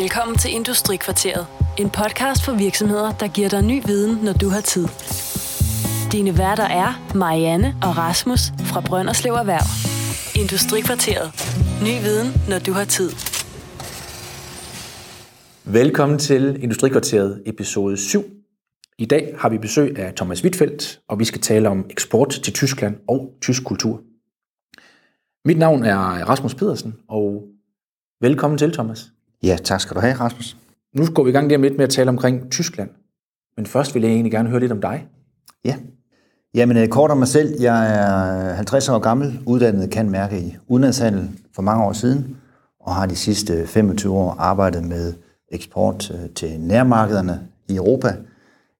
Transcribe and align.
Velkommen 0.00 0.36
til 0.38 0.54
Industrikvarteret. 0.54 1.46
En 1.78 1.90
podcast 1.90 2.44
for 2.44 2.52
virksomheder, 2.52 3.12
der 3.20 3.28
giver 3.28 3.48
dig 3.48 3.62
ny 3.62 3.82
viden, 3.86 4.24
når 4.24 4.32
du 4.32 4.48
har 4.48 4.60
tid. 4.60 4.86
Dine 6.12 6.38
værter 6.38 6.68
er 6.82 6.90
Marianne 7.14 7.68
og 7.82 7.96
Rasmus 7.98 8.40
fra 8.70 8.80
Brønderslev 8.80 9.32
Erhverv. 9.32 9.66
Industrikvarteret. 10.42 11.26
Ny 11.86 11.94
viden, 12.06 12.28
når 12.50 12.58
du 12.66 12.72
har 12.72 12.84
tid. 12.84 13.10
Velkommen 15.64 16.18
til 16.18 16.62
Industrikvarteret 16.62 17.42
episode 17.46 17.96
7. 17.96 18.24
I 18.98 19.04
dag 19.04 19.34
har 19.38 19.48
vi 19.48 19.58
besøg 19.58 19.98
af 19.98 20.14
Thomas 20.14 20.42
Wittfeldt, 20.44 21.00
og 21.08 21.18
vi 21.18 21.24
skal 21.24 21.40
tale 21.40 21.68
om 21.68 21.86
eksport 21.90 22.30
til 22.44 22.52
Tyskland 22.52 22.96
og 23.08 23.30
tysk 23.42 23.64
kultur. 23.64 24.00
Mit 25.44 25.58
navn 25.58 25.84
er 25.84 25.98
Rasmus 26.28 26.54
Pedersen, 26.54 26.94
og 27.08 27.42
velkommen 28.20 28.58
til, 28.58 28.72
Thomas. 28.72 29.13
Ja, 29.44 29.56
tak 29.64 29.80
skal 29.80 29.94
du 29.96 30.00
have, 30.00 30.14
Rasmus. 30.14 30.56
Nu 30.96 31.06
går 31.14 31.24
vi 31.24 31.30
i 31.30 31.32
gang 31.32 31.46
lige 31.46 31.56
om 31.56 31.62
lidt 31.62 31.76
med 31.76 31.84
at 31.84 31.90
tale 31.90 32.08
omkring 32.08 32.50
Tyskland. 32.50 32.90
Men 33.56 33.66
først 33.66 33.94
vil 33.94 34.02
jeg 34.02 34.10
egentlig 34.10 34.32
gerne 34.32 34.48
høre 34.48 34.60
lidt 34.60 34.72
om 34.72 34.80
dig. 34.80 35.06
Ja. 35.64 35.76
Jamen, 36.54 36.76
øh, 36.76 36.88
kort 36.88 37.10
om 37.10 37.18
mig 37.18 37.28
selv. 37.28 37.60
Jeg 37.60 37.96
er 37.96 38.54
50 38.54 38.88
år 38.88 38.98
gammel, 38.98 39.40
uddannet 39.46 39.90
kan 39.90 40.10
mærke 40.10 40.40
i 40.40 40.56
udenlandshandel 40.68 41.30
for 41.54 41.62
mange 41.62 41.84
år 41.84 41.92
siden, 41.92 42.36
og 42.80 42.94
har 42.94 43.06
de 43.06 43.16
sidste 43.16 43.66
25 43.66 44.12
år 44.12 44.36
arbejdet 44.38 44.84
med 44.84 45.14
eksport 45.52 46.10
øh, 46.10 46.30
til 46.30 46.60
nærmarkederne 46.60 47.40
i 47.68 47.76
Europa. 47.76 48.16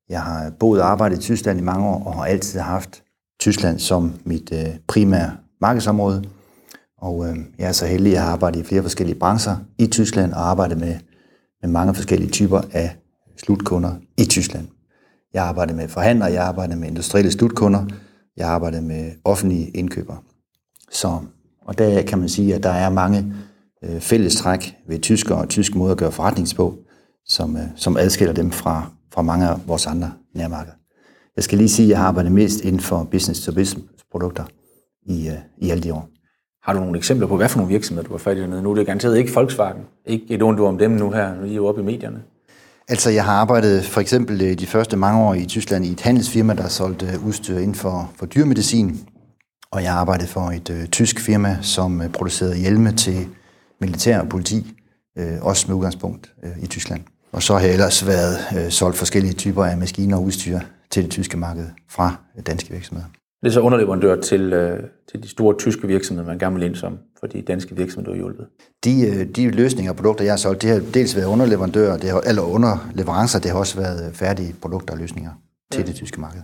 Jeg 0.09 0.23
har 0.23 0.51
boet 0.51 0.81
og 0.81 0.91
arbejdet 0.91 1.19
i 1.19 1.21
Tyskland 1.21 1.59
i 1.59 1.63
mange 1.63 1.87
år, 1.87 2.05
og 2.05 2.15
har 2.15 2.25
altid 2.25 2.61
haft 2.61 3.03
Tyskland 3.41 3.79
som 3.79 4.13
mit 4.25 4.53
øh, 4.53 4.77
primære 4.87 5.33
markedsområde. 5.61 6.25
Og 7.05 7.29
øh, 7.29 7.37
jeg 7.59 7.69
er 7.69 7.73
så 7.73 7.87
heldig, 7.87 8.11
at 8.11 8.15
jeg 8.15 8.23
har 8.23 8.33
arbejdet 8.33 8.61
i 8.61 8.65
flere 8.65 8.83
forskellige 8.83 9.19
brancher 9.19 9.57
i 9.79 9.87
Tyskland 9.87 10.33
og 10.33 10.51
arbejdet 10.51 10.79
med, 10.79 10.97
med 11.63 11.71
mange 11.71 11.95
forskellige 11.95 12.31
typer 12.31 12.61
af 12.73 12.97
slutkunder 13.37 13.95
i 14.19 14.25
Tyskland. 14.25 14.67
Jeg 15.35 15.43
har 15.43 15.49
arbejdet 15.49 15.77
med 15.77 15.89
forhandlere, 15.89 16.33
jeg 16.33 16.41
har 16.41 16.49
arbejdet 16.49 16.79
med 16.79 16.89
industrielle 16.89 17.33
slutkunder, 17.33 17.87
jeg 18.37 18.47
har 18.47 18.55
arbejdet 18.55 18.83
med 18.83 19.13
offentlige 19.25 19.69
indkøbere. 19.69 20.19
Så, 20.91 21.19
og 21.67 21.79
der 21.79 22.03
kan 22.03 22.19
man 22.19 22.29
sige, 22.29 22.55
at 22.55 22.63
der 22.63 22.71
er 22.71 22.91
mange 22.91 23.35
øh, 23.85 24.01
fællestræk 24.01 24.75
ved 24.89 24.99
tyskere 24.99 25.39
og 25.39 25.49
tysk 25.49 25.75
måde 25.75 25.93
at 25.93 25.99
gøre 25.99 26.13
forretning 26.13 26.49
på, 26.57 26.79
som, 27.27 27.57
øh, 27.57 27.67
som 27.77 27.97
adskiller 27.97 28.35
dem 28.35 28.51
fra, 28.51 28.91
fra 29.13 29.23
mange 29.23 29.49
af 29.49 29.69
vores 29.69 29.87
andre 29.87 30.13
nærmarkeder. 30.35 30.77
Jeg 31.37 31.45
skal 31.45 31.59
lige 31.59 31.69
sige, 31.69 31.87
at 31.87 31.91
jeg 31.91 31.99
har 31.99 32.09
arbejdet 32.09 32.33
mest 32.33 32.61
inden 32.61 32.81
for 32.81 33.09
business-to-business 33.11 34.05
produkter 34.11 34.45
i, 35.07 35.29
øh, 35.29 35.39
i 35.59 35.71
alle 35.71 35.83
de 35.83 35.95
år. 35.95 36.14
Har 36.65 36.73
du 36.73 36.81
nogle 36.81 36.99
eksempler 36.99 37.27
på, 37.27 37.37
hvad 37.37 37.49
for 37.49 37.59
nogle 37.59 37.73
virksomheder, 37.73 38.09
du 38.09 38.15
har 38.15 38.19
fat 38.19 38.37
i 38.37 38.41
dernede? 38.41 38.63
Nu 38.63 38.71
er 38.71 38.75
det 38.75 38.87
garanteret 38.87 39.19
ikke 39.19 39.35
Volkswagen. 39.35 39.83
Ikke 40.07 40.25
et 40.29 40.43
ondt 40.43 40.61
om 40.61 40.79
dem 40.79 40.91
nu 40.91 41.11
her, 41.11 41.35
nu 41.35 41.41
er 41.41 41.45
I 41.45 41.55
jo 41.55 41.67
oppe 41.67 41.81
i 41.81 41.85
medierne. 41.85 42.23
Altså, 42.89 43.11
jeg 43.11 43.25
har 43.25 43.33
arbejdet 43.33 43.85
for 43.85 44.01
eksempel 44.01 44.43
øh, 44.43 44.59
de 44.59 44.67
første 44.67 44.97
mange 44.97 45.21
år 45.21 45.35
i 45.35 45.45
Tyskland 45.47 45.85
i 45.85 45.93
et 45.93 46.01
handelsfirma, 46.01 46.55
der 46.55 46.69
solgte 46.69 47.07
øh, 47.07 47.27
udstyr 47.27 47.59
inden 47.59 47.75
for, 47.75 48.13
for 48.17 48.27
dyrmedicin. 48.27 49.01
Og 49.71 49.83
jeg 49.83 49.93
arbejdede 49.93 50.29
for 50.29 50.51
et 50.51 50.71
øh, 50.71 50.87
tysk 50.87 51.21
firma, 51.21 51.59
som 51.63 52.03
øh, 52.03 52.09
producerede 52.11 52.57
hjelme 52.57 52.93
til 52.93 53.27
militær 53.81 54.21
og 54.21 54.29
politi, 54.29 54.75
øh, 55.19 55.43
også 55.43 55.65
med 55.69 55.77
udgangspunkt 55.77 56.33
øh, 56.45 56.63
i 56.63 56.67
Tyskland. 56.67 57.01
Og 57.33 57.43
så 57.43 57.53
har 57.53 57.61
jeg 57.61 57.73
ellers 57.73 58.07
været 58.07 58.37
øh, 58.57 58.71
solgt 58.71 58.97
forskellige 58.97 59.35
typer 59.35 59.65
af 59.65 59.77
maskiner 59.79 60.17
og 60.17 60.23
udstyr 60.23 60.59
til 60.91 61.03
det 61.03 61.11
tyske 61.11 61.37
marked 61.37 61.67
fra 61.91 62.17
øh, 62.39 62.43
danske 62.47 62.71
virksomheder. 62.71 63.09
Det 63.45 63.51
er 63.51 63.53
så 63.53 63.61
underleverandør 63.61 64.21
til, 64.21 64.53
øh, 64.53 64.81
til 65.11 65.23
de 65.23 65.29
store 65.29 65.57
tyske 65.59 65.87
virksomheder, 65.87 66.29
man 66.29 66.39
gerne 66.39 66.57
vil 66.57 66.65
ind 66.65 66.75
som, 66.75 66.99
for 67.21 67.27
de 67.27 67.43
danske 67.43 67.77
virksomheder, 67.77 68.13
har 68.13 68.17
hjulpet. 68.17 68.47
De, 68.85 69.07
øh, 69.07 69.27
de 69.27 69.51
løsninger 69.51 69.93
og 69.93 69.97
produkter, 69.97 70.25
jeg 70.25 70.33
har 70.33 70.37
solgt, 70.37 70.63
det 70.63 70.71
har 70.71 70.81
dels 70.95 71.17
været 71.17 71.27
underleverandører, 71.27 71.97
det 71.97 72.11
har, 72.11 72.21
eller 72.21 72.43
underleverancer, 72.43 73.39
det 73.39 73.51
har 73.51 73.59
også 73.59 73.77
været 73.77 74.17
færdige 74.17 74.55
produkter 74.61 74.95
og 74.95 75.01
løsninger 75.01 75.31
til 75.73 75.81
ja. 75.81 75.87
det 75.87 75.95
tyske 75.95 76.21
marked. 76.21 76.43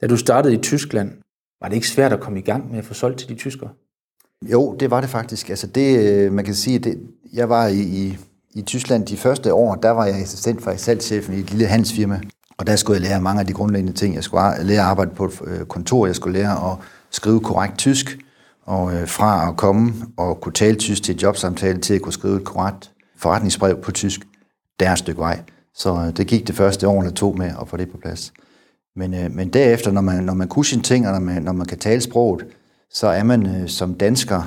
Da 0.00 0.06
du 0.06 0.16
startede 0.16 0.54
i 0.54 0.56
Tyskland, 0.56 1.10
var 1.60 1.68
det 1.68 1.74
ikke 1.74 1.88
svært 1.88 2.12
at 2.12 2.20
komme 2.20 2.38
i 2.38 2.42
gang 2.42 2.70
med 2.70 2.78
at 2.78 2.84
få 2.84 2.94
solgt 2.94 3.18
til 3.18 3.28
de 3.28 3.34
tyskere? 3.34 3.70
Jo, 4.52 4.76
det 4.80 4.90
var 4.90 5.00
det 5.00 5.10
faktisk. 5.10 5.50
Altså 5.50 5.66
det, 5.66 6.12
øh, 6.12 6.32
man 6.32 6.44
kan 6.44 6.54
sige, 6.54 6.78
det, 6.78 7.00
jeg 7.32 7.48
var 7.48 7.66
i, 7.66 7.80
i, 7.80 8.18
i 8.54 8.62
Tyskland 8.62 9.06
de 9.06 9.16
første 9.16 9.54
år, 9.54 9.74
der 9.74 9.90
var 9.90 10.06
jeg 10.06 10.14
assistent 10.14 10.62
for 10.62 10.74
salgschefen 10.76 11.34
i 11.34 11.38
et 11.38 11.50
lille 11.50 11.66
handelsfirma. 11.66 12.20
Og 12.60 12.66
der 12.66 12.76
skulle 12.76 13.00
jeg 13.00 13.10
lære 13.10 13.20
mange 13.20 13.40
af 13.40 13.46
de 13.46 13.52
grundlæggende 13.52 13.92
ting. 13.92 14.14
Jeg 14.14 14.24
skulle 14.24 14.42
lære 14.62 14.80
at 14.80 14.86
arbejde 14.86 15.10
på 15.10 15.24
et 15.24 15.40
øh, 15.44 15.66
kontor, 15.66 16.06
jeg 16.06 16.16
skulle 16.16 16.38
lære 16.38 16.72
at 16.72 16.76
skrive 17.10 17.40
korrekt 17.40 17.78
tysk, 17.78 18.18
og 18.66 18.94
øh, 18.94 19.08
fra 19.08 19.48
at 19.48 19.56
komme 19.56 19.94
og 20.16 20.40
kunne 20.40 20.52
tale 20.52 20.76
tysk 20.76 21.02
til 21.02 21.14
et 21.14 21.22
jobsamtale, 21.22 21.80
til 21.80 21.94
at 21.94 22.02
kunne 22.02 22.12
skrive 22.12 22.36
et 22.36 22.44
korrekt 22.44 22.90
forretningsbrev 23.16 23.80
på 23.82 23.92
tysk, 23.92 24.20
der 24.80 24.88
er 24.88 24.92
et 24.92 24.98
stykke 24.98 25.20
vej. 25.20 25.42
Så 25.74 25.94
øh, 25.94 26.16
det 26.16 26.26
gik 26.26 26.46
det 26.46 26.54
første 26.54 26.88
år 26.88 27.00
eller 27.00 27.14
to 27.14 27.32
med 27.32 27.52
at 27.60 27.68
få 27.68 27.76
det 27.76 27.90
på 27.90 27.98
plads. 27.98 28.32
Men, 28.96 29.36
men 29.36 29.48
derefter, 29.48 29.90
når 29.90 30.00
man, 30.00 30.24
når 30.24 30.34
man 30.34 30.48
kunne 30.48 30.64
sine 30.64 30.82
ting, 30.82 31.06
og 31.06 31.12
når 31.12 31.20
man, 31.20 31.42
når 31.42 31.52
man 31.52 31.66
kan 31.66 31.78
tale 31.78 32.00
sproget, 32.00 32.46
så 32.90 33.06
er 33.06 33.22
man 33.22 33.68
som 33.68 33.94
dansker 33.94 34.42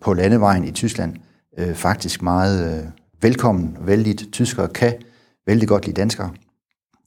på 0.00 0.14
landevejen 0.14 0.64
i 0.64 0.70
Tyskland 0.70 1.16
faktisk 1.74 2.22
meget 2.22 2.92
velkommen, 3.22 3.76
vældig 3.80 4.32
Tyskere 4.32 4.68
kan 4.68 4.94
vældig 5.46 5.68
godt 5.68 5.86
lide 5.86 6.00
danskere. 6.00 6.30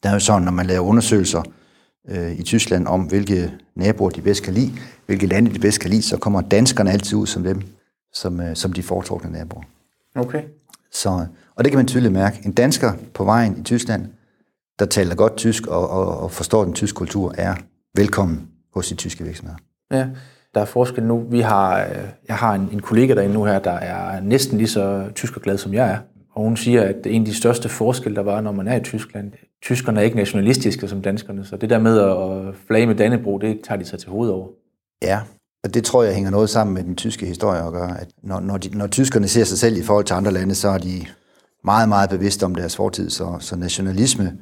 Der 0.03 0.09
er 0.09 0.13
jo 0.13 0.19
sådan, 0.19 0.41
når 0.41 0.51
man 0.51 0.65
laver 0.65 0.85
undersøgelser 0.85 1.43
øh, 2.09 2.31
i 2.31 2.43
Tyskland 2.43 2.87
om, 2.87 3.01
hvilke 3.01 3.51
naboer 3.75 4.09
de 4.09 4.21
bedst 4.21 4.43
kan 4.43 4.53
lide, 4.53 4.71
hvilke 5.05 5.27
lande 5.27 5.53
de 5.53 5.59
bedst 5.59 5.79
kan 5.79 5.89
lide, 5.89 6.01
så 6.01 6.17
kommer 6.17 6.41
danskerne 6.41 6.91
altid 6.91 7.17
ud 7.17 7.27
som 7.27 7.43
dem, 7.43 7.61
som, 8.13 8.39
øh, 8.39 8.55
som 8.55 8.73
de 8.73 8.83
foretrukne 8.83 9.31
naboer. 9.31 9.63
Okay. 10.15 10.43
Så, 10.91 11.25
og 11.55 11.63
det 11.63 11.71
kan 11.71 11.77
man 11.77 11.87
tydeligt 11.87 12.13
mærke. 12.13 12.39
En 12.45 12.51
dansker 12.51 12.93
på 13.13 13.23
vejen 13.23 13.57
i 13.57 13.63
Tyskland, 13.63 14.05
der 14.79 14.85
taler 14.85 15.15
godt 15.15 15.35
tysk 15.35 15.67
og, 15.67 15.89
og, 15.89 16.17
og 16.17 16.31
forstår 16.31 16.63
den 16.63 16.73
tyske 16.73 16.95
kultur, 16.95 17.33
er 17.37 17.55
velkommen 17.95 18.47
hos 18.73 18.87
de 18.87 18.95
tyske 18.95 19.23
virksomheder. 19.23 19.57
Ja, 19.91 20.07
der 20.53 20.61
er 20.61 20.65
forskel 20.65 21.03
nu. 21.03 21.25
Vi 21.29 21.39
har, 21.39 21.79
øh, 21.79 22.07
jeg 22.27 22.35
har 22.35 22.53
en, 22.53 22.69
en 22.71 22.79
kollega 22.79 23.15
derinde 23.15 23.33
nu 23.33 23.43
her, 23.43 23.59
der 23.59 23.71
er 23.71 24.19
næsten 24.19 24.57
lige 24.57 24.67
så 24.67 25.09
tyskerglad, 25.15 25.57
som 25.57 25.73
jeg 25.73 25.89
er. 25.89 25.97
Og 26.35 26.43
hun 26.43 26.57
siger, 26.57 26.81
at 26.81 26.95
en 27.05 27.21
af 27.21 27.25
de 27.25 27.35
største 27.35 27.69
forskelle, 27.69 28.15
der 28.15 28.23
var, 28.23 28.41
når 28.41 28.51
man 28.51 28.67
er 28.67 28.75
i 28.75 28.83
Tyskland, 28.83 29.31
tyskerne 29.63 29.99
er 29.99 30.03
ikke 30.03 30.17
nationalistiske 30.17 30.87
som 30.87 31.01
danskerne, 31.01 31.45
så 31.45 31.57
det 31.57 31.69
der 31.69 31.79
med 31.79 31.99
at 31.99 32.55
flage 32.67 32.85
med 32.87 32.95
Dannebro, 32.95 33.37
det 33.37 33.59
tager 33.63 33.79
de 33.79 33.85
sig 33.85 33.99
til 33.99 34.09
hovedet 34.09 34.33
over. 34.35 34.47
Ja, 35.01 35.19
og 35.63 35.73
det 35.73 35.83
tror 35.83 36.03
jeg 36.03 36.13
hænger 36.13 36.31
noget 36.31 36.49
sammen 36.49 36.73
med 36.73 36.83
den 36.83 36.95
tyske 36.95 37.25
historie 37.25 37.65
at 37.65 37.71
gøre. 37.71 37.99
At 38.01 38.07
når, 38.23 38.39
når, 38.39 38.57
de, 38.57 38.77
når 38.77 38.87
tyskerne 38.87 39.27
ser 39.27 39.43
sig 39.43 39.57
selv 39.57 39.77
i 39.77 39.81
forhold 39.81 40.05
til 40.05 40.13
andre 40.13 40.31
lande, 40.31 40.55
så 40.55 40.67
er 40.67 40.77
de 40.77 41.05
meget, 41.63 41.89
meget 41.89 42.09
bevidste 42.09 42.43
om 42.43 42.55
deres 42.55 42.75
fortid. 42.75 43.09
Så, 43.09 43.37
så 43.39 43.55
nationalisme, 43.55 44.37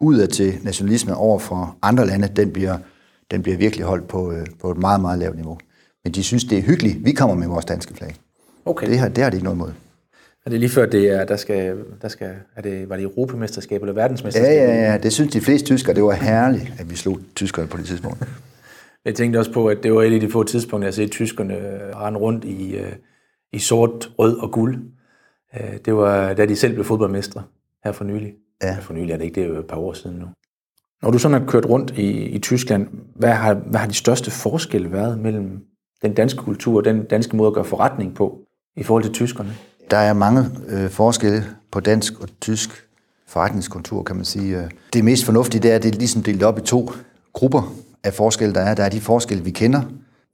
udad 0.00 0.28
til 0.28 0.54
nationalisme 0.62 1.14
over 1.14 1.38
for 1.38 1.76
andre 1.82 2.06
lande, 2.06 2.28
den 2.28 2.52
bliver, 2.52 2.78
den 3.30 3.42
bliver 3.42 3.58
virkelig 3.58 3.86
holdt 3.86 4.08
på, 4.08 4.32
øh, 4.32 4.46
på 4.60 4.70
et 4.70 4.78
meget, 4.78 5.00
meget 5.00 5.18
lavt 5.18 5.36
niveau. 5.36 5.58
Men 6.04 6.14
de 6.14 6.22
synes, 6.22 6.44
det 6.44 6.58
er 6.58 6.62
hyggeligt. 6.62 7.04
Vi 7.04 7.12
kommer 7.12 7.36
med 7.36 7.48
vores 7.48 7.64
danske 7.64 7.94
flag. 7.94 8.14
Okay. 8.64 8.86
Det 8.86 8.98
har, 8.98 9.08
det 9.08 9.22
har 9.24 9.30
de 9.30 9.36
ikke 9.36 9.44
noget 9.44 9.56
imod. 9.56 9.72
Er 10.46 10.50
det 10.50 10.60
lige 10.60 10.70
før, 10.70 10.86
det 10.86 11.10
er, 11.10 11.24
der 11.24 11.36
skal, 11.36 11.84
der 12.02 12.08
skal, 12.08 12.34
er 12.56 12.62
det, 12.62 12.88
var 12.88 12.96
det 12.96 13.02
Europamesterskab 13.02 13.82
eller 13.82 13.92
verdensmesterskab? 13.92 14.56
Ja, 14.56 14.74
ja, 14.74 14.92
ja. 14.92 14.98
Det 14.98 15.12
synes 15.12 15.32
de 15.32 15.40
fleste 15.40 15.66
tyskere, 15.66 15.94
det 15.94 16.04
var 16.04 16.12
herligt, 16.12 16.72
at 16.78 16.90
vi 16.90 16.96
slog 16.96 17.20
tyskerne 17.34 17.68
på 17.68 17.76
det 17.76 17.86
tidspunkt. 17.86 18.18
Jeg 19.04 19.14
tænkte 19.14 19.38
også 19.38 19.52
på, 19.52 19.66
at 19.66 19.82
det 19.82 19.94
var 19.94 20.02
et 20.02 20.14
af 20.14 20.20
de 20.20 20.30
få 20.30 20.42
tidspunkter, 20.42 20.86
jeg 20.86 20.94
set 20.94 21.10
tyskerne 21.10 21.54
rende 21.94 22.20
rundt 22.20 22.44
i, 22.44 22.76
øh, 22.76 22.92
i 23.52 23.58
sort, 23.58 24.10
rød 24.18 24.38
og 24.38 24.52
guld. 24.52 24.78
Øh, 25.54 25.78
det 25.84 25.94
var, 25.94 26.34
da 26.34 26.46
de 26.46 26.56
selv 26.56 26.74
blev 26.74 26.84
fodboldmestre 26.84 27.42
her 27.84 27.92
for 27.92 28.04
nylig. 28.04 28.32
Ja. 28.62 28.76
For 28.80 28.94
nylig 28.94 29.12
er 29.12 29.16
det 29.16 29.24
ikke, 29.24 29.34
det 29.34 29.44
er 29.44 29.48
jo 29.48 29.58
et 29.58 29.66
par 29.66 29.76
år 29.76 29.92
siden 29.92 30.16
nu. 30.16 30.26
Når 31.02 31.10
du 31.10 31.18
sådan 31.18 31.40
har 31.40 31.46
kørt 31.46 31.66
rundt 31.66 31.98
i, 31.98 32.10
i 32.10 32.38
Tyskland, 32.38 32.88
hvad 33.14 33.32
har, 33.32 33.54
hvad 33.54 33.80
har 33.80 33.86
de 33.86 33.94
største 33.94 34.30
forskelle 34.30 34.92
været 34.92 35.18
mellem 35.18 35.64
den 36.02 36.14
danske 36.14 36.38
kultur 36.38 36.76
og 36.76 36.84
den 36.84 37.04
danske 37.04 37.36
måde 37.36 37.46
at 37.46 37.54
gøre 37.54 37.64
forretning 37.64 38.14
på 38.14 38.38
i 38.76 38.82
forhold 38.82 39.04
til 39.04 39.12
tyskerne? 39.12 39.52
Der 39.90 39.96
er 39.96 40.12
mange 40.12 40.50
øh, 40.68 40.90
forskelle 40.90 41.46
på 41.72 41.80
dansk 41.80 42.20
og 42.20 42.28
tysk 42.40 42.86
forretningskontor, 43.26 44.02
kan 44.02 44.16
man 44.16 44.24
sige. 44.24 44.70
Det 44.92 45.04
mest 45.04 45.24
fornuftige 45.24 45.62
det 45.62 45.70
er, 45.70 45.76
at 45.76 45.82
det 45.82 45.94
er 45.94 45.98
ligesom 45.98 46.22
delt 46.22 46.42
op 46.42 46.58
i 46.58 46.60
to 46.60 46.92
grupper 47.32 47.74
af 48.04 48.14
forskelle, 48.14 48.54
der 48.54 48.60
er. 48.60 48.74
Der 48.74 48.84
er 48.84 48.88
de 48.88 49.00
forskelle, 49.00 49.44
vi 49.44 49.50
kender, 49.50 49.82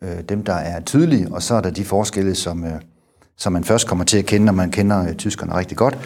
øh, 0.03 0.23
dem 0.29 0.45
der 0.45 0.53
er 0.53 0.81
tydelige, 0.81 1.33
og 1.33 1.43
så 1.43 1.55
er 1.55 1.61
der 1.61 1.71
de 1.71 1.85
forskelle, 1.85 2.35
som, 2.35 2.65
øh, 2.65 2.81
som 3.37 3.53
man 3.53 3.65
først 3.65 3.89
kommer 3.89 4.05
til 4.05 4.19
at 4.19 4.27
kende, 4.27 4.47
når 4.47 4.53
man 4.53 4.71
kender 4.71 5.09
øh, 5.09 5.15
tyskerne 5.15 5.55
rigtig 5.55 5.77
godt. 5.77 5.99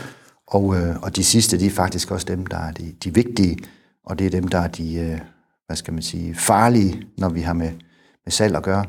Og, 0.46 0.76
øh, 0.76 0.96
og 1.02 1.16
de 1.16 1.24
sidste, 1.24 1.58
de 1.58 1.66
er 1.66 1.70
faktisk 1.70 2.10
også 2.10 2.26
dem, 2.26 2.46
der 2.46 2.56
er 2.56 2.72
de, 2.72 2.94
de 3.04 3.14
vigtige, 3.14 3.58
og 4.06 4.18
det 4.18 4.26
er 4.26 4.30
dem, 4.30 4.48
der 4.48 4.58
er 4.58 4.68
de, 4.68 4.94
øh, 4.94 5.20
hvad 5.66 5.76
skal 5.76 5.94
man 5.94 6.02
sige, 6.02 6.34
farlige, 6.34 7.02
når 7.18 7.28
vi 7.28 7.40
har 7.40 7.52
med, 7.52 7.70
med 8.24 8.32
salg 8.32 8.56
at 8.56 8.62
gøre. 8.62 8.84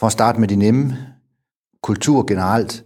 For 0.00 0.06
at 0.06 0.12
starte 0.12 0.40
med 0.40 0.48
de 0.48 0.56
nemme, 0.56 0.96
kultur 1.82 2.26
generelt 2.26 2.84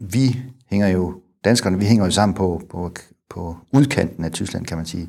vi 0.00 0.42
hænger 0.70 0.88
jo, 0.88 1.14
danskerne, 1.44 1.78
vi 1.78 1.84
hænger 1.84 2.04
jo 2.04 2.10
sammen 2.10 2.34
på, 2.34 2.62
på, 2.70 2.94
på 3.30 3.56
udkanten 3.72 4.24
af 4.24 4.32
Tyskland, 4.32 4.66
kan 4.66 4.76
man 4.76 4.86
sige. 4.86 5.08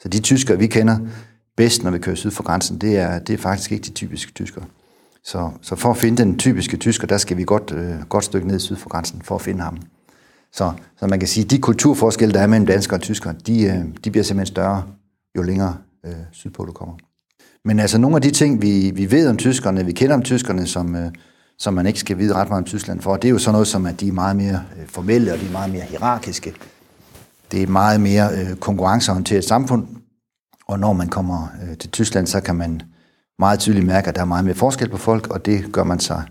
Så 0.00 0.08
de 0.08 0.20
tyskere, 0.20 0.58
vi 0.58 0.66
kender 0.66 0.98
bedst, 1.56 1.82
når 1.82 1.90
vi 1.90 1.98
kører 1.98 2.16
syd 2.16 2.30
for 2.30 2.42
grænsen, 2.42 2.78
det 2.78 2.96
er, 2.96 3.18
det 3.18 3.34
er 3.34 3.38
faktisk 3.38 3.72
ikke 3.72 3.84
de 3.84 3.90
typiske 3.90 4.32
tyskere. 4.32 4.64
Så, 5.24 5.50
så 5.62 5.76
for 5.76 5.90
at 5.90 5.96
finde 5.96 6.22
den 6.22 6.38
typiske 6.38 6.76
tysker, 6.76 7.06
der 7.06 7.18
skal 7.18 7.36
vi 7.36 7.44
godt, 7.44 7.72
øh, 7.76 8.02
godt 8.08 8.24
stykke 8.24 8.48
ned 8.48 8.58
syd 8.58 8.76
for 8.76 8.88
grænsen 8.88 9.22
for 9.22 9.34
at 9.34 9.42
finde 9.42 9.62
ham. 9.62 9.78
Så, 10.52 10.72
så 10.98 11.06
man 11.06 11.18
kan 11.18 11.28
sige, 11.28 11.44
at 11.44 11.50
de 11.50 11.58
kulturforskelle, 11.58 12.34
der 12.34 12.40
er 12.40 12.46
mellem 12.46 12.66
danskere 12.66 12.98
og 12.98 13.02
tyskere, 13.02 13.34
de, 13.46 13.62
øh, 13.62 13.84
de 14.04 14.10
bliver 14.10 14.24
simpelthen 14.24 14.54
større, 14.54 14.84
jo 15.36 15.42
længere 15.42 15.76
øh, 16.06 16.12
sydpå 16.32 16.64
du 16.64 16.72
kommer. 16.72 16.94
Men 17.64 17.78
altså 17.80 17.98
nogle 17.98 18.16
af 18.16 18.22
de 18.22 18.30
ting, 18.30 18.62
vi, 18.62 18.90
vi 18.94 19.10
ved 19.10 19.28
om 19.28 19.36
tyskerne, 19.36 19.86
vi 19.86 19.92
kender 19.92 20.14
om 20.14 20.22
tyskerne, 20.22 20.66
som, 20.66 20.94
øh, 20.94 21.12
som 21.58 21.74
man 21.74 21.86
ikke 21.86 21.98
skal 22.00 22.18
vide 22.18 22.34
ret 22.34 22.48
meget 22.48 22.62
om 22.62 22.64
Tyskland 22.64 23.00
for, 23.00 23.16
det 23.16 23.28
er 23.28 23.32
jo 23.32 23.38
sådan 23.38 23.52
noget 23.52 23.68
som, 23.68 23.86
at 23.86 24.00
de 24.00 24.08
er 24.08 24.12
meget 24.12 24.36
mere 24.36 24.62
øh, 24.80 24.88
formelle, 24.88 25.32
og 25.32 25.40
de 25.40 25.46
er 25.46 25.52
meget 25.52 25.72
mere 25.72 25.82
hierarkiske. 25.82 26.54
Det 27.50 27.58
er 27.58 27.62
et 27.62 27.68
meget 27.68 28.00
mere 28.00 28.30
øh, 28.32 28.56
konkurrenceorienteret 28.56 29.44
samfund, 29.44 29.86
og 30.68 30.78
når 30.78 30.92
man 30.92 31.08
kommer 31.08 31.48
øh, 31.62 31.78
til 31.78 31.90
Tyskland, 31.90 32.26
så 32.26 32.40
kan 32.40 32.56
man 32.56 32.82
meget 33.38 33.58
tydeligt 33.58 33.86
mærke, 33.86 34.08
at 34.08 34.14
der 34.14 34.20
er 34.20 34.24
meget 34.24 34.44
mere 34.44 34.54
forskel 34.54 34.88
på 34.88 34.96
folk, 34.96 35.26
og 35.30 35.46
det 35.46 35.72
gør 35.72 35.84
man 35.84 36.00
sig 36.00 36.22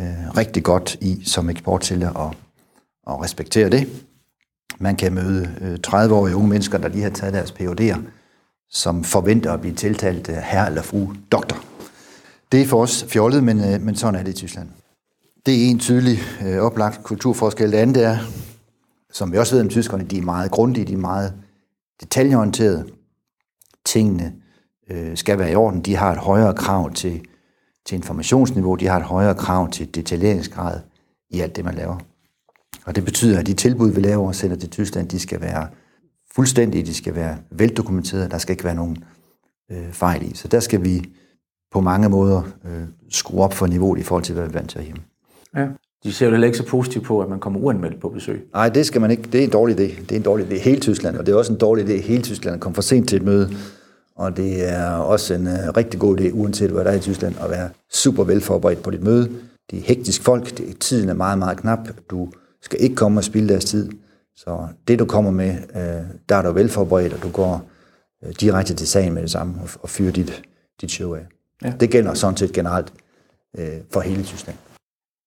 øh, 0.00 0.36
rigtig 0.36 0.62
godt 0.62 0.96
i 1.00 1.22
som 1.24 1.50
eksportsælger 1.50 2.10
og, 2.10 2.34
og 3.06 3.22
respektere 3.22 3.70
det. 3.70 3.88
Man 4.78 4.96
kan 4.96 5.14
møde 5.14 5.54
øh, 5.60 5.78
30-årige 5.86 6.36
unge 6.36 6.48
mennesker, 6.48 6.78
der 6.78 6.88
lige 6.88 7.02
har 7.02 7.10
taget 7.10 7.34
deres 7.34 7.50
PhD'er, 7.50 7.98
som 8.70 9.04
forventer 9.04 9.52
at 9.52 9.60
blive 9.60 9.74
tiltalt 9.74 10.28
øh, 10.28 10.36
herre 10.36 10.66
eller 10.66 10.82
fru 10.82 11.12
doktor. 11.32 11.75
Det 12.52 12.62
er 12.62 12.66
for 12.66 12.82
os 12.82 13.04
fjollet, 13.08 13.44
men, 13.44 13.60
øh, 13.60 13.82
men 13.82 13.96
sådan 13.96 14.20
er 14.20 14.22
det 14.22 14.30
i 14.30 14.36
Tyskland. 14.36 14.68
Det 15.46 15.54
er 15.54 15.70
en 15.70 15.78
tydelig 15.78 16.18
øh, 16.46 16.58
oplagt 16.58 17.02
kulturforskel. 17.02 17.72
Det 17.72 17.78
andet 17.78 18.04
er, 18.04 18.18
som 19.12 19.32
vi 19.32 19.38
også 19.38 19.54
ved 19.54 19.62
om 19.62 19.68
tyskerne, 19.68 20.04
de 20.04 20.18
er 20.18 20.22
meget 20.22 20.50
grundige, 20.50 20.86
de 20.86 20.92
er 20.92 20.96
meget 20.96 21.34
detaljeorienterede. 22.00 22.86
Tingene 23.84 24.32
øh, 24.90 25.16
skal 25.16 25.38
være 25.38 25.52
i 25.52 25.54
orden. 25.54 25.80
De 25.80 25.96
har 25.96 26.12
et 26.12 26.18
højere 26.18 26.54
krav 26.54 26.92
til, 26.92 27.20
til 27.86 27.96
informationsniveau, 27.96 28.74
de 28.74 28.86
har 28.86 28.96
et 28.96 29.02
højere 29.02 29.34
krav 29.34 29.70
til 29.70 29.94
detaljeringsgrad 29.94 30.80
i 31.30 31.40
alt 31.40 31.56
det, 31.56 31.64
man 31.64 31.74
laver. 31.74 31.98
Og 32.84 32.96
det 32.96 33.04
betyder, 33.04 33.38
at 33.38 33.46
de 33.46 33.54
tilbud, 33.54 33.90
vi 33.90 34.00
laver 34.00 34.26
og 34.26 34.34
sender 34.34 34.56
til 34.56 34.70
Tyskland, 34.70 35.08
de 35.08 35.20
skal 35.20 35.40
være 35.40 35.68
fuldstændige, 36.34 36.86
de 36.86 36.94
skal 36.94 37.14
være 37.14 37.36
veldokumenterede, 37.50 38.30
der 38.30 38.38
skal 38.38 38.52
ikke 38.52 38.64
være 38.64 38.74
nogen 38.74 39.04
øh, 39.70 39.92
fejl 39.92 40.30
i. 40.30 40.34
Så 40.34 40.48
der 40.48 40.60
skal 40.60 40.84
vi 40.84 41.10
på 41.76 41.80
mange 41.80 42.08
måder 42.08 42.42
øh, 42.64 42.82
skrue 43.10 43.42
op 43.42 43.52
for 43.52 43.66
niveauet 43.66 43.98
i 43.98 44.02
forhold 44.02 44.24
til, 44.24 44.34
hvad 44.34 44.44
vi 44.44 44.48
er 44.48 44.52
vant 44.52 44.70
til 44.70 44.80
hjemme. 44.82 45.02
Ja. 45.56 45.66
De 46.04 46.12
ser 46.12 46.26
jo 46.26 46.30
heller 46.30 46.46
ikke 46.46 46.58
så 46.58 46.66
positivt 46.66 47.04
på, 47.04 47.20
at 47.20 47.28
man 47.28 47.40
kommer 47.40 47.60
uanmeldt 47.60 48.00
på 48.00 48.08
besøg. 48.08 48.48
Nej, 48.52 48.68
det 48.68 48.86
skal 48.86 49.00
man 49.00 49.10
ikke. 49.10 49.22
Det 49.22 49.40
er 49.40 49.44
en 49.44 49.50
dårlig 49.50 49.76
idé. 49.76 50.00
Det 50.00 50.12
er 50.12 50.16
en 50.16 50.22
dårlig 50.22 50.46
idé 50.46 50.54
i 50.54 50.58
hele 50.58 50.80
Tyskland, 50.80 51.16
og 51.16 51.26
det 51.26 51.32
er 51.32 51.36
også 51.36 51.52
en 51.52 51.58
dårlig 51.58 51.84
idé 51.84 51.92
i 51.92 52.00
hele 52.00 52.22
Tyskland 52.22 52.54
at 52.54 52.60
komme 52.60 52.74
for 52.74 52.82
sent 52.82 53.08
til 53.08 53.16
et 53.16 53.22
møde. 53.22 53.50
Og 54.16 54.36
det 54.36 54.68
er 54.72 54.90
også 54.90 55.34
en 55.34 55.46
uh, 55.46 55.52
rigtig 55.76 56.00
god 56.00 56.20
idé, 56.20 56.30
uanset 56.32 56.70
hvad 56.70 56.84
der 56.84 56.90
er 56.90 56.94
i 56.94 57.00
Tyskland, 57.00 57.34
at 57.40 57.50
være 57.50 57.68
super 57.92 58.24
velforberedt 58.24 58.82
på 58.82 58.90
dit 58.90 59.02
møde. 59.02 59.30
Det 59.70 59.78
er 59.78 59.82
hektisk 59.82 60.22
folk, 60.22 60.58
det, 60.58 60.78
tiden 60.78 61.08
er 61.08 61.14
meget, 61.14 61.38
meget 61.38 61.58
knap. 61.58 61.78
Du 62.10 62.28
skal 62.62 62.82
ikke 62.82 62.96
komme 62.96 63.20
og 63.20 63.24
spille 63.24 63.48
deres 63.48 63.64
tid. 63.64 63.90
Så 64.36 64.68
det, 64.88 64.98
du 64.98 65.04
kommer 65.04 65.30
med, 65.30 65.50
uh, 65.50 66.06
der 66.28 66.36
er 66.36 66.42
du 66.42 66.52
velforberedt, 66.52 67.12
og 67.12 67.22
du 67.22 67.28
går 67.28 67.64
uh, 68.26 68.32
direkte 68.40 68.74
til 68.74 68.86
sagen 68.86 69.14
med 69.14 69.22
det 69.22 69.30
samme 69.30 69.54
og, 69.62 69.68
og 69.82 69.90
fyrer 69.90 70.12
dit, 70.12 70.42
dit 70.80 70.90
show 70.90 71.14
af. 71.14 71.26
Ja. 71.64 71.72
Det 71.80 71.90
gælder 71.90 72.14
sådan 72.14 72.36
set 72.36 72.52
generelt 72.52 72.92
uh, 73.58 73.64
for 73.92 74.00
hele 74.00 74.22
Tyskland. 74.22 74.58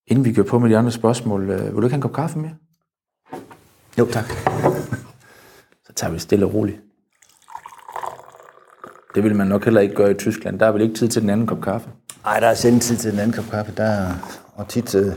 Inden 0.07 0.25
vi 0.25 0.33
går 0.33 0.43
på 0.43 0.59
med 0.59 0.69
de 0.69 0.77
andre 0.77 0.91
spørgsmål, 0.91 1.41
uh, 1.49 1.49
vil 1.49 1.71
du 1.71 1.81
ikke 1.81 1.89
have 1.89 1.95
en 1.95 2.01
kop 2.01 2.13
kaffe 2.13 2.39
mere? 2.39 2.55
Jo, 3.99 4.07
tak. 4.11 4.25
Så 5.85 5.93
tager 5.95 6.13
vi 6.13 6.19
stille 6.19 6.45
og 6.45 6.53
roligt. 6.53 6.81
Det 9.15 9.23
vil 9.23 9.35
man 9.35 9.47
nok 9.47 9.63
heller 9.63 9.81
ikke 9.81 9.95
gøre 9.95 10.11
i 10.11 10.13
Tyskland. 10.13 10.59
Der 10.59 10.65
er 10.65 10.71
vel 10.71 10.81
ikke 10.81 10.95
tid 10.95 11.07
til 11.07 11.21
den 11.21 11.29
anden 11.29 11.47
kop 11.47 11.61
kaffe? 11.61 11.89
Nej, 12.23 12.39
der 12.39 12.47
er 12.47 12.55
sjældent 12.55 12.83
tid 12.83 12.97
til 12.97 13.11
den 13.11 13.19
anden 13.19 13.33
kop 13.33 13.51
kaffe. 13.51 13.73
Der 13.77 13.83
er, 13.83 14.13
og 14.55 14.67
tit, 14.67 14.95
uh, 14.95 15.13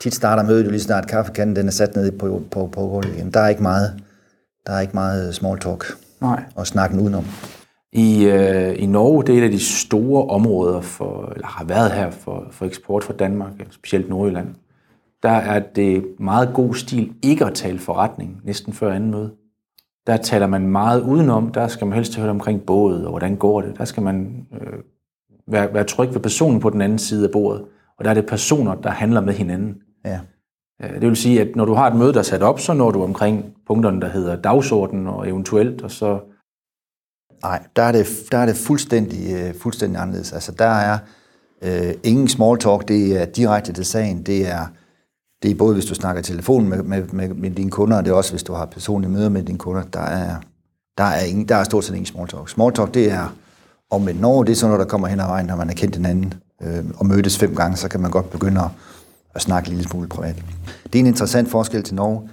tit 0.00 0.14
starter 0.14 0.42
mødet 0.42 0.64
jo 0.64 0.70
lige 0.70 0.80
snart 0.80 1.08
kaffekanden 1.08 1.56
den 1.56 1.66
er 1.66 1.72
sat 1.72 1.96
ned 1.96 2.18
på, 2.18 2.42
på, 2.50 2.66
på 2.66 2.80
gulvet. 2.80 3.16
Jamen, 3.18 3.34
der 3.34 3.40
er 3.40 3.48
ikke 3.48 3.62
meget, 3.62 4.02
der 4.66 4.72
er 4.72 4.80
ikke 4.80 4.94
meget 4.94 5.34
small 5.34 5.60
talk 5.60 5.84
Nej. 6.20 6.42
og 6.56 6.66
snakken 6.66 7.00
udenom. 7.00 7.24
I, 7.92 8.24
øh, 8.24 8.82
I 8.82 8.86
Norge, 8.86 9.24
det 9.24 9.34
er 9.34 9.38
et 9.38 9.44
af 9.44 9.50
de 9.50 9.64
store 9.64 10.26
områder, 10.26 10.80
for, 10.80 11.32
eller 11.34 11.46
har 11.46 11.64
været 11.64 11.90
her 11.92 12.10
for, 12.10 12.46
for 12.50 12.64
eksport 12.64 13.04
fra 13.04 13.12
Danmark, 13.12 13.52
specielt 13.70 14.08
Nordjylland. 14.08 14.48
Der 15.22 15.30
er 15.30 15.60
det 15.60 16.04
meget 16.18 16.50
god 16.54 16.74
stil 16.74 17.12
ikke 17.22 17.44
at 17.46 17.54
tale 17.54 17.78
forretning, 17.78 18.40
næsten 18.44 18.72
før 18.72 18.92
anden 18.92 19.10
møde. 19.10 19.30
Der 20.06 20.16
taler 20.16 20.46
man 20.46 20.66
meget 20.66 21.00
udenom, 21.00 21.52
der 21.52 21.68
skal 21.68 21.86
man 21.86 21.94
helst 21.94 22.16
høre 22.16 22.30
omkring 22.30 22.62
bådet, 22.62 23.04
og 23.04 23.10
hvordan 23.10 23.36
går 23.36 23.60
det. 23.60 23.78
Der 23.78 23.84
skal 23.84 24.02
man 24.02 24.46
øh, 24.52 24.78
være, 25.46 25.74
være 25.74 25.84
tryg 25.84 26.14
ved 26.14 26.20
personen 26.20 26.60
på 26.60 26.70
den 26.70 26.80
anden 26.80 26.98
side 26.98 27.24
af 27.24 27.30
bordet, 27.32 27.64
og 27.98 28.04
der 28.04 28.10
er 28.10 28.14
det 28.14 28.26
personer, 28.26 28.74
der 28.74 28.90
handler 28.90 29.20
med 29.20 29.34
hinanden. 29.34 29.76
Ja. 30.04 30.20
Øh, 30.82 30.94
Det 30.94 31.08
vil 31.08 31.16
sige, 31.16 31.40
at 31.40 31.56
når 31.56 31.64
du 31.64 31.74
har 31.74 31.90
et 31.90 31.96
møde, 31.96 32.12
der 32.12 32.18
er 32.18 32.22
sat 32.22 32.42
op, 32.42 32.60
så 32.60 32.74
når 32.74 32.90
du 32.90 33.02
omkring 33.02 33.44
punkterne, 33.66 34.00
der 34.00 34.08
hedder 34.08 34.36
dagsorden 34.36 35.06
og 35.06 35.28
eventuelt, 35.28 35.82
og 35.82 35.90
så 35.90 36.20
Nej, 37.42 37.62
der 37.76 37.82
er 37.82 37.92
det, 37.92 38.06
der 38.32 38.38
er 38.38 38.46
det 38.46 38.56
fuldstændig, 38.56 39.32
øh, 39.32 39.54
fuldstændig 39.60 40.00
anderledes. 40.00 40.32
Altså, 40.32 40.52
der 40.52 40.64
er 40.64 40.98
øh, 41.62 41.94
ingen 42.02 42.28
small 42.28 42.58
talk, 42.58 42.88
det 42.88 43.20
er 43.20 43.24
direkte 43.24 43.72
til 43.72 43.84
sagen. 43.84 44.22
Det 44.22 44.48
er, 44.50 44.66
det 45.42 45.50
er 45.50 45.54
både, 45.54 45.74
hvis 45.74 45.84
du 45.84 45.94
snakker 45.94 46.20
i 46.20 46.24
telefon 46.24 46.68
med, 46.68 46.82
med, 46.82 47.02
med, 47.12 47.28
med 47.28 47.50
dine 47.50 47.70
kunder, 47.70 47.96
og 47.96 48.04
det 48.04 48.10
er 48.10 48.14
også, 48.14 48.32
hvis 48.32 48.42
du 48.42 48.52
har 48.52 48.66
personlige 48.66 49.10
møder 49.10 49.28
med 49.28 49.42
dine 49.42 49.58
kunder. 49.58 49.82
Der 49.82 50.00
er, 50.00 50.36
der 50.98 51.04
er, 51.04 51.20
ingen, 51.24 51.48
der 51.48 51.56
er 51.56 51.64
stort 51.64 51.84
set 51.84 51.94
ingen 51.94 52.06
small 52.06 52.28
talk. 52.28 52.48
Small 52.48 52.72
talk, 52.72 52.94
det 52.94 53.10
er 53.10 53.36
om 53.90 54.08
et 54.08 54.20
Norge, 54.20 54.44
det 54.46 54.52
er 54.52 54.56
sådan 54.56 54.70
noget, 54.70 54.86
der 54.86 54.90
kommer 54.90 55.08
hen 55.08 55.20
ad 55.20 55.26
vejen, 55.26 55.46
når 55.46 55.56
man 55.56 55.68
har 55.68 55.74
kendt 55.74 55.96
hinanden 55.96 56.34
øh, 56.62 56.84
og 56.96 57.06
mødtes 57.06 57.38
fem 57.38 57.54
gange, 57.54 57.76
så 57.76 57.88
kan 57.88 58.00
man 58.00 58.10
godt 58.10 58.30
begynde 58.30 58.60
at, 58.60 58.68
at 59.34 59.42
snakke 59.42 59.68
en 59.68 59.76
lille 59.76 59.90
smule 59.90 60.08
privat. 60.08 60.42
Det 60.84 60.94
er 60.94 61.00
en 61.00 61.06
interessant 61.06 61.50
forskel 61.50 61.82
til 61.82 61.94
Norge. 61.94 62.28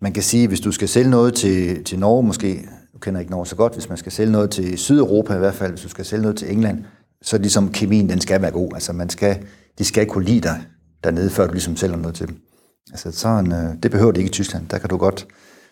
Man 0.00 0.12
kan 0.12 0.22
sige, 0.22 0.48
hvis 0.48 0.60
du 0.60 0.72
skal 0.72 0.88
sælge 0.88 1.10
noget 1.10 1.34
til, 1.34 1.84
til 1.84 1.98
Norge, 1.98 2.22
måske, 2.22 2.68
kender 3.02 3.20
ikke 3.20 3.32
Norge 3.32 3.46
så 3.46 3.56
godt, 3.56 3.72
hvis 3.72 3.88
man 3.88 3.98
skal 3.98 4.12
sælge 4.12 4.32
noget 4.32 4.50
til 4.50 4.78
Sydeuropa 4.78 5.34
i 5.34 5.38
hvert 5.38 5.54
fald, 5.54 5.70
hvis 5.70 5.82
du 5.82 5.88
skal 5.88 6.04
sælge 6.04 6.22
noget 6.22 6.36
til 6.36 6.52
England, 6.52 6.84
så 7.22 7.38
ligesom 7.38 7.72
kemien, 7.72 8.08
den 8.08 8.20
skal 8.20 8.42
være 8.42 8.50
god. 8.50 8.70
Altså 8.74 8.92
man 8.92 9.10
skal, 9.10 9.46
de 9.78 9.84
skal 9.84 10.06
kunne 10.06 10.24
lide 10.24 10.40
dig 10.40 10.62
dernede, 11.04 11.30
før 11.30 11.46
du 11.46 11.52
ligesom 11.52 11.76
sælger 11.76 11.96
noget 11.96 12.14
til 12.14 12.28
dem. 12.28 12.36
Altså 12.90 13.10
sådan, 13.12 13.52
øh, 13.52 13.82
det 13.82 13.90
behøver 13.90 14.12
det 14.12 14.18
ikke 14.18 14.28
i 14.28 14.32
Tyskland. 14.32 14.68
Der 14.68 14.78
kan 14.78 14.88
du 14.88 14.96
godt, 14.96 15.26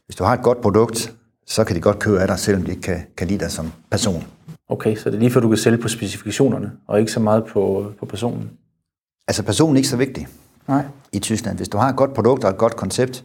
hvis 0.06 0.17
du 0.17 0.25
har 0.25 0.35
et 0.35 0.43
godt 0.43 0.61
produkt, 0.61 1.15
så 1.47 1.65
kan 1.65 1.77
de 1.77 1.81
godt 1.81 1.99
købe 1.99 2.21
af 2.21 2.27
dig, 2.27 2.38
selvom 2.38 2.62
de 2.65 2.71
ikke 2.71 2.82
kan, 2.82 3.03
kan 3.17 3.27
lide 3.27 3.38
dig 3.38 3.50
som 3.50 3.73
person. 3.91 4.25
Okay, 4.69 4.97
så 4.97 5.11
det 5.11 5.17
er 5.17 5.21
lige 5.21 5.31
før 5.31 5.41
du 5.41 5.49
kan 5.49 5.59
sælge 5.59 5.79
på 5.79 5.88
specifikationerne, 5.88 6.73
og 6.87 7.00
ikke 7.00 7.12
så 7.12 7.21
meget 7.21 7.44
på, 7.44 7.93
på 7.99 8.06
personen. 8.06 8.50
Altså 9.29 9.43
personen 9.43 9.77
er 9.77 9.79
ikke 9.79 9.88
så 9.88 9.97
vigtig 9.97 10.29
Nej. 10.69 10.85
i 11.12 11.19
Tyskland. 11.19 11.56
Hvis 11.56 11.69
du 11.69 11.79
har 11.79 11.88
et 11.88 11.97
godt 11.97 12.15
produkt 12.15 12.44
og 12.44 12.50
et 12.50 12.56
godt 12.56 12.77
koncept, 12.77 13.23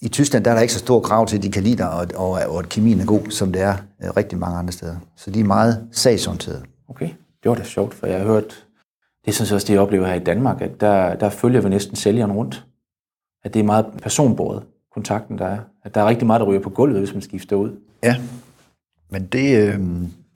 i 0.00 0.08
Tyskland 0.08 0.44
der 0.44 0.50
er 0.50 0.54
der 0.54 0.62
ikke 0.62 0.74
så 0.74 0.78
stor 0.78 1.00
krav 1.00 1.26
til, 1.26 1.36
at 1.36 1.42
de 1.42 1.50
kan 1.50 1.62
lide 1.62 1.76
dig, 1.76 1.90
og, 1.90 2.06
og, 2.14 2.30
og 2.30 2.58
at 2.58 2.68
kemien 2.68 3.00
er 3.00 3.04
god, 3.06 3.30
som 3.30 3.52
det 3.52 3.62
er 3.62 3.76
øh, 4.04 4.10
rigtig 4.16 4.38
mange 4.38 4.58
andre 4.58 4.72
steder. 4.72 4.96
Så 5.16 5.30
de 5.30 5.40
er 5.40 5.44
meget 5.44 5.88
sagsorienterede. 5.92 6.62
Okay, 6.88 7.08
det 7.42 7.48
var 7.48 7.54
da 7.54 7.64
sjovt, 7.64 7.94
for 7.94 8.06
jeg 8.06 8.18
har 8.18 8.26
hørt, 8.26 8.66
det 9.24 9.30
er 9.30 9.32
sådan 9.32 9.46
set 9.46 9.54
også 9.54 9.66
det, 9.66 9.72
jeg 9.72 9.80
oplever 9.80 10.06
her 10.06 10.14
i 10.14 10.24
Danmark, 10.24 10.62
at 10.62 10.80
der, 10.80 11.14
der 11.14 11.28
følger 11.28 11.60
vi 11.60 11.68
næsten 11.68 11.96
sælgeren 11.96 12.32
rundt. 12.32 12.64
At 13.44 13.54
det 13.54 13.60
er 13.60 13.64
meget 13.64 13.86
personbordet, 14.02 14.62
kontakten 14.94 15.38
der 15.38 15.46
er. 15.46 15.58
At 15.84 15.94
der 15.94 16.00
er 16.00 16.06
rigtig 16.08 16.26
meget, 16.26 16.40
der 16.40 16.46
ryger 16.46 16.60
på 16.60 16.70
gulvet, 16.70 16.98
hvis 16.98 17.12
man 17.12 17.22
skifter 17.22 17.56
ud. 17.56 17.70
Ja, 18.02 18.16
men 19.10 19.26
det, 19.26 19.68
øh, 19.68 19.80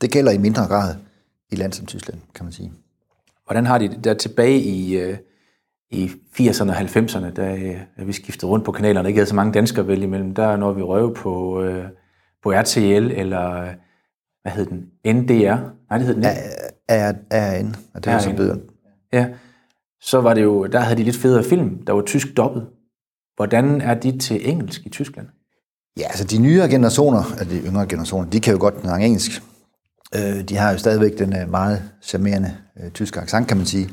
det 0.00 0.10
gælder 0.10 0.32
i 0.32 0.38
mindre 0.38 0.66
grad 0.66 0.94
i 1.52 1.56
land 1.56 1.72
som 1.72 1.86
Tyskland, 1.86 2.20
kan 2.34 2.44
man 2.44 2.52
sige. 2.52 2.72
Hvordan 3.46 3.66
har 3.66 3.78
de 3.78 3.88
det 3.88 4.04
der 4.04 4.14
tilbage 4.14 4.60
i, 4.60 4.96
øh, 4.96 5.16
i 5.90 6.10
80'erne 6.40 6.70
og 6.70 6.76
90'erne, 6.76 7.30
da 7.30 7.56
øh, 7.98 8.08
vi 8.08 8.12
skiftede 8.12 8.50
rundt 8.50 8.64
på 8.64 8.72
kanalerne, 8.72 9.08
ikke 9.08 9.18
havde 9.18 9.28
så 9.28 9.34
mange 9.34 9.52
danskere 9.52 9.86
vælge 9.86 10.02
imellem, 10.04 10.34
der 10.34 10.56
når 10.56 10.72
vi 10.72 10.82
røve 10.82 11.14
på, 11.14 11.62
øh, 11.62 11.84
på 12.42 12.52
RTL, 12.52 13.10
eller 13.10 13.74
hvad 14.42 14.52
hed 14.52 14.66
den? 14.66 14.78
NDR? 15.16 15.56
Nej, 15.90 15.98
det 15.98 16.06
hed 16.06 16.14
den 16.14 16.22
ikke. 16.22 16.40
Er, 16.88 17.12
er 17.30 17.56
en, 17.56 17.76
og 17.94 18.04
det 18.04 18.12
er 18.12 18.18
så 18.18 18.30
RN. 18.30 18.36
bedre. 18.36 18.58
Ja. 19.12 19.28
Så 20.00 20.20
var 20.20 20.34
det 20.34 20.42
jo, 20.42 20.66
der 20.66 20.80
havde 20.80 20.96
de 20.98 21.04
lidt 21.04 21.16
federe 21.16 21.44
film, 21.44 21.84
der 21.86 21.92
var 21.92 22.02
tysk 22.02 22.36
dobbelt. 22.36 22.64
Hvordan 23.36 23.80
er 23.80 23.94
de 23.94 24.18
til 24.18 24.48
engelsk 24.48 24.86
i 24.86 24.88
Tyskland? 24.88 25.26
Ja, 25.98 26.06
altså 26.06 26.24
de 26.24 26.38
nyere 26.38 26.68
generationer, 26.68 27.22
altså 27.38 27.44
de 27.44 27.60
yngre 27.60 27.86
generationer, 27.86 28.30
de 28.30 28.40
kan 28.40 28.52
jo 28.52 28.60
godt 28.60 28.80
snakke 28.80 29.06
engelsk. 29.06 29.42
Øh, 30.14 30.44
de 30.48 30.56
har 30.56 30.72
jo 30.72 30.78
stadigvæk 30.78 31.18
den 31.18 31.36
øh, 31.36 31.50
meget 31.50 31.82
charmerende 32.02 32.56
øh, 32.82 32.90
tyske 32.90 33.20
accent, 33.20 33.48
kan 33.48 33.56
man 33.56 33.66
sige. 33.66 33.88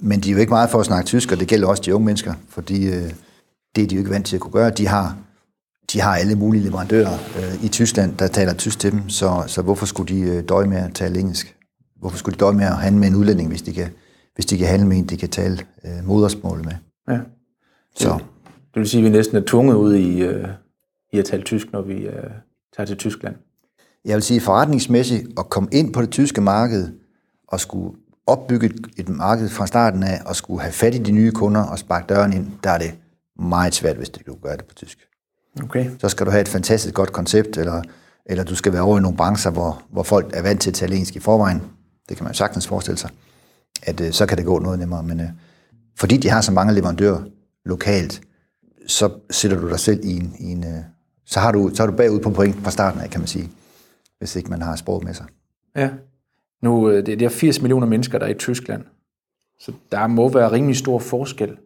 Men 0.00 0.20
de 0.20 0.28
er 0.28 0.32
jo 0.32 0.38
ikke 0.38 0.50
meget 0.50 0.70
for 0.70 0.80
at 0.80 0.86
snakke 0.86 1.06
tysk, 1.06 1.32
og 1.32 1.40
det 1.40 1.48
gælder 1.48 1.68
også 1.68 1.82
de 1.86 1.94
unge 1.94 2.04
mennesker, 2.06 2.34
fordi 2.48 2.86
øh, 2.86 3.12
det 3.76 3.84
er 3.84 3.88
de 3.88 3.94
jo 3.94 3.98
ikke 3.98 4.10
vant 4.10 4.26
til 4.26 4.36
at 4.36 4.40
kunne 4.40 4.52
gøre. 4.52 4.70
De 4.70 4.86
har, 4.86 5.16
de 5.92 6.00
har 6.00 6.16
alle 6.16 6.34
mulige 6.34 6.62
leverandører 6.64 7.12
øh, 7.38 7.64
i 7.64 7.68
Tyskland, 7.68 8.16
der 8.16 8.26
taler 8.26 8.54
tysk 8.54 8.78
til 8.78 8.92
dem, 8.92 9.08
så, 9.08 9.44
så 9.46 9.62
hvorfor 9.62 9.86
skulle 9.86 10.14
de 10.14 10.20
øh, 10.20 10.44
døje 10.48 10.66
med 10.66 10.76
at 10.76 10.94
tale 10.94 11.20
engelsk? 11.20 11.56
Hvorfor 11.96 12.18
skulle 12.18 12.34
de 12.34 12.40
døje 12.40 12.54
med 12.54 12.64
at 12.64 12.76
handle 12.76 13.00
med 13.00 13.08
en 13.08 13.14
udlænding, 13.14 13.48
hvis 13.48 13.62
de 13.62 13.72
kan, 13.72 13.88
hvis 14.34 14.46
de 14.46 14.58
kan 14.58 14.66
handle 14.66 14.88
med 14.88 14.96
en, 14.96 15.06
de 15.06 15.16
kan 15.16 15.28
tale 15.28 15.58
øh, 15.84 16.06
modersmål 16.06 16.64
med? 16.64 16.72
Ja. 17.08 17.20
Så 17.96 18.08
Det 18.74 18.80
vil 18.80 18.88
sige, 18.88 19.00
at 19.00 19.04
vi 19.04 19.16
næsten 19.16 19.36
er 19.36 19.42
tvunget 19.46 19.74
ud 19.74 19.94
i, 19.94 20.22
øh, 20.22 20.48
i 21.12 21.18
at 21.18 21.24
tale 21.24 21.42
tysk, 21.42 21.72
når 21.72 21.82
vi 21.82 21.94
øh, 21.94 22.30
tager 22.76 22.86
til 22.86 22.96
Tyskland. 22.96 23.34
jeg 24.04 24.14
vil 24.14 24.22
sige 24.22 24.40
forretningsmæssigt 24.40 25.26
at 25.38 25.50
komme 25.50 25.68
ind 25.72 25.92
på 25.92 26.02
det 26.02 26.10
tyske 26.10 26.40
marked 26.40 26.88
og 27.48 27.60
skulle 27.60 27.96
opbygge 28.26 28.72
et- 28.96 29.08
marked 29.08 29.48
fra 29.48 29.66
starten 29.66 30.02
af 30.02 30.20
og 30.26 30.36
skulle 30.36 30.60
have 30.60 30.72
fat 30.72 30.94
i 30.94 30.98
de 30.98 31.12
nye 31.12 31.32
kunder 31.32 31.62
og 31.62 31.78
sparke 31.78 32.06
døren 32.08 32.32
ind, 32.32 32.46
der 32.64 32.70
er 32.70 32.78
det 32.78 32.94
meget 33.38 33.74
svært, 33.74 33.96
hvis 33.96 34.08
kan 34.08 34.34
gøre 34.42 34.56
det 34.56 34.64
på 34.64 34.74
tysk. 34.74 34.98
Okay. 35.62 35.90
Så 36.00 36.08
skal 36.08 36.26
du 36.26 36.30
have 36.30 36.40
et 36.40 36.48
fantastisk 36.48 36.94
godt 36.94 37.12
koncept, 37.12 37.56
eller, 37.56 37.82
eller 38.26 38.44
du 38.44 38.54
skal 38.54 38.72
være 38.72 38.82
over 38.82 38.98
i 38.98 39.00
nogle 39.00 39.16
brancher, 39.16 39.50
hvor, 39.50 39.82
hvor 39.90 40.02
folk 40.02 40.30
er 40.36 40.42
vant 40.42 40.60
til 40.60 40.70
at 40.70 40.74
tale 40.74 40.92
engelsk 40.92 41.16
i 41.16 41.20
forvejen. 41.20 41.62
Det 42.08 42.16
kan 42.16 42.24
man 42.24 42.32
jo 42.32 42.36
sagtens 42.36 42.66
forestille 42.66 42.98
sig. 42.98 43.10
At 43.82 44.00
øh, 44.00 44.12
så 44.12 44.26
kan 44.26 44.38
det 44.38 44.46
gå 44.46 44.58
noget 44.58 44.78
nemmere. 44.78 45.02
Men 45.02 45.20
øh, 45.20 45.28
fordi 45.98 46.16
de 46.16 46.28
har 46.28 46.40
så 46.40 46.52
mange 46.52 46.74
leverandører 46.74 47.22
lokalt, 47.64 48.20
så 48.86 49.10
sætter 49.30 49.60
du 49.60 49.68
dig 49.70 49.80
selv 49.80 50.00
i 50.04 50.16
en... 50.16 50.34
I 50.38 50.52
en 50.52 50.64
øh, 50.64 50.80
så, 51.28 51.40
har 51.40 51.52
du, 51.52 51.70
så 51.74 51.82
er 51.82 51.86
du 51.86 51.92
bagud 51.96 52.20
på 52.20 52.30
point 52.30 52.56
fra 52.62 52.70
starten 52.70 53.00
af, 53.00 53.10
kan 53.10 53.20
man 53.20 53.26
sige, 53.26 53.50
hvis 54.18 54.36
ikke 54.36 54.50
man 54.50 54.62
har 54.62 54.76
sproget 54.76 55.04
med 55.04 55.14
sig. 55.14 55.26
Ja. 55.76 55.90
Nu, 56.62 56.90
øh, 56.90 56.96
det, 57.06 57.18
det 57.18 57.22
er 57.22 57.28
80 57.28 57.60
millioner 57.62 57.86
mennesker, 57.86 58.18
der 58.18 58.26
er 58.26 58.30
i 58.30 58.34
Tyskland. 58.34 58.84
Så 59.60 59.72
der 59.92 60.06
må 60.06 60.28
være 60.28 60.52
rimelig 60.52 60.76
stor 60.76 60.98
forskel. 60.98 61.56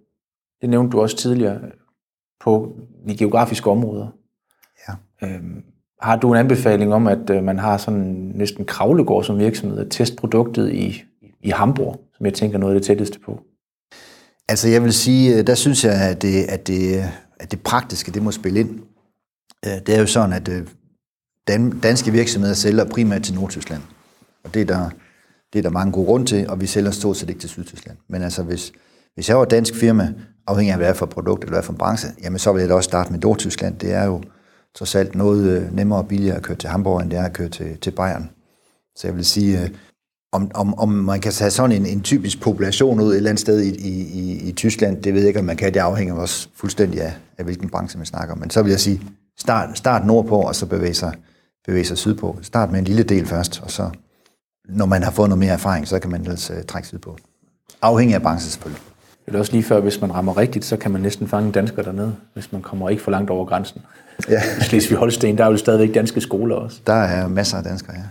Det 0.61 0.71
nævnte 0.71 0.93
du 0.93 1.01
også 1.01 1.17
tidligere 1.17 1.61
på 2.41 2.77
de 3.09 3.17
geografiske 3.17 3.71
områder. 3.71 4.07
Ja. 4.89 4.95
Øhm, 5.27 5.63
har 6.03 6.17
du 6.17 6.33
en 6.33 6.39
anbefaling 6.39 6.95
om, 6.95 7.07
at 7.07 7.31
øh, 7.31 7.45
man 7.45 7.59
har 7.59 7.77
sådan 7.77 8.33
næsten 8.35 8.65
kravlegård 8.65 9.25
som 9.25 9.39
virksomhed, 9.39 9.79
at 9.79 9.87
teste 9.91 10.17
produktet 10.17 10.73
i, 10.73 11.03
i 11.41 11.51
Hamburg, 11.51 12.01
som 12.17 12.27
jeg 12.27 12.35
tænker 12.35 12.59
noget 12.59 12.75
af 12.75 12.81
det 12.81 12.87
tætteste 12.87 13.19
på? 13.21 13.41
Altså 14.49 14.69
jeg 14.69 14.83
vil 14.85 14.93
sige, 14.93 15.39
øh, 15.39 15.47
der 15.47 15.55
synes 15.55 15.85
jeg, 15.85 16.11
at 16.11 16.23
det, 16.23 16.45
at 16.45 16.67
det, 16.67 17.05
at 17.41 17.51
det 17.51 17.63
praktiske, 17.63 18.13
det 18.13 18.23
må 18.23 18.31
spille 18.31 18.61
ind. 18.61 18.81
Øh, 19.67 19.73
Det 19.87 19.95
er 19.95 20.01
jo 20.01 20.07
sådan, 20.07 20.33
at 20.33 20.49
øh, 20.49 20.67
dan- 21.51 21.81
danske 21.81 22.11
virksomheder 22.13 22.55
sælger 22.55 22.85
primært 22.85 23.23
til 23.23 23.35
Nordtyskland. 23.35 23.83
Og 24.45 24.55
det 24.55 24.63
er 24.63 24.67
der, 24.67 24.91
det 25.53 25.59
er 25.59 25.63
der 25.63 25.71
mange 25.71 25.93
gode 25.93 26.07
grunde 26.07 26.27
til, 26.27 26.51
og 26.51 26.61
vi 26.61 26.67
sælger 26.67 26.91
stort 26.91 27.17
set 27.17 27.29
ikke 27.29 27.41
til 27.41 27.49
Sydtyskland. 27.49 27.99
Men 28.09 28.23
altså, 28.23 28.43
hvis, 28.43 28.73
hvis 29.15 29.29
jeg 29.29 29.37
var 29.37 29.43
et 29.43 29.51
dansk 29.51 29.75
firma, 29.75 30.15
afhængig 30.47 30.73
af 30.73 30.79
hvad 30.79 30.87
det 30.87 30.95
er 30.95 30.99
for 30.99 31.07
et 31.07 31.13
produkt 31.13 31.45
eller 31.45 31.55
hvad 31.55 31.63
for 31.63 31.73
en 31.73 31.79
branche, 31.79 32.09
jamen 32.23 32.39
så 32.39 32.53
vil 32.53 32.61
jeg 32.61 32.69
da 32.69 32.75
også 32.75 32.89
starte 32.89 33.13
med 33.13 33.21
Nordtyskland. 33.21 33.79
Det 33.79 33.93
er 33.93 34.05
jo 34.05 34.23
trods 34.75 34.95
alt 34.95 35.15
noget 35.15 35.51
øh, 35.51 35.77
nemmere 35.77 35.99
og 35.99 36.09
billigere 36.09 36.37
at 36.37 36.43
køre 36.43 36.57
til 36.57 36.69
Hamburg, 36.69 37.01
end 37.01 37.11
det 37.11 37.19
er 37.19 37.25
at 37.25 37.33
køre 37.33 37.49
til, 37.49 37.79
til 37.79 37.91
Bayern. 37.91 38.31
Så 38.97 39.07
jeg 39.07 39.17
vil 39.17 39.25
sige, 39.25 39.63
øh, 39.63 39.71
om, 40.33 40.51
om, 40.55 40.75
om 40.79 40.89
man 40.89 41.21
kan 41.21 41.33
tage 41.33 41.51
sådan 41.51 41.77
en, 41.77 41.87
en 41.87 42.03
typisk 42.03 42.41
population 42.41 43.01
ud 43.01 43.11
et 43.11 43.17
eller 43.17 43.31
andet 43.31 43.41
sted 43.41 43.61
i, 43.61 43.69
i, 43.69 44.03
i, 44.03 44.49
i 44.49 44.53
Tyskland, 44.53 45.03
det 45.03 45.15
ved 45.15 45.21
jeg 45.21 45.29
ikke, 45.29 45.41
om 45.41 45.47
man 45.47 45.57
kan. 45.57 45.75
Det 45.75 45.81
afhænger 45.81 46.15
også 46.15 46.49
fuldstændig 46.55 47.01
af, 47.01 47.13
af 47.39 47.45
hvilken 47.45 47.71
branche 47.71 47.99
man 47.99 48.07
snakker 48.07 48.35
om. 48.35 48.41
Men 48.41 48.51
så 48.51 48.63
vil 48.63 48.71
jeg 48.71 48.81
sige, 48.81 49.03
start, 49.39 49.79
start 49.79 50.07
nordpå, 50.07 50.37
og 50.41 50.55
så 50.55 50.67
bevæge 50.67 50.95
sig, 50.95 51.15
bevæge 51.67 51.85
sig 51.85 51.99
sydpå. 51.99 52.39
Start 52.43 52.71
med 52.71 52.79
en 52.79 52.85
lille 52.85 53.03
del 53.03 53.27
først, 53.27 53.61
og 53.65 53.71
så, 53.71 53.91
når 54.73 54.87
man 54.87 55.03
har 55.03 55.11
fået 55.11 55.29
noget 55.29 55.39
mere 55.39 55.53
erfaring, 55.53 55.89
så 55.89 55.99
kan 55.99 56.11
man 56.11 56.21
ellers 56.21 56.51
uh, 56.51 56.57
trække 56.69 56.89
sydpå. 56.89 57.17
Afhængig 57.83 58.15
af 58.15 58.23
branchen 58.23 58.51
selvfølgelig. 58.51 58.83
Det 59.27 59.35
er 59.35 59.39
også 59.39 59.53
lige 59.53 59.63
før, 59.63 59.81
hvis 59.81 60.01
man 60.01 60.15
rammer 60.15 60.37
rigtigt, 60.37 60.65
så 60.65 60.77
kan 60.77 60.91
man 60.91 61.01
næsten 61.01 61.29
fange 61.29 61.53
dansker 61.53 61.83
dernede, 61.83 62.17
hvis 62.35 62.53
man 62.53 62.63
kommer 62.63 62.89
ikke 62.89 63.03
for 63.03 63.11
langt 63.11 63.31
over 63.31 63.45
grænsen. 63.45 63.81
Ja. 64.29 64.43
I 64.59 64.61
Slesvig-Holsten, 64.61 65.39
der 65.39 65.45
er 65.45 65.51
jo 65.51 65.57
stadigvæk 65.57 65.95
danske 65.95 66.21
skoler 66.21 66.57
også. 66.57 66.81
Der 66.87 66.93
er 66.93 67.29
masser 67.29 67.57
af 67.57 67.65
danskere, 67.65 67.97
ja. 67.97 68.03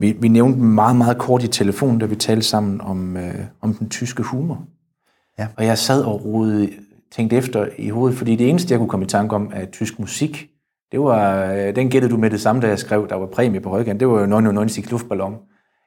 Vi, 0.00 0.16
vi 0.20 0.28
nævnte 0.28 0.58
meget, 0.58 0.96
meget 0.96 1.18
kort 1.18 1.42
i 1.42 1.48
telefonen, 1.48 1.98
da 1.98 2.06
vi 2.06 2.16
talte 2.16 2.46
sammen 2.46 2.80
om, 2.80 3.16
øh, 3.16 3.34
om 3.60 3.74
den 3.74 3.88
tyske 3.88 4.22
humor. 4.22 4.64
Ja. 5.38 5.46
Og 5.56 5.64
jeg 5.64 5.78
sad 5.78 6.02
og 6.02 6.24
rodede, 6.24 6.70
tænkte 7.12 7.36
efter 7.36 7.66
i 7.78 7.90
hovedet, 7.90 8.18
fordi 8.18 8.36
det 8.36 8.48
eneste, 8.48 8.72
jeg 8.72 8.78
kunne 8.78 8.88
komme 8.88 9.04
i 9.04 9.08
tanke 9.08 9.34
om, 9.34 9.50
af 9.54 9.68
tysk 9.68 9.98
musik, 9.98 10.50
det 10.92 11.00
var, 11.00 11.52
øh, 11.52 11.76
den 11.76 11.90
gættede 11.90 12.12
du 12.12 12.16
med 12.16 12.30
det 12.30 12.40
samme, 12.40 12.62
da 12.62 12.68
jeg 12.68 12.78
skrev, 12.78 13.08
der 13.08 13.14
var 13.14 13.26
præmie 13.26 13.60
på 13.60 13.70
højkant, 13.70 14.00
det 14.00 14.08
var 14.08 14.20
jo 14.20 14.26
99 14.26 14.90
luftballon. 14.90 15.38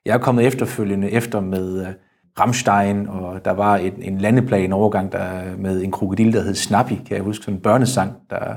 Jeg 0.05 0.13
er 0.13 0.17
kommet 0.17 0.45
efterfølgende 0.45 1.11
efter 1.11 1.39
med 1.39 1.85
Ramstein, 2.39 3.07
Rammstein, 3.07 3.07
og 3.07 3.45
der 3.45 3.51
var 3.51 3.77
et, 3.77 3.93
en 3.97 4.17
landeplan 4.17 4.73
overgang 4.73 5.11
der, 5.11 5.57
med 5.57 5.83
en 5.83 5.91
krokodil, 5.91 6.33
der 6.33 6.41
hed 6.41 6.55
Snappy, 6.55 6.93
kan 6.93 7.15
jeg 7.15 7.23
huske, 7.23 7.45
sådan 7.45 7.57
en 7.57 7.61
børnesang, 7.61 8.13
der, 8.29 8.55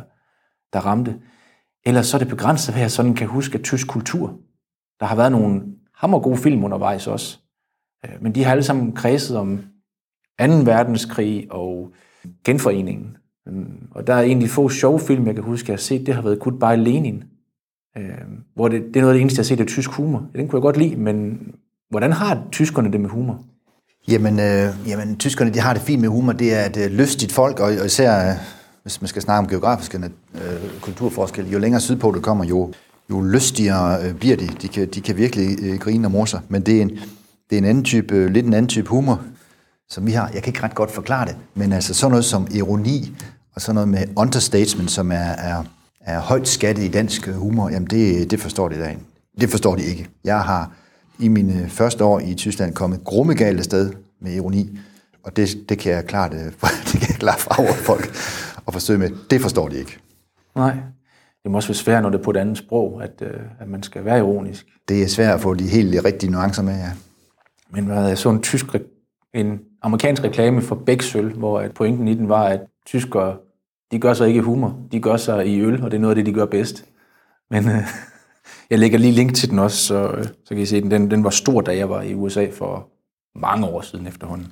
der 0.72 0.80
ramte. 0.80 1.16
Ellers 1.86 2.06
så 2.06 2.16
er 2.16 2.18
det 2.18 2.28
begrænset, 2.28 2.74
hvad 2.74 2.82
jeg 2.82 2.90
sådan 2.90 3.14
kan 3.14 3.26
huske 3.26 3.58
af 3.58 3.64
tysk 3.64 3.88
kultur. 3.88 4.38
Der 5.00 5.06
har 5.06 5.16
været 5.16 5.32
nogle 5.32 5.62
hammergode 5.94 6.36
film 6.36 6.64
undervejs 6.64 7.06
også. 7.06 7.38
Øh, 8.04 8.22
men 8.22 8.34
de 8.34 8.44
har 8.44 8.50
alle 8.50 8.64
sammen 8.64 8.92
kredset 8.92 9.36
om 9.36 9.64
2. 10.40 10.44
verdenskrig 10.44 11.46
og 11.50 11.92
genforeningen. 12.44 13.16
Øhm, 13.48 13.66
og 13.90 14.06
der 14.06 14.14
er 14.14 14.22
egentlig 14.22 14.50
få 14.50 14.68
sjove 14.68 15.00
film, 15.00 15.26
jeg 15.26 15.34
kan 15.34 15.44
huske, 15.44 15.70
jeg 15.70 15.74
har 15.74 15.80
set, 15.80 16.06
det 16.06 16.14
har 16.14 16.22
været 16.22 16.40
Goodbye 16.40 16.84
Lenin. 16.84 17.24
Øh, 17.98 18.04
Hvor 18.54 18.68
det, 18.68 18.82
det 18.82 18.96
er 18.96 19.00
noget 19.00 19.12
af 19.12 19.14
det 19.14 19.20
eneste, 19.20 19.38
jeg 19.38 19.44
har 19.44 19.46
set 19.46 19.60
af 19.60 19.66
tysk 19.66 19.90
humor. 19.90 20.26
Den 20.36 20.48
kunne 20.48 20.58
jeg 20.58 20.62
godt 20.62 20.76
lide, 20.76 20.96
men 20.96 21.38
hvordan 21.90 22.12
har 22.12 22.42
tyskerne 22.52 22.92
det 22.92 23.00
med 23.00 23.10
humor? 23.10 23.44
Jamen, 24.08 24.40
øh, 24.40 24.88
jamen, 24.88 25.16
tyskerne 25.16 25.50
de 25.54 25.60
har 25.60 25.72
det 25.72 25.82
fint 25.82 26.00
med 26.00 26.08
humor. 26.08 26.32
Det 26.32 26.54
er 26.54 26.66
et 26.66 26.76
øh, 26.76 26.90
lystigt 26.90 27.32
folk, 27.32 27.60
og, 27.60 27.66
og 27.80 27.86
især, 27.86 28.30
øh, 28.30 28.36
hvis 28.82 29.00
man 29.00 29.08
skal 29.08 29.22
snakke 29.22 29.38
om 29.38 29.48
geografiske 29.48 29.98
øh, 30.34 30.80
kulturforskelle, 30.80 31.50
jo 31.50 31.58
længere 31.58 31.80
sydpå 31.80 32.12
det 32.14 32.22
kommer, 32.22 32.44
jo, 32.44 32.72
jo 33.10 33.20
lystigere 33.20 34.06
øh, 34.06 34.14
bliver 34.14 34.36
de. 34.36 34.46
De 34.62 34.68
kan, 34.68 34.88
de 34.88 35.00
kan 35.00 35.16
virkelig 35.16 35.58
øh, 35.62 35.78
grine 35.78 36.06
og 36.06 36.10
morse. 36.10 36.40
Men 36.48 36.62
det 36.62 36.78
er 36.78 36.82
en, 36.82 36.90
det 37.50 37.56
er 37.56 37.58
en 37.58 37.64
anden 37.64 37.84
type, 37.84 38.14
øh, 38.14 38.30
lidt 38.30 38.46
en 38.46 38.54
anden 38.54 38.68
type 38.68 38.88
humor, 38.88 39.20
som 39.88 40.06
vi 40.06 40.12
har. 40.12 40.30
Jeg 40.34 40.42
kan 40.42 40.50
ikke 40.50 40.62
ret 40.62 40.74
godt 40.74 40.90
forklare 40.90 41.26
det, 41.26 41.36
men 41.54 41.72
altså 41.72 41.94
sådan 41.94 42.10
noget 42.10 42.24
som 42.24 42.46
ironi, 42.54 43.16
og 43.54 43.60
sådan 43.60 43.74
noget 43.74 43.88
med 43.88 44.04
understatement, 44.16 44.90
som 44.90 45.12
er, 45.12 45.16
er, 45.16 45.64
er 46.00 46.20
højt 46.20 46.48
skattet 46.48 46.84
i 46.84 46.88
dansk 46.88 47.28
øh, 47.28 47.34
humor, 47.34 47.68
jamen 47.68 47.88
det, 47.90 48.30
det 48.30 48.40
forstår 48.40 48.68
de 48.68 48.74
derinde. 48.74 49.02
Det 49.40 49.50
forstår 49.50 49.76
de 49.76 49.82
ikke. 49.82 50.08
Jeg 50.24 50.40
har 50.40 50.72
i 51.18 51.28
mine 51.28 51.68
første 51.68 52.04
år 52.04 52.20
i 52.20 52.34
Tyskland 52.34 52.74
kommet 52.74 53.04
grummegalt 53.04 53.58
afsted 53.58 53.92
med 54.20 54.32
ironi, 54.32 54.78
og 55.22 55.36
det, 55.36 55.56
det 55.68 55.78
kan 55.78 55.92
jeg 55.92 56.06
klart, 56.06 56.34
øh, 56.34 56.40
det 56.92 57.00
kan 57.00 57.08
jeg 57.08 57.16
klart 57.18 57.40
fra 57.40 57.62
over 57.62 57.72
folk 57.72 58.14
og 58.66 58.72
forsøge 58.72 58.98
med. 58.98 59.10
Det 59.30 59.40
forstår 59.40 59.68
de 59.68 59.76
ikke. 59.78 59.98
Nej. 60.56 60.76
Det 61.42 61.50
må 61.50 61.58
også 61.58 61.68
være 61.68 61.74
svært, 61.74 62.02
når 62.02 62.10
det 62.10 62.18
er 62.18 62.22
på 62.22 62.30
et 62.30 62.36
andet 62.36 62.58
sprog, 62.58 63.02
at, 63.02 63.22
øh, 63.22 63.40
at 63.60 63.68
man 63.68 63.82
skal 63.82 64.04
være 64.04 64.18
ironisk. 64.18 64.66
Det 64.88 65.02
er 65.02 65.06
svært 65.06 65.34
at 65.34 65.40
få 65.40 65.54
de 65.54 65.68
helt 65.68 66.04
rigtige 66.04 66.32
nuancer 66.32 66.62
med, 66.62 66.74
ja. 66.74 66.90
Men 67.70 67.86
hvad, 67.86 68.08
jeg 68.08 68.18
så 68.18 68.30
en 68.30 68.42
tysk, 68.42 68.66
en 69.34 69.60
amerikansk 69.82 70.24
reklame 70.24 70.62
for 70.62 70.74
Bæksøl, 70.74 71.32
hvor 71.32 71.60
at 71.60 71.72
pointen 71.74 72.08
i 72.08 72.14
den 72.14 72.28
var, 72.28 72.44
at 72.44 72.60
tyskere, 72.86 73.36
de 73.94 74.00
gør 74.00 74.14
sig 74.14 74.28
ikke 74.28 74.38
i 74.38 74.42
humor, 74.42 74.78
de 74.92 75.00
gør 75.00 75.16
sig 75.16 75.46
i 75.46 75.60
øl, 75.60 75.82
og 75.82 75.90
det 75.90 75.96
er 75.96 76.00
noget 76.00 76.12
af 76.12 76.24
det, 76.24 76.26
de 76.26 76.38
gør 76.38 76.46
bedst. 76.46 76.84
Men 77.50 77.68
øh, 77.68 77.82
jeg 78.70 78.78
lægger 78.78 78.98
lige 78.98 79.12
link 79.12 79.34
til 79.34 79.50
den 79.50 79.58
også, 79.58 79.76
så, 79.76 80.08
øh, 80.08 80.24
så 80.24 80.48
kan 80.48 80.58
I 80.58 80.66
se 80.66 80.80
den. 80.80 80.90
den. 80.90 81.10
Den 81.10 81.24
var 81.24 81.30
stor, 81.30 81.60
da 81.60 81.76
jeg 81.76 81.90
var 81.90 82.02
i 82.02 82.14
USA 82.14 82.48
for 82.52 82.88
mange 83.38 83.66
år 83.66 83.80
siden 83.80 84.06
efterhånden. 84.06 84.46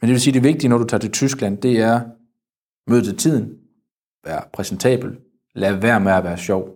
Men 0.00 0.08
det 0.08 0.14
vil 0.14 0.20
sige, 0.20 0.34
det 0.34 0.42
vigtige, 0.42 0.68
når 0.68 0.78
du 0.78 0.84
tager 0.84 1.00
til 1.00 1.10
Tyskland, 1.10 1.58
det 1.58 1.80
er 1.80 2.00
møde 2.90 3.04
til 3.04 3.16
tiden, 3.16 3.50
være 4.24 4.42
præsentabel, 4.52 5.16
lad 5.54 5.72
være 5.72 6.00
med 6.00 6.12
at 6.12 6.24
være 6.24 6.38
sjov. 6.38 6.68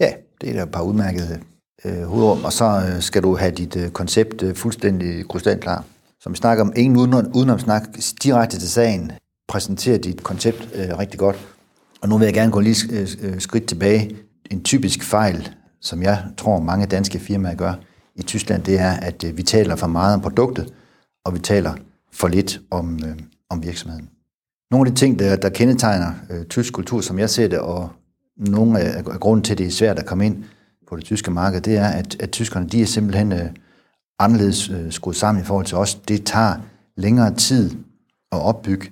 Ja, 0.00 0.12
det 0.40 0.48
er 0.50 0.52
da 0.52 0.62
et 0.62 0.70
par 0.70 0.82
udmærkede 0.82 1.40
øh, 1.84 2.02
hovedrum, 2.02 2.44
og 2.44 2.52
så 2.52 2.64
øh, 2.64 3.02
skal 3.02 3.22
du 3.22 3.36
have 3.36 3.50
dit 3.50 3.76
øh, 3.76 3.90
koncept 3.90 4.42
øh, 4.42 4.54
fuldstændig 4.54 5.28
krystalklar. 5.28 5.84
Som 6.20 6.32
vi 6.32 6.36
snakker 6.36 6.64
om, 6.64 6.72
ingen 6.76 6.96
uden, 6.96 7.32
udenom 7.34 7.58
snak, 7.58 7.82
direkte 8.22 8.58
til 8.58 8.70
sagen, 8.70 9.12
præsenterer 9.48 9.98
dit 9.98 10.22
koncept 10.22 10.68
øh, 10.74 10.98
rigtig 10.98 11.18
godt. 11.18 11.48
Og 12.00 12.08
nu 12.08 12.18
vil 12.18 12.24
jeg 12.24 12.34
gerne 12.34 12.52
gå 12.52 12.60
lige 12.60 12.92
øh, 12.92 13.08
øh, 13.22 13.40
skridt 13.40 13.66
tilbage. 13.66 14.16
En 14.50 14.64
typisk 14.64 15.02
fejl, 15.02 15.48
som 15.80 16.02
jeg 16.02 16.24
tror 16.36 16.60
mange 16.60 16.86
danske 16.86 17.18
firmaer 17.18 17.54
gør 17.54 17.74
i 18.16 18.22
Tyskland, 18.22 18.62
det 18.62 18.78
er, 18.78 18.90
at 18.90 19.24
øh, 19.24 19.36
vi 19.36 19.42
taler 19.42 19.76
for 19.76 19.86
meget 19.86 20.14
om 20.14 20.20
produktet, 20.20 20.72
og 21.24 21.34
vi 21.34 21.38
taler 21.38 21.74
for 22.12 22.28
lidt 22.28 22.60
om, 22.70 23.00
øh, 23.04 23.16
om 23.50 23.62
virksomheden. 23.62 24.08
Nogle 24.70 24.88
af 24.88 24.94
de 24.94 25.00
ting, 25.00 25.18
der, 25.18 25.36
der 25.36 25.48
kendetegner 25.48 26.12
øh, 26.30 26.44
tysk 26.44 26.72
kultur, 26.72 27.00
som 27.00 27.18
jeg 27.18 27.30
ser 27.30 27.48
det, 27.48 27.58
og 27.58 27.88
nogle 28.36 28.80
af, 28.80 28.98
af 28.98 29.20
grunden 29.20 29.44
til, 29.44 29.54
at 29.54 29.58
det 29.58 29.66
er 29.66 29.70
svært 29.70 29.98
at 29.98 30.06
komme 30.06 30.26
ind 30.26 30.44
på 30.88 30.96
det 30.96 31.04
tyske 31.04 31.30
marked, 31.30 31.60
det 31.60 31.76
er, 31.76 31.88
at, 31.88 32.16
at 32.22 32.30
tyskerne 32.30 32.68
de 32.68 32.82
er 32.82 32.86
simpelthen 32.86 33.32
øh, 33.32 33.50
anderledes 34.18 34.70
øh, 34.70 34.92
skruet 34.92 35.16
sammen 35.16 35.42
i 35.42 35.46
forhold 35.46 35.66
til 35.66 35.76
os. 35.76 35.94
Det 35.94 36.24
tager 36.24 36.54
længere 36.96 37.34
tid 37.34 37.70
at 38.32 38.40
opbygge 38.42 38.90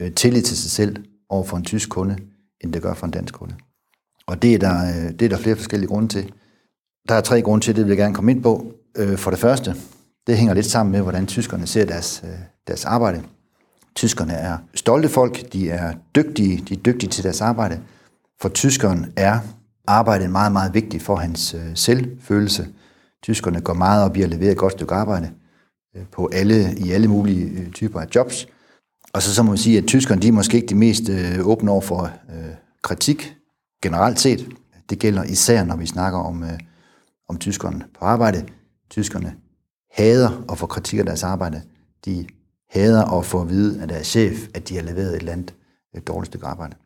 øh, 0.00 0.12
tillid 0.12 0.42
til 0.42 0.56
sig 0.56 0.70
selv 0.70 0.96
over 1.28 1.44
for 1.44 1.56
en 1.56 1.64
tysk 1.64 1.88
kunde, 1.88 2.16
end 2.60 2.72
det 2.72 2.82
gør 2.82 2.94
for 2.94 3.06
en 3.06 3.12
dansk 3.12 3.34
kunde. 3.34 3.54
Og 4.26 4.42
det 4.42 4.54
er, 4.54 4.58
der, 4.58 4.88
øh, 4.88 5.12
det 5.12 5.22
er 5.22 5.28
der 5.28 5.36
flere 5.36 5.56
forskellige 5.56 5.88
grunde 5.88 6.08
til. 6.08 6.32
Der 7.08 7.14
er 7.14 7.20
tre 7.20 7.42
grunde 7.42 7.64
til, 7.64 7.76
det 7.76 7.84
vil 7.84 7.90
jeg 7.90 7.98
gerne 7.98 8.14
komme 8.14 8.30
ind 8.30 8.42
på. 8.42 8.72
Øh, 8.96 9.18
for 9.18 9.30
det 9.30 9.40
første, 9.40 9.74
det 10.26 10.36
hænger 10.36 10.54
lidt 10.54 10.66
sammen 10.66 10.92
med, 10.92 11.00
hvordan 11.00 11.26
tyskerne 11.26 11.66
ser 11.66 11.84
deres, 11.84 12.22
øh, 12.24 12.38
deres 12.66 12.84
arbejde. 12.84 13.22
Tyskerne 13.94 14.32
er 14.32 14.58
stolte 14.74 15.08
folk, 15.08 15.52
de 15.52 15.70
er 15.70 15.94
dygtige, 16.14 16.64
de 16.68 16.74
er 16.74 16.78
dygtige 16.78 17.10
til 17.10 17.24
deres 17.24 17.40
arbejde. 17.40 17.80
For 18.40 18.48
tyskeren 18.48 19.12
er 19.16 19.38
arbejdet 19.86 20.30
meget, 20.30 20.52
meget 20.52 20.74
vigtigt 20.74 21.02
for 21.02 21.16
hans 21.16 21.54
øh, 21.54 21.60
selvfølelse. 21.74 22.68
Tyskerne 23.22 23.60
går 23.60 23.74
meget 23.74 24.04
op 24.04 24.16
i 24.16 24.22
at 24.22 24.30
levere 24.30 24.50
et 24.52 24.56
godt 24.56 24.72
stykke 24.72 24.94
arbejde 24.94 25.30
øh, 25.96 26.02
på 26.12 26.30
alle, 26.32 26.74
i 26.78 26.90
alle 26.90 27.08
mulige 27.08 27.44
øh, 27.46 27.70
typer 27.70 28.00
af 28.00 28.06
jobs. 28.14 28.46
Og 29.12 29.22
så, 29.22 29.34
så 29.34 29.42
må 29.42 29.50
man 29.50 29.58
sige, 29.58 29.78
at 29.78 29.86
tyskerne 29.86 30.22
de 30.22 30.28
er 30.28 30.32
måske 30.32 30.56
ikke 30.56 30.68
de 30.68 30.74
mest 30.74 31.08
øh, 31.08 31.46
åbne 31.46 31.70
over 31.70 31.80
for 31.80 32.02
øh, 32.04 32.54
kritik 32.82 33.36
generelt 33.82 34.20
set. 34.20 34.48
Det 34.90 34.98
gælder 34.98 35.24
især, 35.24 35.64
når 35.64 35.76
vi 35.76 35.86
snakker 35.86 36.18
om, 36.18 36.42
øh, 36.42 36.58
om 37.28 37.38
tyskerne 37.38 37.84
på 37.98 38.04
arbejde. 38.04 38.44
Tyskerne 38.90 39.34
hader 39.92 40.44
at 40.52 40.58
få 40.58 40.66
kritik 40.66 40.98
af 40.98 41.04
deres 41.04 41.22
arbejde. 41.22 41.62
De 42.04 42.26
hader 42.70 43.18
at 43.18 43.26
få 43.26 43.40
at 43.40 43.48
vide 43.48 43.82
af 43.82 43.88
deres 43.88 44.06
chef, 44.06 44.48
at 44.54 44.68
de 44.68 44.74
har 44.76 44.82
leveret 44.82 45.08
et 45.08 45.16
eller 45.16 45.32
andet 45.32 45.54
et 45.94 46.08
dårligt 46.08 46.30
stykke 46.30 46.46
arbejde. 46.46 46.76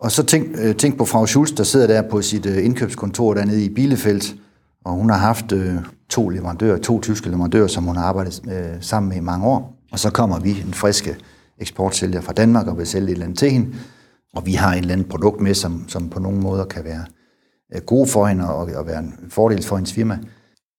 Og 0.00 0.12
så 0.12 0.22
tænk, 0.22 0.46
øh, 0.58 0.76
tænk 0.76 0.98
på 0.98 1.04
Frau 1.04 1.26
Schulz, 1.26 1.52
der 1.56 1.64
sidder 1.64 1.86
der 1.86 2.02
på 2.10 2.22
sit 2.22 2.46
øh, 2.46 2.64
indkøbskontor 2.64 3.34
dernede 3.34 3.64
i 3.64 3.68
Bielefeld, 3.68 4.38
og 4.84 4.92
hun 4.92 5.10
har 5.10 5.16
haft 5.16 5.52
øh, 5.52 5.74
to 6.08 6.28
leverandører, 6.28 6.78
to 6.78 7.00
tyske 7.00 7.30
leverandører, 7.30 7.66
som 7.66 7.84
hun 7.84 7.96
har 7.96 8.04
arbejdet 8.04 8.42
øh, 8.48 8.76
sammen 8.80 9.08
med 9.08 9.16
i 9.16 9.20
mange 9.20 9.46
år. 9.46 9.78
Og 9.92 9.98
så 9.98 10.10
kommer 10.10 10.38
vi, 10.38 10.50
en 10.50 10.74
friske 10.74 11.16
eksportsælger 11.60 12.20
fra 12.20 12.32
Danmark, 12.32 12.66
og 12.66 12.78
vil 12.78 12.86
sælge 12.86 13.06
et 13.06 13.12
eller 13.12 13.24
andet 13.24 13.38
til 13.38 13.50
hende. 13.50 13.74
Og 14.34 14.46
vi 14.46 14.52
har 14.52 14.72
et 14.72 14.78
eller 14.78 14.92
andet 14.92 15.08
produkt 15.08 15.40
med, 15.40 15.54
som, 15.54 15.88
som 15.88 16.10
på 16.10 16.20
nogle 16.20 16.40
måder 16.40 16.64
kan 16.64 16.84
være 16.84 17.04
god 17.72 17.86
gode 17.86 18.08
for 18.08 18.26
hende 18.26 18.48
og, 18.48 18.56
og 18.56 18.86
være 18.86 18.98
en 18.98 19.14
fordel 19.28 19.62
for 19.62 19.76
hendes 19.76 19.92
firma. 19.92 20.18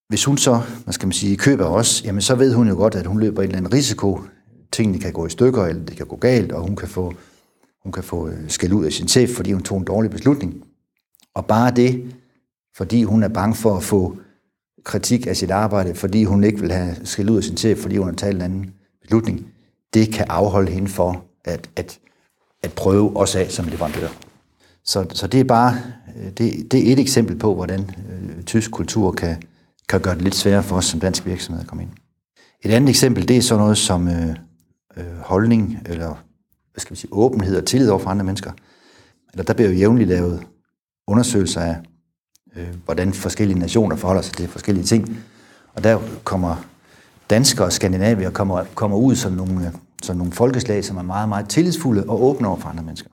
Hvis 0.10 0.26
hun 0.26 0.38
så, 0.38 0.62
hvad 0.84 0.94
skal 0.94 1.08
man 1.08 1.14
sige, 1.14 1.38
køber 1.38 1.66
os, 1.66 2.04
jamen 2.06 2.22
så 2.22 2.36
ved 2.36 2.54
hun 2.54 2.68
jo 2.68 2.76
godt, 2.76 2.96
at 2.96 3.06
hun 3.06 3.20
løber 3.20 3.42
en 3.42 3.48
eller 3.48 3.58
andet 3.58 3.74
risiko. 3.74 4.22
Tingene 4.72 5.00
kan 5.00 5.14
gå 5.14 5.26
i 5.26 5.30
stykker, 5.30 5.66
eller 5.66 5.86
det 5.86 5.98
kan 5.98 6.06
gå 6.06 6.16
galt, 6.16 6.52
og 6.52 6.62
hun 6.62 6.76
kan 6.76 6.88
få, 6.88 7.14
hun 7.84 7.92
kan 7.92 8.04
få 8.04 8.28
øh, 8.28 8.50
skæld 8.50 8.74
ud 8.74 8.86
af 8.86 8.94
sin 8.94 9.08
chef, 9.08 9.30
fordi 9.30 9.52
hun 9.52 9.64
tog 9.64 9.78
en 9.78 9.84
dårlig 9.84 10.12
beslutning. 10.12 10.64
Og 11.36 11.46
bare 11.46 11.72
det, 11.72 12.14
fordi 12.78 13.04
hun 13.04 13.24
er 13.24 13.28
bange 13.28 13.56
for 13.56 13.78
at 13.78 13.84
få 13.84 14.18
kritik 14.84 15.28
af 15.28 15.38
sit 15.38 15.52
arbejde, 15.52 15.96
fordi 15.96 16.24
hun 16.24 16.44
ikke 16.44 16.60
vil 16.60 16.72
have 16.72 16.96
skæld 17.04 17.30
ud 17.30 17.38
af 17.38 17.44
sin 17.44 17.58
chef, 17.58 17.78
fordi 17.78 17.98
hun 17.98 18.08
har 18.08 18.16
taget 18.16 18.36
en 18.36 18.42
anden 18.42 18.74
beslutning, 19.02 19.48
det 19.94 20.14
kan 20.14 20.26
afholde 20.30 20.72
hende 20.72 20.88
for 20.88 21.26
at, 21.46 21.70
at, 21.76 22.00
at 22.64 22.74
prøve 22.74 23.18
os 23.18 23.36
af 23.36 23.52
som 23.52 23.68
leverandør. 23.68 24.08
Så, 24.84 25.06
så 25.14 25.28
det 25.28 25.40
er 25.40 25.44
bare 25.44 25.78
øh, 26.18 26.32
det, 26.32 26.72
det 26.72 26.90
er 26.90 26.94
et 26.94 27.00
eksempel 27.00 27.38
på, 27.38 27.56
hvordan 27.56 27.80
øh, 27.80 28.44
tysk 28.44 28.72
kultur 28.72 29.12
kan, 29.12 29.42
kan 29.90 30.02
gøre 30.02 30.16
det 30.16 30.22
lidt 30.22 30.36
sværere 30.36 30.64
for 30.64 30.76
os 30.76 30.86
som 30.86 31.00
dansk 31.00 31.26
virksomhed 31.26 31.64
at 31.64 31.68
komme 31.68 31.84
ind. 31.84 31.92
Et 32.62 32.72
andet 32.72 32.90
eksempel, 32.90 33.28
det 33.28 33.38
er 33.38 33.42
sådan 33.42 33.62
noget 33.62 33.78
som 33.78 34.08
øh, 34.08 34.36
øh, 34.98 35.20
holdning, 35.20 35.80
eller 35.86 36.24
hvad 36.72 36.82
skal 36.82 36.96
vi 36.96 37.00
sige, 37.00 37.14
åbenhed 37.14 37.58
og 37.58 37.66
tillid 37.66 37.90
over 37.90 38.00
for 38.00 38.10
andre 38.10 38.26
mennesker. 38.26 38.52
Eller 39.34 39.44
der 39.44 39.54
bliver 39.54 39.70
jo 39.70 39.76
jævnligt 39.76 40.10
lavet 40.10 40.44
undersøgelser 41.08 41.62
af, 41.62 41.76
øh, 42.56 42.68
hvordan 42.86 43.14
forskellige 43.14 43.60
nationer 43.60 43.96
forholder 43.96 44.22
sig 44.22 44.34
til 44.34 44.48
forskellige 44.48 44.86
ting. 44.86 45.24
Og 45.74 45.84
der 45.84 46.00
kommer 46.24 46.66
danskere 47.30 47.66
og 47.68 47.74
skandinavier 47.74 48.30
kommer, 48.30 48.64
kommer 48.76 48.98
ud 48.98 49.16
som 49.16 49.34
nogle, 49.34 49.74
som 50.04 50.18
nogle 50.18 50.32
folkeslag, 50.32 50.86
som 50.86 50.98
er 50.98 51.02
meget, 51.02 51.30
meget 51.30 51.50
tillidsfulde 51.50 52.04
og 52.08 52.24
åbne 52.24 52.48
over 52.48 52.58
for 52.58 52.70
andre 52.70 52.84
mennesker. 52.84 53.10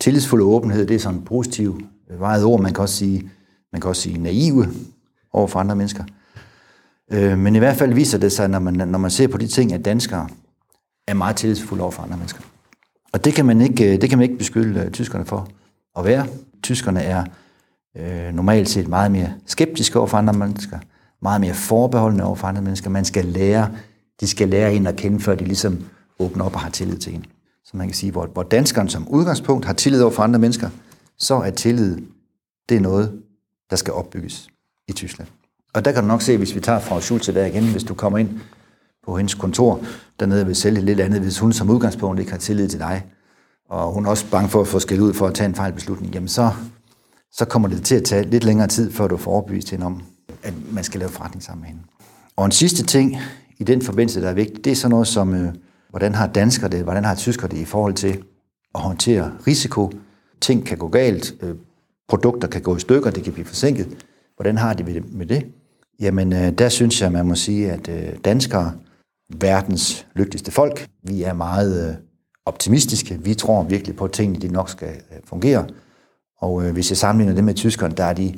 Tillidsfuld 0.00 0.42
og 0.42 0.48
åbenhed, 0.48 0.86
det 0.86 0.94
er 0.94 0.98
sådan 0.98 1.18
et 1.18 1.24
positivt 1.24 1.84
øh, 2.10 2.20
vejet 2.20 2.44
ord. 2.44 2.60
Man 2.60 2.74
kan 2.74 2.82
også 2.82 2.94
sige, 2.94 3.30
man 3.72 3.80
kan 3.80 3.88
også 3.88 4.02
sige 4.02 4.18
naive 4.18 4.68
over 5.32 5.46
for 5.46 5.60
andre 5.60 5.76
mennesker. 5.76 6.04
Øh, 7.12 7.38
men 7.38 7.56
i 7.56 7.58
hvert 7.58 7.76
fald 7.76 7.94
viser 7.94 8.18
det 8.18 8.32
sig, 8.32 8.48
når 8.48 8.58
man, 8.58 8.88
når 8.88 8.98
man 8.98 9.10
ser 9.10 9.28
på 9.28 9.38
de 9.38 9.46
ting, 9.46 9.72
at 9.72 9.84
danskere 9.84 10.28
er 11.06 11.14
meget 11.14 11.36
tillidsfulde 11.36 11.82
over 11.82 11.92
for 11.92 12.02
andre 12.02 12.16
mennesker. 12.16 12.40
Og 13.12 13.24
det 13.24 13.34
kan 13.34 13.46
man 13.46 13.60
ikke, 13.60 13.94
øh, 13.94 14.00
det 14.00 14.08
kan 14.08 14.18
man 14.18 14.22
ikke 14.22 14.38
beskylde 14.38 14.80
øh, 14.80 14.90
tyskerne 14.90 15.24
for 15.24 15.48
at 15.98 16.04
være. 16.04 16.26
Tyskerne 16.62 17.02
er 17.02 17.24
øh, 17.96 18.34
normalt 18.34 18.68
set 18.68 18.88
meget 18.88 19.12
mere 19.12 19.32
skeptiske 19.46 19.98
over 19.98 20.06
for 20.06 20.16
andre 20.16 20.32
mennesker, 20.32 20.78
meget 21.22 21.40
mere 21.40 21.54
forbeholdende 21.54 22.24
over 22.24 22.36
for 22.36 22.46
andre 22.46 22.62
mennesker. 22.62 22.90
Man 22.90 23.04
skal 23.04 23.24
lære, 23.24 23.70
de 24.20 24.26
skal 24.26 24.48
lære 24.48 24.74
en 24.74 24.86
at 24.86 24.96
kende, 24.96 25.20
før 25.20 25.34
de 25.34 25.44
ligesom 25.44 25.84
åbner 26.18 26.44
op 26.44 26.54
og 26.54 26.60
har 26.60 26.70
tillid 26.70 26.98
til 26.98 27.14
en. 27.14 27.24
Så 27.64 27.76
man 27.76 27.86
kan 27.86 27.94
sige, 27.94 28.12
hvor, 28.12 28.26
hvor 28.26 28.42
danskeren 28.42 28.88
som 28.88 29.08
udgangspunkt 29.08 29.64
har 29.64 29.72
tillid 29.72 30.02
over 30.02 30.10
for 30.10 30.22
andre 30.22 30.38
mennesker, 30.38 30.70
så 31.18 31.34
er 31.34 31.50
tillid, 31.50 31.96
det 32.68 32.76
er 32.76 32.80
noget, 32.80 33.22
der 33.70 33.76
skal 33.76 33.92
opbygges 33.92 34.48
i 34.88 34.92
Tyskland. 34.92 35.28
Og 35.74 35.84
der 35.84 35.92
kan 35.92 36.02
du 36.02 36.08
nok 36.08 36.22
se, 36.22 36.36
hvis 36.36 36.54
vi 36.54 36.60
tager 36.60 36.80
fra 36.80 37.00
Schulze 37.00 37.34
der 37.34 37.46
igen, 37.46 37.70
hvis 37.72 37.84
du 37.84 37.94
kommer 37.94 38.18
ind 38.18 38.40
på 39.06 39.16
hendes 39.16 39.34
kontor 39.34 39.80
dernede 40.20 40.46
vil 40.46 40.56
sælge 40.56 40.80
lidt 40.80 41.00
andet, 41.00 41.20
hvis 41.20 41.38
hun 41.38 41.52
som 41.52 41.70
udgangspunkt 41.70 42.20
ikke 42.20 42.32
har 42.32 42.38
tillid 42.38 42.68
til 42.68 42.78
dig, 42.80 43.04
og 43.68 43.92
hun 43.92 44.06
er 44.06 44.10
også 44.10 44.30
bange 44.30 44.48
for 44.48 44.60
at 44.60 44.68
få 44.68 44.78
skæld 44.78 45.00
ud 45.00 45.14
for 45.14 45.26
at 45.26 45.34
tage 45.34 45.48
en 45.48 45.54
fejl 45.54 45.72
beslutning, 45.72 46.14
jamen 46.14 46.28
så, 46.28 46.50
så 47.32 47.44
kommer 47.44 47.68
det 47.68 47.84
til 47.84 47.94
at 47.94 48.04
tage 48.04 48.30
lidt 48.30 48.44
længere 48.44 48.68
tid, 48.68 48.92
før 48.92 49.08
du 49.08 49.16
får 49.16 49.30
overbevist 49.30 49.70
hende 49.70 49.86
om, 49.86 50.02
at 50.42 50.54
man 50.72 50.84
skal 50.84 51.00
lave 51.00 51.10
forretning 51.10 51.42
sammen 51.42 51.60
med 51.60 51.68
hende. 51.68 51.82
Og 52.36 52.44
en 52.44 52.52
sidste 52.52 52.82
ting 52.82 53.16
i 53.58 53.64
den 53.64 53.82
forbindelse, 53.82 54.20
der 54.20 54.28
er 54.28 54.34
vigtigt, 54.34 54.64
det 54.64 54.70
er 54.70 54.76
sådan 54.76 54.90
noget 54.90 55.06
som, 55.06 55.34
øh, 55.34 55.54
hvordan 55.90 56.14
har 56.14 56.26
danskere 56.26 56.70
det, 56.70 56.82
hvordan 56.82 57.04
har 57.04 57.14
tyskere 57.14 57.50
det 57.50 57.56
i 57.56 57.64
forhold 57.64 57.94
til 57.94 58.22
at 58.74 58.80
håndtere 58.80 59.32
risiko. 59.46 59.92
Ting 60.40 60.66
kan 60.66 60.78
gå 60.78 60.88
galt, 60.88 61.34
øh, 61.42 61.54
produkter 62.08 62.48
kan 62.48 62.62
gå 62.62 62.76
i 62.76 62.80
stykker, 62.80 63.10
det 63.10 63.24
kan 63.24 63.32
blive 63.32 63.46
forsinket. 63.46 64.04
Hvordan 64.36 64.56
har 64.56 64.74
de 64.74 65.02
med 65.12 65.26
det? 65.26 65.46
Jamen, 66.00 66.32
øh, 66.32 66.52
der 66.52 66.68
synes 66.68 67.02
jeg, 67.02 67.12
man 67.12 67.26
må 67.26 67.34
sige, 67.34 67.72
at 67.72 67.88
øh, 67.88 68.18
danskere, 68.24 68.72
verdens 69.40 70.06
lykkeligste 70.14 70.50
folk, 70.50 70.88
vi 71.02 71.22
er 71.22 71.32
meget 71.32 71.88
øh, 71.88 71.94
optimistiske. 72.46 73.18
Vi 73.22 73.34
tror 73.34 73.62
virkelig 73.62 73.96
på, 73.96 74.04
at 74.04 74.12
tingene 74.12 74.40
de 74.40 74.48
nok 74.48 74.70
skal 74.70 74.88
øh, 74.88 75.18
fungere. 75.24 75.66
Og 76.38 76.66
øh, 76.66 76.72
hvis 76.72 76.90
jeg 76.90 76.96
sammenligner 76.96 77.34
det 77.34 77.44
med 77.44 77.54
tyskerne, 77.54 77.94
der 77.94 78.04
er 78.04 78.12
de 78.12 78.34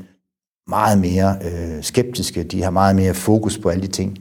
meget 0.68 0.98
mere 0.98 1.38
øh, 1.44 1.84
skeptiske. 1.84 2.42
De 2.42 2.62
har 2.62 2.70
meget 2.70 2.96
mere 2.96 3.14
fokus 3.14 3.58
på 3.58 3.68
alle 3.68 3.82
de 3.82 3.92
ting, 3.92 4.18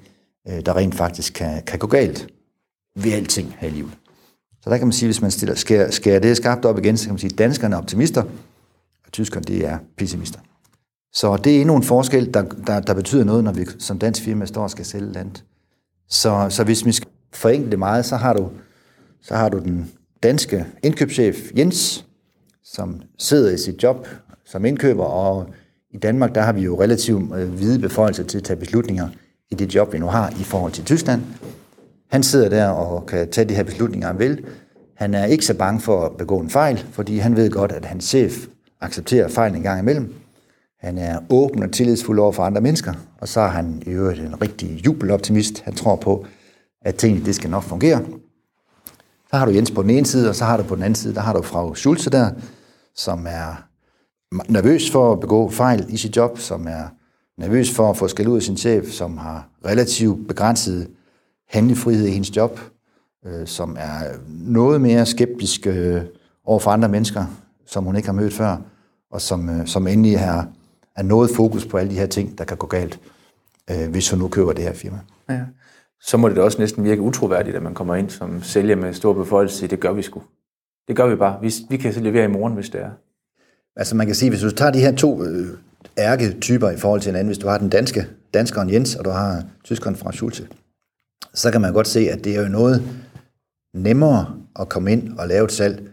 øh, 0.49 0.65
der 0.65 0.75
rent 0.77 0.95
faktisk 0.95 1.33
kan, 1.33 1.63
kan 1.63 1.79
gå 1.79 1.87
galt 1.87 2.27
ved 2.95 3.11
alting 3.13 3.55
her 3.59 3.67
i 3.67 3.71
livet. 3.71 3.91
Så 4.63 4.69
der 4.69 4.77
kan 4.77 4.87
man 4.87 4.91
sige, 4.91 5.07
hvis 5.07 5.21
man 5.21 5.31
stiller, 5.31 5.55
skærer, 5.55 5.91
skærer 5.91 6.19
det 6.19 6.37
skarpt 6.37 6.65
op 6.65 6.77
igen, 6.77 6.97
så 6.97 7.05
kan 7.05 7.13
man 7.13 7.19
sige, 7.19 7.31
at 7.33 7.37
danskerne 7.37 7.75
er 7.75 7.79
optimister, 7.79 8.21
og 9.05 9.11
tyskerne 9.11 9.43
det 9.43 9.65
er 9.65 9.77
pessimister. 9.97 10.39
Så 11.13 11.37
det 11.37 11.57
er 11.57 11.61
endnu 11.61 11.75
en 11.75 11.83
forskel, 11.83 12.33
der, 12.33 12.41
der, 12.41 12.79
der 12.79 12.93
betyder 12.93 13.23
noget, 13.23 13.43
når 13.43 13.51
vi 13.51 13.65
som 13.79 13.99
dansk 13.99 14.23
firma 14.23 14.45
står 14.45 14.63
og 14.63 14.69
skal 14.69 14.85
sælge 14.85 15.11
land. 15.11 15.31
Så, 16.09 16.47
så 16.49 16.63
hvis 16.63 16.85
vi 16.85 16.91
skal 16.91 17.09
forenkle 17.33 17.71
det 17.71 17.79
meget, 17.79 18.05
så 18.05 18.15
har 18.15 18.33
du, 18.33 18.49
så 19.21 19.35
har 19.35 19.49
du 19.49 19.59
den 19.59 19.91
danske 20.23 20.65
indkøbschef 20.83 21.51
Jens, 21.57 22.05
som 22.63 23.01
sidder 23.17 23.51
i 23.53 23.57
sit 23.57 23.83
job 23.83 24.07
som 24.45 24.65
indkøber, 24.65 25.03
og 25.03 25.49
i 25.91 25.97
Danmark 25.97 26.35
der 26.35 26.41
har 26.41 26.53
vi 26.53 26.61
jo 26.61 26.81
relativt 26.81 27.35
øh, 27.35 27.49
hvide 27.49 27.79
beføjelser 27.79 28.23
til 28.23 28.37
at 28.37 28.43
tage 28.43 28.59
beslutninger 28.59 29.09
i 29.51 29.55
det 29.55 29.75
job, 29.75 29.93
vi 29.93 29.99
nu 29.99 30.07
har 30.07 30.29
i 30.29 30.43
forhold 30.43 30.71
til 30.71 30.83
Tyskland. 30.83 31.21
Han 32.11 32.23
sidder 32.23 32.49
der 32.49 32.67
og 32.67 33.05
kan 33.05 33.31
tage 33.31 33.49
de 33.49 33.55
her 33.55 33.63
beslutninger, 33.63 34.07
han 34.07 34.19
vil. 34.19 34.45
Han 34.95 35.13
er 35.13 35.25
ikke 35.25 35.45
så 35.45 35.53
bange 35.53 35.79
for 35.79 36.05
at 36.05 36.17
begå 36.17 36.39
en 36.39 36.49
fejl, 36.49 36.85
fordi 36.91 37.17
han 37.17 37.35
ved 37.35 37.51
godt, 37.51 37.71
at 37.71 37.85
hans 37.85 38.05
chef 38.05 38.47
accepterer 38.81 39.27
fejl 39.27 39.55
en 39.55 39.63
gang 39.63 39.79
imellem. 39.79 40.13
Han 40.79 40.97
er 40.97 41.19
åben 41.29 41.63
og 41.63 41.71
tillidsfuld 41.71 42.19
over 42.19 42.31
for 42.31 42.43
andre 42.43 42.61
mennesker, 42.61 42.93
og 43.21 43.27
så 43.27 43.39
er 43.39 43.47
han 43.47 43.83
i 43.85 43.89
øvrigt 43.89 44.19
en 44.19 44.41
rigtig 44.41 44.85
jubeloptimist. 44.85 45.61
Han 45.61 45.73
tror 45.73 45.95
på, 45.95 46.25
at 46.81 46.95
tingene 46.95 47.25
det 47.25 47.35
skal 47.35 47.49
nok 47.49 47.63
fungere. 47.63 48.01
Så 49.29 49.37
har 49.37 49.45
du 49.45 49.51
Jens 49.51 49.71
på 49.71 49.81
den 49.81 49.89
ene 49.89 50.05
side, 50.05 50.29
og 50.29 50.35
så 50.35 50.45
har 50.45 50.57
du 50.57 50.63
på 50.63 50.75
den 50.75 50.83
anden 50.83 50.95
side, 50.95 51.15
der 51.15 51.21
har 51.21 51.33
du 51.33 51.41
Frau 51.41 51.73
Schulze 51.73 52.09
der, 52.09 52.31
som 52.95 53.27
er 53.29 53.67
nervøs 54.31 54.91
for 54.91 55.13
at 55.13 55.19
begå 55.19 55.49
fejl 55.49 55.85
i 55.89 55.97
sit 55.97 56.15
job, 56.15 56.39
som 56.39 56.67
er 56.67 56.83
nervøs 57.37 57.75
for 57.75 57.89
at 57.89 57.97
få 57.97 58.07
skæld 58.07 58.27
ud 58.27 58.35
af 58.35 58.41
sin 58.41 58.57
chef, 58.57 58.85
som 58.85 59.17
har 59.17 59.49
relativt 59.65 60.27
begrænset 60.27 60.89
handlefrihed 61.49 62.05
i 62.07 62.11
hendes 62.11 62.35
job, 62.35 62.59
øh, 63.25 63.47
som 63.47 63.75
er 63.79 64.17
noget 64.27 64.81
mere 64.81 65.05
skeptisk 65.05 65.67
øh, 65.67 66.01
over 66.45 66.59
for 66.59 66.71
andre 66.71 66.89
mennesker, 66.89 67.25
som 67.65 67.83
hun 67.83 67.95
ikke 67.95 68.07
har 68.07 68.13
mødt 68.13 68.33
før, 68.33 68.57
og 69.11 69.21
som, 69.21 69.49
øh, 69.49 69.67
som 69.67 69.87
endelig 69.87 70.19
har, 70.19 70.49
er 70.95 71.03
noget 71.03 71.29
fokus 71.35 71.65
på 71.65 71.77
alle 71.77 71.91
de 71.91 71.99
her 71.99 72.07
ting, 72.07 72.37
der 72.37 72.43
kan 72.43 72.57
gå 72.57 72.67
galt, 72.67 72.99
øh, 73.71 73.89
hvis 73.89 74.09
hun 74.09 74.19
nu 74.19 74.27
køber 74.27 74.53
det 74.53 74.63
her 74.63 74.73
firma. 74.73 74.99
Ja. 75.29 75.41
Så 76.01 76.17
må 76.17 76.29
det 76.29 76.35
da 76.35 76.41
også 76.41 76.59
næsten 76.59 76.83
virke 76.83 77.01
utroværdigt, 77.01 77.55
at 77.55 77.63
man 77.63 77.73
kommer 77.73 77.95
ind 77.95 78.09
som 78.09 78.43
sælger 78.43 78.75
med 78.75 78.93
stor 78.93 79.13
beføjelse. 79.13 79.67
Det 79.67 79.79
gør 79.79 79.91
vi 79.91 80.01
sgu. 80.01 80.21
Det 80.87 80.95
gør 80.95 81.07
vi 81.07 81.15
bare. 81.15 81.41
Vi, 81.41 81.53
vi 81.69 81.77
kan 81.77 81.93
levere 81.93 82.23
i 82.23 82.27
morgen, 82.27 82.53
hvis 82.53 82.69
det 82.69 82.81
er. 82.81 82.89
Altså 83.77 83.95
man 83.95 84.05
kan 84.05 84.15
sige, 84.15 84.29
hvis 84.29 84.41
du 84.41 84.51
tager 84.51 84.71
de 84.71 84.79
her 84.79 84.95
to 84.95 85.23
øh, 85.23 85.47
ærketyper 85.97 86.69
i 86.69 86.77
forhold 86.77 87.01
til 87.01 87.09
hinanden, 87.09 87.27
hvis 87.27 87.37
du 87.37 87.47
har 87.47 87.57
den 87.57 87.69
danske, 87.69 88.07
danskeren 88.33 88.73
Jens, 88.73 88.95
og 88.95 89.05
du 89.05 89.09
har 89.09 89.43
tyskeren 89.63 89.95
fra 89.95 90.11
Schulze, 90.11 90.47
så 91.33 91.51
kan 91.51 91.61
man 91.61 91.73
godt 91.73 91.87
se, 91.87 91.99
at 92.09 92.23
det 92.23 92.35
er 92.35 92.41
jo 92.41 92.47
noget 92.47 92.83
nemmere 93.73 94.35
at 94.59 94.69
komme 94.69 94.91
ind 94.91 95.17
og 95.17 95.27
lave 95.27 95.45
et 95.45 95.51
salg 95.51 95.89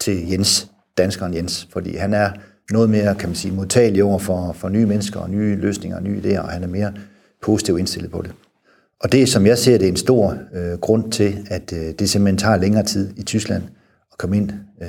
til 0.00 0.30
Jens, 0.30 0.70
danskeren 0.98 1.34
Jens, 1.34 1.68
fordi 1.72 1.96
han 1.96 2.14
er 2.14 2.30
noget 2.70 2.90
mere, 2.90 3.14
kan 3.14 3.28
man 3.28 3.36
sige, 3.36 3.54
modtagelig 3.54 4.04
over 4.04 4.18
for, 4.18 4.52
for 4.52 4.68
nye 4.68 4.86
mennesker 4.86 5.20
og 5.20 5.30
nye 5.30 5.56
løsninger 5.56 5.96
og 5.96 6.02
nye 6.02 6.20
idéer, 6.24 6.40
og 6.40 6.48
han 6.48 6.62
er 6.62 6.68
mere 6.68 6.92
positivt 7.42 7.78
indstillet 7.78 8.10
på 8.10 8.22
det. 8.22 8.32
Og 9.00 9.12
det, 9.12 9.28
som 9.28 9.46
jeg 9.46 9.58
ser, 9.58 9.78
det 9.78 9.84
er 9.84 9.90
en 9.90 9.96
stor 9.96 10.36
øh, 10.54 10.78
grund 10.78 11.12
til, 11.12 11.46
at 11.50 11.72
øh, 11.72 11.94
det 11.98 12.10
simpelthen 12.10 12.38
tager 12.38 12.56
længere 12.56 12.84
tid 12.84 13.10
i 13.16 13.22
Tyskland 13.22 13.62
at 14.12 14.18
komme 14.18 14.36
ind 14.36 14.50
øh, 14.82 14.88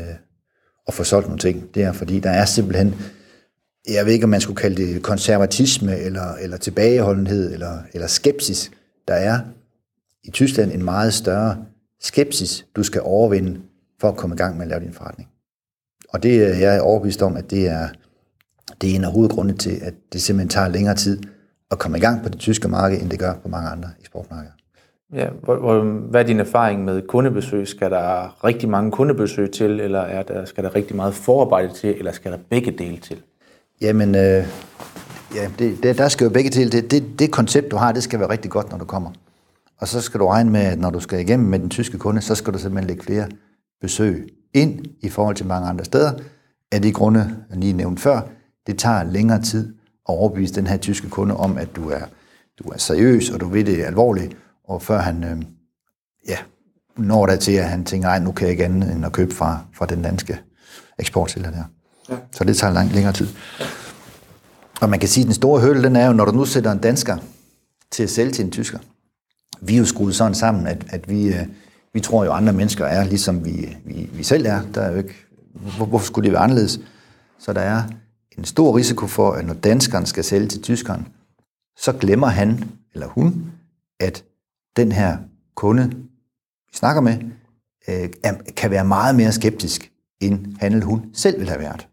at 0.88 0.93
få 0.93 1.04
solgt 1.04 1.28
nogle 1.28 1.39
ting. 1.39 1.76
Det 1.76 1.84
er, 1.84 1.91
fordi 1.91 2.19
der 2.19 2.30
er 2.30 2.46
simpelthen, 2.46 2.96
jeg 3.89 4.06
ved 4.06 4.13
ikke, 4.13 4.24
om 4.24 4.30
man 4.30 4.41
skulle 4.41 4.58
kalde 4.58 4.76
det 4.76 5.04
konservatisme, 5.04 5.98
eller, 5.98 6.34
eller 6.34 6.58
tilbageholdenhed, 6.58 7.54
eller, 7.54 7.78
eller 7.93 8.08
skepsis. 8.08 8.72
Der 9.08 9.13
er 9.13 9.39
i 10.24 10.32
Tyskland 10.32 10.72
en 10.72 10.84
meget 10.84 11.13
større 11.13 11.65
skepsis, 12.02 12.65
du 12.76 12.84
skal 12.84 13.02
overvinde 13.02 13.62
for 14.02 14.10
at 14.10 14.17
komme 14.17 14.36
i 14.36 14.38
gang 14.38 14.58
med 14.58 14.65
at 14.65 14.69
lave 14.69 14.84
din 14.84 14.93
forretning. 14.93 15.30
Og 16.10 16.24
det 16.24 16.41
øh, 16.41 16.62
er 16.62 16.72
jeg 16.72 16.82
overbevist 16.82 17.22
om, 17.22 17.38
at 17.38 17.52
det 17.52 17.67
er, 17.67 17.89
det 18.82 18.91
er 18.91 18.96
en 18.96 19.04
af 19.04 19.12
hovedgrundene 19.12 19.58
til, 19.58 19.80
at 19.82 19.93
det 20.13 20.22
simpelthen 20.22 20.50
tager 20.50 20.67
længere 20.67 20.96
tid 20.96 21.24
at 21.72 21.80
komme 21.80 21.98
i 21.98 22.02
gang 22.02 22.24
på 22.24 22.30
det 22.30 22.39
tyske 22.39 22.67
marked, 22.67 23.02
end 23.02 23.10
det 23.10 23.19
gør 23.19 23.34
på 23.34 23.48
mange 23.48 23.69
andre 23.69 23.89
eksportmarkeder. 24.00 24.54
Ja, 25.13 25.28
hvor, 25.43 25.56
hvor, 25.56 25.82
hvad 25.84 26.21
er 26.21 26.26
din 26.26 26.39
erfaring 26.39 26.86
med 26.86 27.02
kundebesøg? 27.08 27.67
Skal 27.67 27.91
der 27.91 28.43
rigtig 28.43 28.69
mange 28.69 28.91
kundebesøg 28.91 29.52
til, 29.52 29.80
eller 29.80 29.99
er 29.99 30.23
der, 30.23 30.45
skal 30.45 30.63
der 30.63 30.76
rigtig 30.76 30.95
meget 30.95 31.13
forarbejde 31.13 31.73
til, 31.73 31.95
eller 31.97 32.12
skal 32.12 32.32
der 32.32 32.38
begge 32.49 32.71
dele 32.71 32.97
til? 32.97 33.17
Jamen, 33.82 34.15
øh, 34.15 34.45
ja, 35.36 35.49
det, 35.60 35.84
det, 35.84 35.97
der 35.97 36.08
skal 36.08 36.26
jo 36.26 36.30
begge 36.30 36.49
til. 36.49 36.71
Det, 36.71 36.91
det, 36.91 37.19
det 37.19 37.32
koncept, 37.32 37.71
du 37.71 37.76
har, 37.76 37.91
det 37.91 38.04
skal 38.04 38.19
være 38.19 38.30
rigtig 38.30 38.52
godt, 38.52 38.71
når 38.71 38.78
du 38.78 38.86
kommer. 38.86 39.12
Og 39.78 39.88
så 39.88 40.02
skal 40.02 40.19
du 40.19 40.28
regne 40.28 40.52
med, 40.52 40.62
at 40.62 40.80
når 40.80 40.89
du 40.89 40.99
skal 40.99 41.19
igennem 41.19 41.49
med 41.49 41.60
den 41.60 41.69
tyske 41.69 41.97
kunde, 41.97 42.21
så 42.21 42.36
skal 42.36 42.54
du 42.54 42.60
simpelthen 42.60 42.88
lægge 42.88 43.04
flere 43.04 43.28
besøg 43.82 44.30
ind 44.54 44.86
i 45.02 45.10
forhold 45.10 45.36
til 45.36 45.45
mange 45.45 45.69
andre 45.69 45.86
steder. 45.86 46.12
Af 46.71 46.82
de 46.82 46.91
grunde, 46.91 47.36
jeg 47.49 47.58
lige 47.58 47.73
nævnte 47.73 48.02
før, 48.02 48.21
det 48.67 48.78
tager 48.78 49.04
længere 49.04 49.41
tid 49.41 49.73
at 50.10 50.15
overbevise 50.15 50.56
den 50.56 50.67
her 50.67 50.78
tyske 50.78 51.10
kunde 51.10 51.38
om, 51.38 51.58
at 51.58 51.76
du 51.76 51.89
er, 51.89 52.02
du 52.60 52.69
er 52.69 52.78
seriøs, 52.78 53.30
og 53.30 53.39
du 53.39 53.47
ved 53.47 53.63
det 53.63 53.84
alvorligt, 53.84 54.38
og 54.63 54.82
før 54.82 54.99
han 54.99 55.23
øh, 55.23 55.41
ja, 56.28 56.38
når 56.97 57.26
der 57.26 57.36
til, 57.36 57.52
at 57.52 57.69
han 57.69 57.86
tænker, 57.86 58.08
nej, 58.08 58.19
nu 58.19 58.32
kan 58.32 58.45
jeg 58.45 58.52
ikke 58.52 58.65
andet 58.65 58.91
end 58.91 59.06
at 59.06 59.12
købe 59.12 59.34
fra, 59.34 59.60
fra 59.73 59.86
den 59.86 60.02
danske 60.02 60.39
eksportsælger 60.99 61.52
der. 61.52 61.63
Ja. 62.10 62.15
Så 62.32 62.43
det 62.43 62.58
tager 62.58 62.73
langt 62.73 62.93
længere 62.93 63.13
tid. 63.13 63.28
Og 64.82 64.89
man 64.89 64.99
kan 64.99 65.10
sige, 65.10 65.21
at 65.21 65.26
den 65.26 65.34
store 65.34 65.62
hurdle, 65.62 65.84
den 65.84 65.95
er 65.95 66.08
jo, 66.08 66.13
når 66.13 66.26
du 66.26 66.32
nu 66.32 66.45
sætter 66.45 66.71
en 66.71 66.80
dansker 66.80 67.17
til 67.91 68.04
at 68.04 68.10
sælge 68.10 68.32
til 68.32 68.45
en 68.45 68.52
tysker. 68.52 68.80
Vi 69.62 69.73
er 69.73 69.78
jo 69.78 69.86
skruet 69.86 70.15
sådan 70.15 70.36
sammen, 70.36 70.67
at, 70.67 70.86
at 70.89 71.10
vi, 71.10 71.28
øh, 71.28 71.45
vi 71.93 71.99
tror 71.99 72.26
jo, 72.26 72.32
at 72.32 72.38
andre 72.38 72.54
mennesker 72.54 72.86
er, 72.86 73.04
ligesom 73.04 73.45
vi, 73.45 73.78
vi, 73.86 74.10
vi 74.13 74.23
selv 74.23 74.45
er. 74.45 74.62
Der 74.73 74.82
er 74.82 74.91
jo 74.91 74.97
ikke, 74.97 75.15
hvor, 75.54 75.86
hvorfor 75.86 76.06
skulle 76.06 76.26
det 76.26 76.34
være 76.34 76.41
anderledes? 76.41 76.80
Så 77.39 77.54
der 77.54 77.62
er 77.62 77.84
en 78.38 78.45
stor 78.45 78.78
risiko 78.78 79.08
for, 79.08 79.32
at 79.32 79.45
når 79.45 79.54
danskeren 79.54 80.06
skal 80.06 80.23
sælge 80.23 80.47
til 80.47 80.62
tyskeren, 80.62 81.08
så 81.78 81.93
glemmer 81.93 82.28
han 82.28 82.63
eller 82.93 83.08
hun, 83.08 83.52
at 83.99 84.23
den 84.76 84.92
her 84.92 85.18
kunde, 85.56 85.90
vi 86.72 86.78
snakker 86.78 87.02
med, 87.02 87.18
øh, 87.88 88.10
kan 88.56 88.72
være 88.72 88.86
meget 88.86 89.16
mere 89.16 89.32
skeptisk, 89.32 89.92
end 90.22 90.56
han 90.60 90.74
eller 90.74 90.86
hun 90.86 91.06
selv 91.14 91.40
vil 91.40 91.50
have 91.50 91.60
været. 91.60 91.88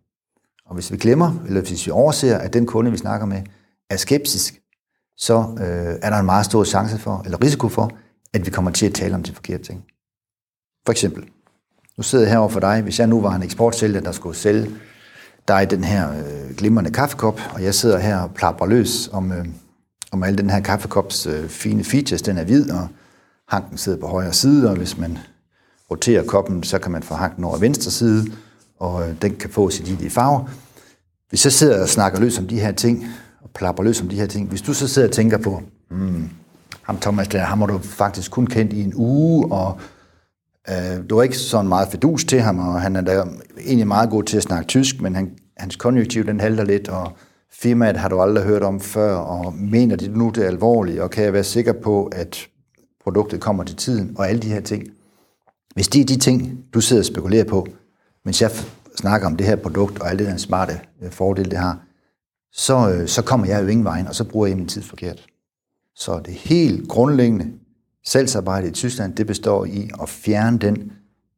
Og 0.67 0.75
hvis 0.75 0.93
vi 0.93 0.97
glemmer, 0.97 1.43
eller 1.47 1.61
hvis 1.61 1.87
vi 1.87 1.91
overser, 1.91 2.39
at 2.39 2.53
den 2.53 2.67
kunde, 2.67 2.91
vi 2.91 2.97
snakker 2.97 3.27
med, 3.27 3.43
er 3.91 3.97
skeptisk, 3.97 4.61
så 5.17 5.57
øh, 5.61 5.99
er 6.03 6.11
der 6.11 6.17
en 6.17 6.27
meget 6.27 6.47
stor 6.47 6.65
chance 6.65 6.99
for, 6.99 7.23
eller 7.25 7.45
risiko 7.45 7.69
for, 7.69 7.91
at 8.35 8.47
vi 8.47 8.51
kommer 8.51 8.71
til 8.71 8.87
at 8.87 8.95
tale 8.95 9.15
om 9.15 9.23
de 9.23 9.33
forkerte 9.33 9.63
ting. 9.63 9.85
For 10.87 10.93
eksempel, 10.93 11.25
nu 11.97 12.03
sidder 12.03 12.25
jeg 12.25 12.33
herovre 12.33 12.51
for 12.51 12.61
dig, 12.61 12.83
hvis 12.83 12.99
jeg 12.99 13.07
nu 13.07 13.21
var 13.21 13.35
en 13.35 13.43
eksportsælger, 13.43 14.01
der 14.01 14.13
skulle 14.13 14.37
sælge 14.37 14.71
dig 15.49 15.71
den 15.71 15.85
her 15.85 16.11
øh, 16.11 16.57
glimrende 16.57 16.91
kaffekop, 16.91 17.41
og 17.55 17.63
jeg 17.63 17.75
sidder 17.75 17.99
her 17.99 18.19
og 18.19 18.35
plapper 18.35 18.67
løs 18.67 19.09
om, 19.13 19.33
øh, 19.33 19.47
om 20.11 20.23
alle 20.23 20.39
den 20.39 20.51
her 20.51 20.61
kaffekops 20.61 21.27
øh, 21.27 21.49
fine 21.49 21.85
features. 21.85 22.23
Den 22.23 22.39
er 22.39 22.45
hvid, 22.45 22.71
og 22.71 22.89
hanken 23.49 23.79
sidder 23.79 23.99
på 23.99 24.07
højre 24.07 24.33
side, 24.33 24.71
og 24.71 24.77
hvis 24.77 24.99
man 24.99 25.19
roterer 25.91 26.25
koppen, 26.25 26.63
så 26.63 26.79
kan 26.79 26.93
man 26.93 27.03
få 27.03 27.15
hanken 27.15 27.45
over 27.45 27.59
venstre 27.59 27.91
side, 27.91 28.27
og 28.79 29.09
øh, 29.09 29.15
den 29.23 29.37
kan 29.37 29.51
få 29.51 29.71
sit 29.71 29.89
i 29.89 29.95
de 29.95 30.11
farver. 30.11 30.49
Hvis 31.29 31.45
jeg 31.45 31.53
sidder 31.53 31.83
og 31.83 31.89
snakker 31.89 32.21
løs 32.21 32.39
om 32.39 32.49
de 32.49 32.61
her 32.61 32.73
ting, 32.73 33.07
og 33.41 33.51
plapper 33.55 33.83
løs 33.83 34.01
om 34.01 34.09
de 34.09 34.17
her 34.17 34.27
ting, 34.27 34.49
hvis 34.49 34.63
du 34.63 34.75
så 34.75 34.89
sidder 34.89 35.09
og 35.09 35.15
tænker 35.15 35.39
på, 35.39 35.63
hmm, 35.91 36.31
ham 36.83 36.99
Thomas 37.01 37.29
der, 37.29 37.39
ham 37.39 37.61
har 37.61 37.67
du 37.67 37.79
faktisk 37.79 38.31
kun 38.31 38.47
kendt 38.47 38.73
i 38.73 38.83
en 38.83 38.93
uge, 38.95 39.53
og 39.53 39.81
øh, 40.71 41.11
du 41.11 41.19
er 41.19 41.23
ikke 41.23 41.39
sådan 41.39 41.69
meget 41.69 41.89
fedus 41.89 42.25
til 42.25 42.41
ham, 42.41 42.59
og 42.59 42.81
han 42.81 42.97
er 42.97 43.01
da 43.01 43.25
egentlig 43.65 43.87
meget 43.87 44.11
god 44.11 44.23
til 44.23 44.37
at 44.37 44.43
snakke 44.43 44.69
tysk, 44.69 45.01
men 45.01 45.15
han, 45.15 45.31
hans 45.57 45.77
konjunktiv 45.77 46.27
den 46.27 46.41
halter 46.41 46.65
lidt, 46.65 46.89
og 46.89 47.13
firmaet 47.53 47.97
har 47.97 48.09
du 48.09 48.21
aldrig 48.21 48.45
hørt 48.45 48.63
om 48.63 48.81
før, 48.81 49.15
og 49.15 49.55
mener 49.55 49.97
de 49.97 50.09
nu 50.09 50.31
det 50.35 50.45
er 50.45 50.49
alvorligt, 50.49 51.01
og 51.01 51.11
kan 51.11 51.25
jeg 51.25 51.33
være 51.33 51.45
sikker 51.45 51.73
på, 51.73 52.07
at 52.07 52.49
produktet 53.03 53.41
kommer 53.41 53.65
til 53.65 53.77
tiden, 53.77 54.15
og 54.19 54.29
alle 54.29 54.43
de 54.43 54.49
her 54.49 54.61
ting. 54.61 54.89
Hvis 55.75 55.89
det 55.89 56.01
er 56.01 56.05
de 56.05 56.17
ting, 56.17 56.65
du 56.75 56.81
sidder 56.81 57.03
og 57.03 57.07
spekulerer 57.07 57.45
på, 57.45 57.67
mens 58.25 58.43
jeg 58.43 58.51
snakker 58.97 59.27
om 59.27 59.37
det 59.37 59.47
her 59.47 59.57
produkt, 59.57 59.99
og 59.99 60.11
alle 60.11 60.27
den 60.27 60.39
smarte 60.39 60.81
øh, 61.03 61.11
fordele, 61.11 61.51
det 61.51 61.59
har, 61.59 61.79
så, 62.53 62.91
øh, 62.91 63.09
så 63.09 63.23
kommer 63.23 63.47
jeg 63.47 63.63
jo 63.63 63.69
ingen 63.69 63.85
vejen, 63.85 64.07
og 64.07 64.15
så 64.15 64.25
bruger 64.25 64.47
jeg 64.47 64.57
min 64.57 64.69
tid 64.69 64.83
forkert. 64.83 65.27
Så 65.95 66.21
det 66.25 66.35
helt 66.35 66.89
grundlæggende 66.89 67.53
salgsarbejde 68.07 68.69
i 68.69 68.71
Tyskland, 68.71 69.17
det 69.17 69.27
består 69.27 69.65
i 69.65 69.91
at 70.03 70.09
fjerne 70.09 70.59
den 70.59 70.93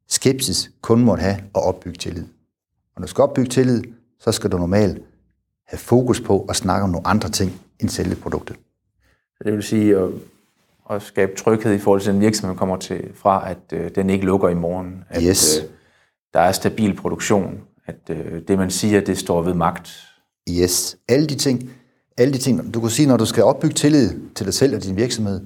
skepsis, 0.08 0.70
kunden 0.82 1.06
måtte 1.06 1.22
have, 1.22 1.36
og 1.54 1.62
opbygge 1.62 1.98
tillid. 1.98 2.24
Og 2.94 3.00
når 3.00 3.06
du 3.06 3.10
skal 3.10 3.22
opbygge 3.22 3.50
tillid, 3.50 3.82
så 4.20 4.32
skal 4.32 4.52
du 4.52 4.58
normalt 4.58 5.02
have 5.66 5.78
fokus 5.78 6.20
på 6.20 6.46
at 6.48 6.56
snakke 6.56 6.84
om 6.84 6.90
nogle 6.90 7.06
andre 7.06 7.28
ting 7.28 7.60
end 7.80 7.88
selve 7.88 8.14
produktet. 8.14 8.56
Det 9.44 9.52
vil 9.52 9.62
sige 9.62 9.96
at, 9.96 10.08
at 10.90 11.02
skabe 11.02 11.32
tryghed 11.36 11.74
i 11.74 11.78
forhold 11.78 12.00
til 12.00 12.12
den 12.12 12.20
virksomhed, 12.20 12.56
kommer 12.56 12.76
til 12.76 13.10
fra, 13.14 13.50
at 13.50 13.58
øh, 13.72 13.90
den 13.94 14.10
ikke 14.10 14.24
lukker 14.24 14.48
i 14.48 14.54
morgen. 14.54 15.04
At 15.08 15.22
yes. 15.22 15.58
øh, 15.58 15.68
der 16.34 16.40
er 16.40 16.52
stabil 16.52 16.96
produktion. 16.96 17.60
At 17.86 18.10
øh, 18.10 18.42
det, 18.48 18.58
man 18.58 18.70
siger, 18.70 19.00
det 19.00 19.18
står 19.18 19.42
ved 19.42 19.54
magt. 19.54 19.90
Yes. 20.50 20.96
Alle 21.08 21.26
de 21.26 21.34
ting, 21.34 21.70
alle 22.18 22.32
de 22.32 22.38
ting, 22.38 22.74
du 22.74 22.80
kan 22.80 22.90
sige, 22.90 23.08
når 23.08 23.16
du 23.16 23.26
skal 23.26 23.44
opbygge 23.44 23.74
tillid 23.74 24.34
til 24.34 24.46
dig 24.46 24.54
selv 24.54 24.76
og 24.76 24.82
din 24.82 24.96
virksomhed, 24.96 25.40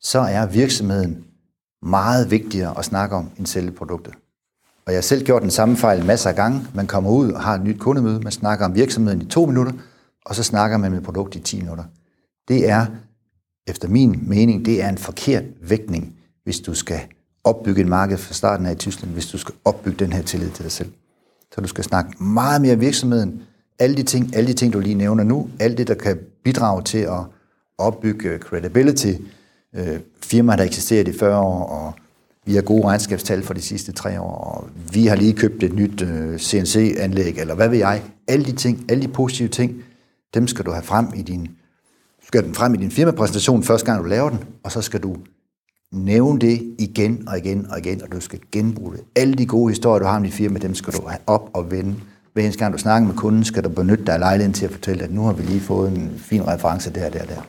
så 0.00 0.18
er 0.18 0.46
virksomheden 0.46 1.24
meget 1.82 2.30
vigtigere 2.30 2.78
at 2.78 2.84
snakke 2.84 3.16
om 3.16 3.30
end 3.38 3.46
selve 3.46 3.70
produktet. 3.70 4.14
Og 4.86 4.92
jeg 4.92 4.96
har 4.96 5.02
selv 5.02 5.24
gjort 5.24 5.42
den 5.42 5.50
samme 5.50 5.76
fejl 5.76 6.04
masser 6.04 6.30
af 6.30 6.36
gange. 6.36 6.66
Man 6.74 6.86
kommer 6.86 7.10
ud 7.10 7.30
og 7.32 7.40
har 7.40 7.54
et 7.54 7.64
nyt 7.64 7.78
kundemøde, 7.78 8.20
man 8.20 8.32
snakker 8.32 8.64
om 8.64 8.74
virksomheden 8.74 9.22
i 9.22 9.24
to 9.24 9.46
minutter, 9.46 9.72
og 10.26 10.34
så 10.34 10.42
snakker 10.42 10.76
man 10.76 10.92
med 10.92 11.00
produkt 11.00 11.34
i 11.34 11.40
10 11.40 11.60
minutter. 11.60 11.84
Det 12.48 12.68
er, 12.68 12.86
efter 13.66 13.88
min 13.88 14.22
mening, 14.22 14.64
det 14.64 14.82
er 14.82 14.88
en 14.88 14.98
forkert 14.98 15.44
vægtning, 15.62 16.14
hvis 16.44 16.60
du 16.60 16.74
skal 16.74 17.00
opbygge 17.44 17.80
et 17.80 17.88
marked 17.88 18.18
fra 18.18 18.34
starten 18.34 18.66
af 18.66 18.72
i 18.72 18.74
Tyskland, 18.74 19.12
hvis 19.12 19.26
du 19.26 19.38
skal 19.38 19.54
opbygge 19.64 20.04
den 20.04 20.12
her 20.12 20.22
tillid 20.22 20.50
til 20.50 20.64
dig 20.64 20.72
selv. 20.72 20.92
Så 21.54 21.60
du 21.60 21.68
skal 21.68 21.84
snakke 21.84 22.24
meget 22.24 22.62
mere 22.62 22.78
virksomheden, 22.78 23.42
alle 23.78 23.96
de 23.96 24.02
ting, 24.02 24.36
alle 24.36 24.48
de 24.48 24.52
ting, 24.52 24.72
du 24.72 24.80
lige 24.80 24.94
nævner 24.94 25.24
nu, 25.24 25.48
alt 25.60 25.78
det, 25.78 25.88
der 25.88 25.94
kan 25.94 26.18
bidrage 26.44 26.82
til 26.82 26.98
at 26.98 27.20
opbygge 27.78 28.38
credibility, 28.38 29.12
øh, 29.74 30.00
firmaer, 30.22 30.56
der 30.56 30.64
eksisterer 30.64 31.08
i 31.08 31.12
40 31.12 31.38
år, 31.40 31.64
og 31.64 31.92
vi 32.46 32.54
har 32.54 32.62
gode 32.62 32.84
regnskabstal 32.84 33.42
for 33.42 33.54
de 33.54 33.60
sidste 33.60 33.92
tre 33.92 34.20
år, 34.20 34.34
og 34.34 34.68
vi 34.92 35.06
har 35.06 35.16
lige 35.16 35.32
købt 35.32 35.62
et 35.62 35.72
nyt 35.72 36.02
øh, 36.02 36.38
CNC-anlæg, 36.38 37.38
eller 37.38 37.54
hvad 37.54 37.68
ved 37.68 37.78
jeg. 37.78 38.02
Alle 38.28 38.44
de 38.44 38.52
ting, 38.52 38.84
alle 38.88 39.02
de 39.02 39.08
positive 39.08 39.48
ting, 39.48 39.84
dem 40.34 40.48
skal 40.48 40.64
du 40.64 40.70
have 40.70 40.82
frem 40.82 41.06
i 41.16 41.22
din, 41.22 41.48
skal 42.26 42.44
den 42.44 42.54
frem 42.54 42.74
i 42.74 42.76
din 42.76 42.90
firmapræsentation 42.90 43.62
første 43.62 43.86
gang, 43.86 44.04
du 44.04 44.08
laver 44.08 44.30
den, 44.30 44.38
og 44.62 44.72
så 44.72 44.82
skal 44.82 45.00
du 45.00 45.16
nævne 45.92 46.40
det 46.40 46.74
igen 46.78 47.28
og 47.28 47.38
igen 47.38 47.66
og 47.70 47.78
igen, 47.78 48.02
og 48.02 48.12
du 48.12 48.20
skal 48.20 48.40
genbruge 48.52 48.92
det. 48.92 49.04
Alle 49.16 49.34
de 49.34 49.46
gode 49.46 49.70
historier, 49.70 49.98
du 49.98 50.06
har 50.06 50.16
om 50.16 50.22
dit 50.22 50.32
firma, 50.32 50.58
dem 50.58 50.74
skal 50.74 50.92
du 50.92 51.06
have 51.06 51.20
op 51.26 51.50
og 51.54 51.70
vende. 51.70 51.94
Hver 52.32 52.42
eneste 52.42 52.58
gang 52.58 52.72
du 52.72 52.78
snakker 52.78 53.06
med 53.08 53.16
kunden, 53.16 53.44
skal 53.44 53.64
du 53.64 53.68
benytte 53.68 54.04
dig 54.04 54.14
af 54.14 54.20
lejligheden 54.20 54.54
til 54.54 54.64
at 54.64 54.70
fortælle, 54.72 55.04
at 55.04 55.12
nu 55.12 55.22
har 55.22 55.32
vi 55.32 55.42
lige 55.42 55.60
fået 55.60 55.92
en 55.92 56.18
fin 56.18 56.46
reference 56.46 56.92
der, 56.92 57.10
der, 57.10 57.24
der. 57.24 57.46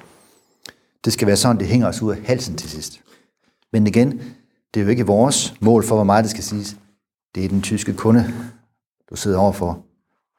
Det 1.05 1.13
skal 1.13 1.27
være 1.27 1.35
sådan, 1.35 1.59
det 1.59 1.67
hænger 1.67 1.87
os 1.87 2.01
ud 2.01 2.11
af 2.11 2.17
halsen 2.25 2.55
til 2.55 2.69
sidst. 2.69 3.01
Men 3.73 3.87
igen, 3.87 4.21
det 4.73 4.79
er 4.79 4.83
jo 4.83 4.89
ikke 4.89 5.05
vores 5.05 5.53
mål 5.61 5.83
for, 5.83 5.95
hvor 5.95 6.03
meget 6.03 6.23
det 6.23 6.31
skal 6.31 6.43
siges. 6.43 6.77
Det 7.35 7.45
er 7.45 7.49
den 7.49 7.61
tyske 7.61 7.93
kunde, 7.93 8.25
du 9.09 9.15
sidder 9.15 9.39
overfor, 9.39 9.85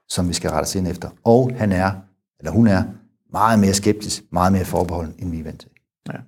som 0.08 0.28
vi 0.28 0.32
skal 0.32 0.50
rette 0.50 0.66
os 0.66 0.74
ind 0.74 0.88
efter. 0.88 1.10
Og 1.24 1.50
han 1.56 1.72
er, 1.72 1.90
eller 2.40 2.50
hun 2.50 2.66
er, 2.66 2.82
meget 3.32 3.58
mere 3.58 3.72
skeptisk, 3.72 4.22
meget 4.30 4.52
mere 4.52 4.64
forbeholden, 4.64 5.14
end 5.18 5.30
vi 5.30 5.40
er 5.40 5.44
vant 5.44 5.60
til. 5.60 5.70
Ja. 6.08 6.18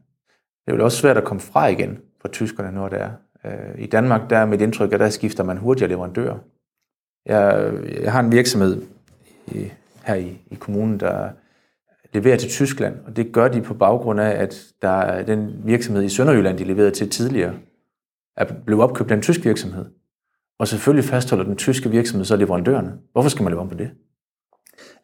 Det 0.66 0.72
er 0.72 0.76
jo 0.76 0.84
også 0.84 0.98
svært 0.98 1.16
at 1.16 1.24
komme 1.24 1.40
fra 1.40 1.66
igen 1.66 1.98
for 2.20 2.28
tyskerne, 2.28 2.72
når 2.72 2.88
det 2.88 3.00
er. 3.00 3.10
Øh, 3.44 3.78
I 3.78 3.86
Danmark 3.86 4.30
der 4.30 4.38
er 4.38 4.46
mit 4.46 4.60
indtryk, 4.60 4.92
at 4.92 5.00
der 5.00 5.10
skifter 5.10 5.44
man 5.44 5.56
hurtigere 5.56 5.88
leverandør. 5.88 6.34
Jeg, 7.26 7.72
jeg 8.02 8.12
har 8.12 8.20
en 8.20 8.32
virksomhed 8.32 8.82
i, 9.46 9.70
her 10.04 10.14
i, 10.14 10.38
i 10.50 10.54
kommunen, 10.54 11.00
der 11.00 11.30
leverer 12.12 12.36
til 12.36 12.50
Tyskland, 12.50 12.96
og 13.06 13.16
det 13.16 13.32
gør 13.32 13.48
de 13.48 13.62
på 13.62 13.74
baggrund 13.74 14.20
af, 14.20 14.42
at 14.42 14.66
der 14.82 14.88
er 14.88 15.22
den 15.22 15.60
virksomhed 15.64 16.02
i 16.02 16.08
Sønderjylland, 16.08 16.58
de 16.58 16.64
leverede 16.64 16.90
til 16.90 17.10
tidligere, 17.10 17.54
er 18.36 18.44
blevet 18.66 18.82
opkøbt 18.82 19.10
af 19.10 19.14
en 19.14 19.22
tysk 19.22 19.44
virksomhed. 19.44 19.84
Og 20.58 20.68
selvfølgelig 20.68 21.10
fastholder 21.10 21.44
den 21.44 21.56
tyske 21.56 21.90
virksomhed 21.90 22.24
så 22.24 22.36
leverandørerne. 22.36 22.92
Hvorfor 23.12 23.28
skal 23.28 23.42
man 23.42 23.52
leve 23.52 23.60
om 23.60 23.68
på 23.68 23.74
det? 23.74 23.90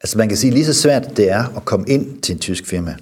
Altså 0.00 0.18
man 0.18 0.28
kan 0.28 0.36
sige, 0.36 0.50
lige 0.50 0.64
så 0.64 0.74
svært 0.74 1.16
det 1.16 1.30
er 1.30 1.56
at 1.56 1.64
komme 1.64 1.88
ind 1.88 2.22
til 2.22 2.32
en 2.32 2.38
tysk 2.38 2.66
firma, 2.66 2.96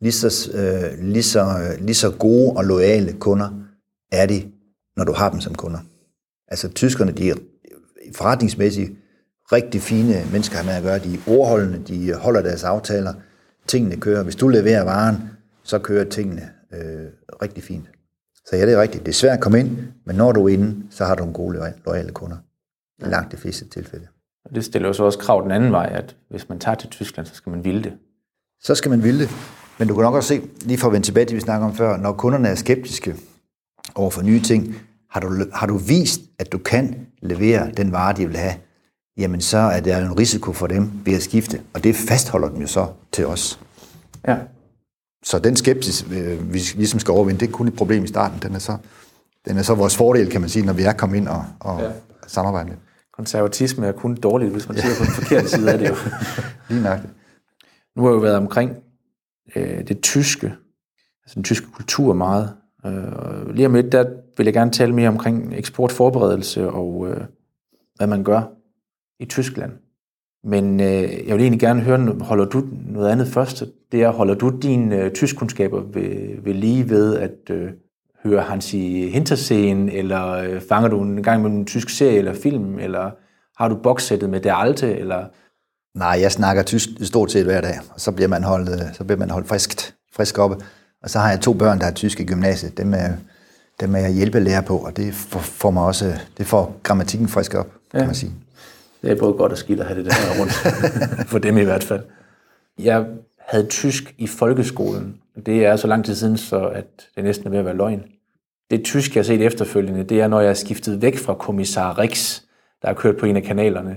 lige 0.00 0.12
så, 0.12 0.50
øh, 0.54 1.04
lige 1.04 1.22
så, 1.22 1.40
øh, 1.40 1.84
lige 1.84 1.94
så 1.94 2.10
gode 2.10 2.52
og 2.56 2.64
loyale 2.64 3.12
kunder 3.12 3.48
er 4.12 4.26
de, 4.26 4.52
når 4.96 5.04
du 5.04 5.12
har 5.12 5.30
dem 5.30 5.40
som 5.40 5.54
kunder. 5.54 5.78
Altså 6.48 6.68
tyskerne, 6.68 7.12
de 7.12 7.30
er 7.30 7.34
forretningsmæssigt 8.14 8.92
rigtig 9.52 9.82
fine 9.82 10.26
mennesker 10.32 10.64
med 10.64 10.72
at 10.72 10.82
gøre. 10.82 10.98
De 10.98 11.14
er 11.14 11.18
ordholdende, 11.26 11.82
de 11.86 12.14
holder 12.14 12.42
deres 12.42 12.64
aftaler, 12.64 13.14
tingene 13.66 13.96
kører. 13.96 14.22
Hvis 14.22 14.36
du 14.36 14.48
leverer 14.48 14.84
varen, 14.84 15.16
så 15.62 15.78
kører 15.78 16.04
tingene 16.04 16.50
øh, 16.72 17.06
rigtig 17.42 17.64
fint. 17.64 17.86
Så 18.50 18.56
ja, 18.56 18.66
det 18.66 18.74
er 18.74 18.82
rigtigt. 18.82 19.06
Det 19.06 19.12
er 19.12 19.14
svært 19.14 19.32
at 19.32 19.40
komme 19.40 19.60
ind, 19.60 19.78
men 20.04 20.16
når 20.16 20.32
du 20.32 20.44
er 20.44 20.52
inde, 20.52 20.76
så 20.90 21.04
har 21.04 21.14
du 21.14 21.24
en 21.24 21.32
gode, 21.32 21.72
loyale 21.86 22.12
kunder. 22.12 22.36
I 22.98 23.10
langt 23.10 23.32
de 23.32 23.36
fleste 23.36 23.68
tilfælde. 23.68 24.06
Og 24.44 24.54
det 24.54 24.64
stiller 24.64 24.88
jo 24.88 24.92
så 24.92 25.04
også 25.04 25.18
krav 25.18 25.42
den 25.42 25.50
anden 25.50 25.72
vej, 25.72 25.88
at 25.92 26.16
hvis 26.30 26.48
man 26.48 26.58
tager 26.58 26.74
til 26.74 26.88
Tyskland, 26.88 27.26
så 27.26 27.34
skal 27.34 27.50
man 27.50 27.64
ville 27.64 27.82
det. 27.82 27.92
Så 28.60 28.74
skal 28.74 28.90
man 28.90 29.02
ville 29.02 29.20
det. 29.20 29.30
Men 29.78 29.88
du 29.88 29.94
kan 29.94 30.02
nok 30.02 30.14
også 30.14 30.28
se, 30.28 30.42
lige 30.60 30.78
for 30.78 30.86
at 30.86 30.92
vende 30.92 31.06
tilbage 31.06 31.26
til, 31.26 31.36
vi 31.36 31.40
snakker 31.40 31.66
om 31.66 31.74
før, 31.74 31.96
når 31.96 32.12
kunderne 32.12 32.48
er 32.48 32.54
skeptiske 32.54 33.14
over 33.94 34.10
for 34.10 34.22
nye 34.22 34.40
ting, 34.40 34.74
har 35.10 35.20
du, 35.20 35.28
har 35.54 35.66
du 35.66 35.76
vist, 35.76 36.20
at 36.38 36.52
du 36.52 36.58
kan 36.58 37.06
levere 37.22 37.70
den 37.76 37.92
vare, 37.92 38.16
de 38.16 38.26
vil 38.26 38.36
have, 38.36 38.54
jamen 39.16 39.40
så 39.40 39.58
er 39.58 39.80
der 39.80 39.98
en 39.98 40.18
risiko 40.18 40.52
for 40.52 40.66
dem 40.66 40.90
ved 41.04 41.14
at 41.14 41.22
skifte, 41.22 41.60
og 41.74 41.84
det 41.84 41.96
fastholder 41.96 42.48
dem 42.48 42.60
jo 42.60 42.66
så 42.66 42.86
til 43.12 43.26
os. 43.26 43.60
Ja. 44.28 44.36
Så 45.24 45.38
den 45.38 45.56
skepsis, 45.56 46.06
øh, 46.12 46.52
vi 46.52 46.58
ligesom 46.74 47.00
skal 47.00 47.12
overvinde, 47.12 47.40
det 47.40 47.48
er 47.48 47.52
kun 47.52 47.68
et 47.68 47.76
problem 47.76 48.04
i 48.04 48.06
starten. 48.06 48.38
Den 48.42 48.54
er 48.54 48.58
så, 48.58 48.76
den 49.48 49.56
er 49.56 49.62
så 49.62 49.74
vores 49.74 49.96
fordel, 49.96 50.30
kan 50.30 50.40
man 50.40 50.50
sige, 50.50 50.66
når 50.66 50.72
vi 50.72 50.82
er 50.82 50.92
kommet 50.92 51.16
ind 51.16 51.28
og, 51.28 51.44
og 51.60 51.80
ja. 51.80 51.90
samarbejder 52.26 52.68
med. 52.68 52.76
Konservatisme 53.12 53.86
er 53.86 53.92
kun 53.92 54.14
dårligt, 54.14 54.52
hvis 54.52 54.68
man 54.68 54.76
ser 54.76 54.88
på 54.98 55.04
den 55.04 55.12
forkerte 55.12 55.48
side 55.48 55.72
af 55.72 55.78
det. 55.78 55.88
Jo. 55.88 55.94
Lige 56.68 56.82
nok. 56.82 56.98
Nu 57.96 58.02
har 58.02 58.10
jeg 58.10 58.14
jo 58.14 58.20
været 58.20 58.36
omkring 58.36 58.76
øh, 59.56 59.88
det 59.88 60.00
tyske, 60.00 60.46
altså 61.24 61.34
den 61.34 61.44
tyske 61.44 61.66
kultur 61.72 62.14
meget. 62.14 62.52
Øh, 62.86 63.54
lige 63.54 63.66
om 63.66 63.74
lidt, 63.74 63.92
der 63.92 64.04
vil 64.36 64.44
jeg 64.44 64.54
gerne 64.54 64.70
tale 64.70 64.94
mere 64.94 65.08
omkring 65.08 65.54
eksportforberedelse 65.54 66.70
og 66.70 67.08
øh, 67.10 67.20
hvad 67.96 68.06
man 68.06 68.24
gør 68.24 68.42
i 69.20 69.24
Tyskland. 69.24 69.72
Men 70.44 70.80
øh, 70.80 71.26
jeg 71.26 71.36
vil 71.36 71.40
egentlig 71.40 71.60
gerne 71.60 71.80
høre, 71.80 72.16
holder 72.20 72.44
du 72.44 72.68
noget 72.86 73.08
andet 73.10 73.28
først? 73.28 73.64
Det 73.92 74.02
er, 74.02 74.10
holder 74.10 74.34
du 74.34 74.52
dine 74.62 74.96
øh, 74.96 75.12
tyskkundskaber 75.12 75.80
ved, 75.80 76.42
ved 76.44 76.54
lige 76.54 76.90
ved 76.90 77.16
at 77.16 77.50
øh, 77.50 77.70
høre 78.24 78.42
Hansi 78.42 79.08
Hinterseen, 79.08 79.88
eller 79.88 80.32
øh, 80.32 80.60
fanger 80.68 80.88
du 80.88 81.02
en 81.02 81.22
gang 81.22 81.42
med 81.42 81.50
en 81.50 81.66
tysk 81.66 81.88
serie 81.88 82.18
eller 82.18 82.34
film, 82.34 82.78
eller 82.78 83.10
har 83.56 83.68
du 83.68 83.76
bokssættet 83.82 84.30
med 84.30 84.40
Der 84.40 84.54
Alte, 84.54 84.98
eller... 84.98 85.24
Nej, 85.98 86.18
jeg 86.20 86.32
snakker 86.32 86.62
tysk 86.62 86.88
stort 87.02 87.32
set 87.32 87.44
hver 87.44 87.60
dag, 87.60 87.74
og 87.94 88.00
så 88.00 88.12
bliver 88.12 88.28
man 88.28 88.44
holdt, 88.44 88.68
øh, 88.68 88.94
så 88.94 89.04
bliver 89.04 89.18
man 89.18 89.30
holdt 89.30 89.48
friskt, 89.48 89.94
frisk 90.12 90.38
oppe. 90.38 90.56
Og 91.02 91.10
så 91.10 91.18
har 91.18 91.30
jeg 91.30 91.40
to 91.40 91.52
børn, 91.52 91.78
der 91.78 91.86
er 91.86 91.92
tysk 91.92 92.20
i 92.20 92.24
gymnasiet. 92.24 92.78
Dem 92.78 92.94
er, 92.94 93.08
dem 93.80 93.94
er 93.94 93.98
jeg 93.98 94.12
hjælpelærer 94.12 94.60
på, 94.60 94.76
og 94.76 94.96
det 94.96 95.14
får, 95.14 95.70
mig 95.70 95.84
også, 95.84 96.12
det 96.38 96.46
får 96.46 96.80
grammatikken 96.82 97.28
frisk 97.28 97.54
op, 97.54 97.66
kan 97.90 98.00
ja. 98.00 98.06
man 98.06 98.14
sige. 98.14 98.32
Det 99.02 99.10
er 99.10 99.16
både 99.16 99.32
godt 99.32 99.52
og 99.52 99.58
skidt 99.58 99.80
at 99.80 99.86
have 99.86 100.04
det 100.04 100.06
der 100.06 100.40
rundt, 100.40 100.52
for 101.30 101.38
dem 101.38 101.58
i 101.58 101.62
hvert 101.62 101.84
fald. 101.84 102.00
Jeg 102.78 103.06
havde 103.48 103.66
tysk 103.66 104.14
i 104.18 104.26
folkeskolen. 104.26 105.16
Det 105.46 105.66
er 105.66 105.76
så 105.76 105.86
lang 105.86 106.04
tid 106.04 106.14
siden, 106.14 106.36
så 106.36 106.66
at 106.66 106.86
det 107.16 107.24
næsten 107.24 107.46
er 107.46 107.50
ved 107.50 107.58
at 107.58 107.64
være 107.64 107.76
løgn. 107.76 108.02
Det 108.70 108.84
tysk, 108.84 109.14
jeg 109.14 109.20
har 109.20 109.24
set 109.24 109.42
efterfølgende, 109.42 110.04
det 110.04 110.20
er, 110.20 110.28
når 110.28 110.40
jeg 110.40 110.50
er 110.50 110.54
skiftet 110.54 111.02
væk 111.02 111.18
fra 111.18 111.34
kommissar 111.34 111.98
Rix, 111.98 112.40
der 112.82 112.88
har 112.88 112.94
kørt 112.94 113.16
på 113.16 113.26
en 113.26 113.36
af 113.36 113.42
kanalerne, 113.42 113.96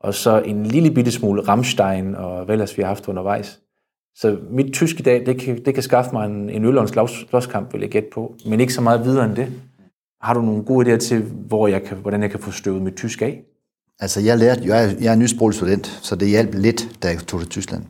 og 0.00 0.14
så 0.14 0.40
en 0.40 0.66
lille 0.66 0.90
bitte 0.90 1.10
smule 1.10 1.42
Rammstein 1.42 2.14
og 2.14 2.44
hvad 2.44 2.54
ellers 2.54 2.76
vi 2.76 2.82
har 2.82 2.88
haft 2.88 3.08
undervejs. 3.08 3.60
Så 4.14 4.38
mit 4.50 4.72
tysk 4.72 5.00
i 5.00 5.02
dag, 5.02 5.26
det 5.26 5.40
kan, 5.40 5.64
det 5.64 5.74
kan 5.74 5.82
skaffe 5.82 6.10
mig 6.12 6.26
en, 6.26 6.50
en 6.50 6.64
øl 6.64 6.78
og 6.78 6.82
en 6.82 7.08
slåskamp, 7.08 7.72
vil 7.72 7.80
jeg 7.80 7.90
gætte 7.90 8.08
på, 8.12 8.36
men 8.46 8.60
ikke 8.60 8.72
så 8.72 8.80
meget 8.80 9.04
videre 9.04 9.24
end 9.24 9.36
det. 9.36 9.52
Har 10.20 10.34
du 10.34 10.42
nogle 10.42 10.64
gode 10.64 10.94
idéer 10.94 10.98
til, 10.98 11.22
hvor 11.22 11.68
jeg 11.68 11.82
kan, 11.82 11.96
hvordan 11.96 12.22
jeg 12.22 12.30
kan 12.30 12.40
få 12.40 12.50
støvet 12.50 12.82
mit 12.82 12.96
tysk 12.96 13.22
af? 13.22 13.42
Altså, 14.00 14.20
jeg 14.20 14.38
lærte, 14.38 14.62
jeg 14.64 14.84
er, 14.84 14.94
jeg 15.00 15.12
er 15.12 15.16
nysproget 15.16 15.54
student, 15.54 15.86
så 15.86 16.16
det 16.16 16.28
hjalp 16.28 16.54
lidt, 16.54 17.02
da 17.02 17.08
jeg 17.08 17.18
tog 17.18 17.40
til 17.40 17.48
Tyskland. 17.48 17.84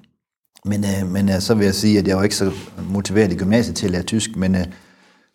Men, 0.65 0.85
øh, 0.85 1.11
men 1.11 1.29
øh, 1.29 1.41
så 1.41 1.55
vil 1.55 1.65
jeg 1.65 1.75
sige, 1.75 1.99
at 1.99 2.09
jeg 2.09 2.17
var 2.17 2.23
ikke 2.23 2.37
så 2.37 2.53
motiveret 2.91 3.33
i 3.33 3.37
gymnasiet 3.37 3.77
til 3.77 3.87
at 3.87 3.93
lære 3.93 4.03
tysk, 4.03 4.37
men, 4.37 4.55
øh, 4.55 4.65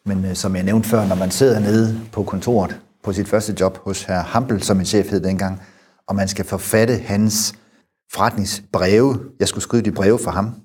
men 0.05 0.25
øh, 0.25 0.35
som 0.35 0.55
jeg 0.55 0.63
nævnte 0.63 0.89
før, 0.89 1.07
når 1.07 1.15
man 1.15 1.31
sidder 1.31 1.59
nede 1.59 1.99
på 2.11 2.23
kontoret 2.23 2.79
på 3.03 3.13
sit 3.13 3.27
første 3.27 3.55
job 3.59 3.77
hos 3.83 4.03
herr 4.03 4.21
Hampel, 4.23 4.63
som 4.63 4.77
min 4.77 4.85
chef 4.85 5.11
hed 5.11 5.19
dengang, 5.19 5.61
og 6.07 6.15
man 6.15 6.27
skal 6.27 6.45
forfatte 6.45 6.97
hans 6.97 7.53
forretningsbreve, 8.13 9.19
jeg 9.39 9.47
skulle 9.47 9.63
skrive 9.63 9.83
de 9.83 9.91
breve 9.91 10.19
for 10.19 10.31
ham, 10.31 10.55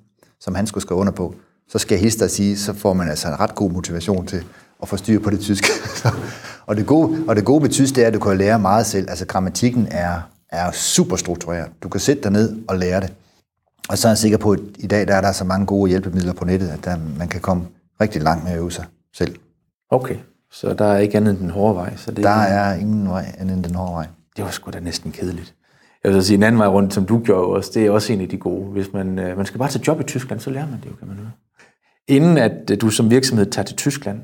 som 0.41 0.55
han 0.55 0.67
skulle 0.67 0.83
skrive 0.83 1.01
under 1.01 1.13
på, 1.13 1.35
så 1.69 1.79
skal 1.79 1.95
jeg 1.95 2.01
hilse 2.01 2.25
at 2.25 2.31
sige, 2.31 2.59
så 2.59 2.73
får 2.73 2.93
man 2.93 3.09
altså 3.09 3.29
en 3.29 3.41
ret 3.41 3.55
god 3.55 3.71
motivation 3.71 4.27
til 4.27 4.45
at 4.83 4.89
få 4.89 4.97
styr 4.97 5.21
på 5.21 5.31
det 5.31 5.41
tyske. 5.41 5.69
og, 6.67 6.77
det 6.77 6.87
gode, 6.87 7.25
og 7.29 7.37
det 7.37 7.45
gode 7.45 7.63
ved 7.63 7.71
tysk, 7.71 7.95
det 7.95 8.03
er, 8.03 8.09
at 8.09 8.15
du 8.15 8.19
kan 8.19 8.39
lære 8.39 8.59
meget 8.59 8.87
selv. 8.87 9.11
Altså 9.11 9.27
grammatikken 9.27 9.89
er, 9.91 10.21
er 10.49 10.71
super 10.71 11.17
struktureret. 11.17 11.69
Du 11.83 11.89
kan 11.89 12.01
sætte 12.01 12.23
dig 12.23 12.33
ned 12.33 12.57
og 12.69 12.79
lære 12.79 13.01
det. 13.01 13.13
Og 13.89 13.99
så 13.99 14.09
er 14.09 14.11
jeg 14.11 14.19
sikker 14.19 14.39
på, 14.39 14.53
at 14.53 14.61
i 14.79 14.87
dag 14.87 15.09
der 15.09 15.15
er 15.15 15.21
der 15.21 15.33
så 15.33 15.45
mange 15.45 15.67
gode 15.67 15.89
hjælpemidler 15.89 16.33
på 16.33 16.45
nettet, 16.45 16.69
at 16.69 16.85
der, 16.85 16.97
man 17.19 17.29
kan 17.29 17.41
komme 17.41 17.67
rigtig 18.01 18.23
langt 18.23 18.45
med 18.45 18.53
at 18.53 18.59
øve 18.59 18.73
sig 18.73 18.85
selv. 19.15 19.37
Okay, 19.91 20.17
så 20.51 20.75
der 20.75 20.85
er 20.85 20.99
ikke 20.99 21.17
andet 21.17 21.31
end 21.31 21.39
den 21.39 21.51
hårde 21.51 21.75
vej? 21.75 21.97
Så 21.97 22.11
det 22.11 22.25
der 22.25 22.31
er 22.31 22.75
ingen 22.75 23.09
vej 23.09 23.35
andet 23.39 23.57
end 23.57 23.65
den 23.65 23.75
hårde 23.75 23.93
vej. 23.93 24.07
Det 24.37 24.45
var 24.45 24.51
sgu 24.51 24.71
da 24.71 24.81
næsten 24.81 25.13
kedeligt. 25.13 25.55
Jeg 26.05 26.13
vil 26.13 26.25
sige, 26.25 26.37
en 26.37 26.43
anden 26.43 26.59
vej 26.59 26.69
rundt, 26.69 26.95
som 26.95 27.07
du 27.07 27.19
gjorde 27.25 27.57
også, 27.57 27.71
det 27.75 27.87
er 27.87 27.91
også 27.91 28.13
en 28.13 28.21
af 28.21 28.29
de 28.29 28.37
gode. 28.37 28.71
Hvis 28.71 28.93
man, 28.93 29.19
øh, 29.19 29.37
man 29.37 29.47
skal 29.47 29.59
bare 29.59 29.69
tage 29.69 29.85
job 29.87 30.01
i 30.01 30.05
Tyskland, 30.05 30.41
så 30.41 30.51
lærer 30.51 30.67
man 30.67 30.81
det 30.81 30.91
jo, 30.91 30.97
kan 30.97 31.09
man 31.09 31.17
høre. 31.17 31.31
Inden 32.09 32.39
at 32.39 32.71
øh, 32.71 32.81
du 32.81 32.91
som 32.91 33.11
virksomhed 33.11 33.47
tager 33.47 33.67
til 33.67 33.77
Tyskland, 33.77 34.21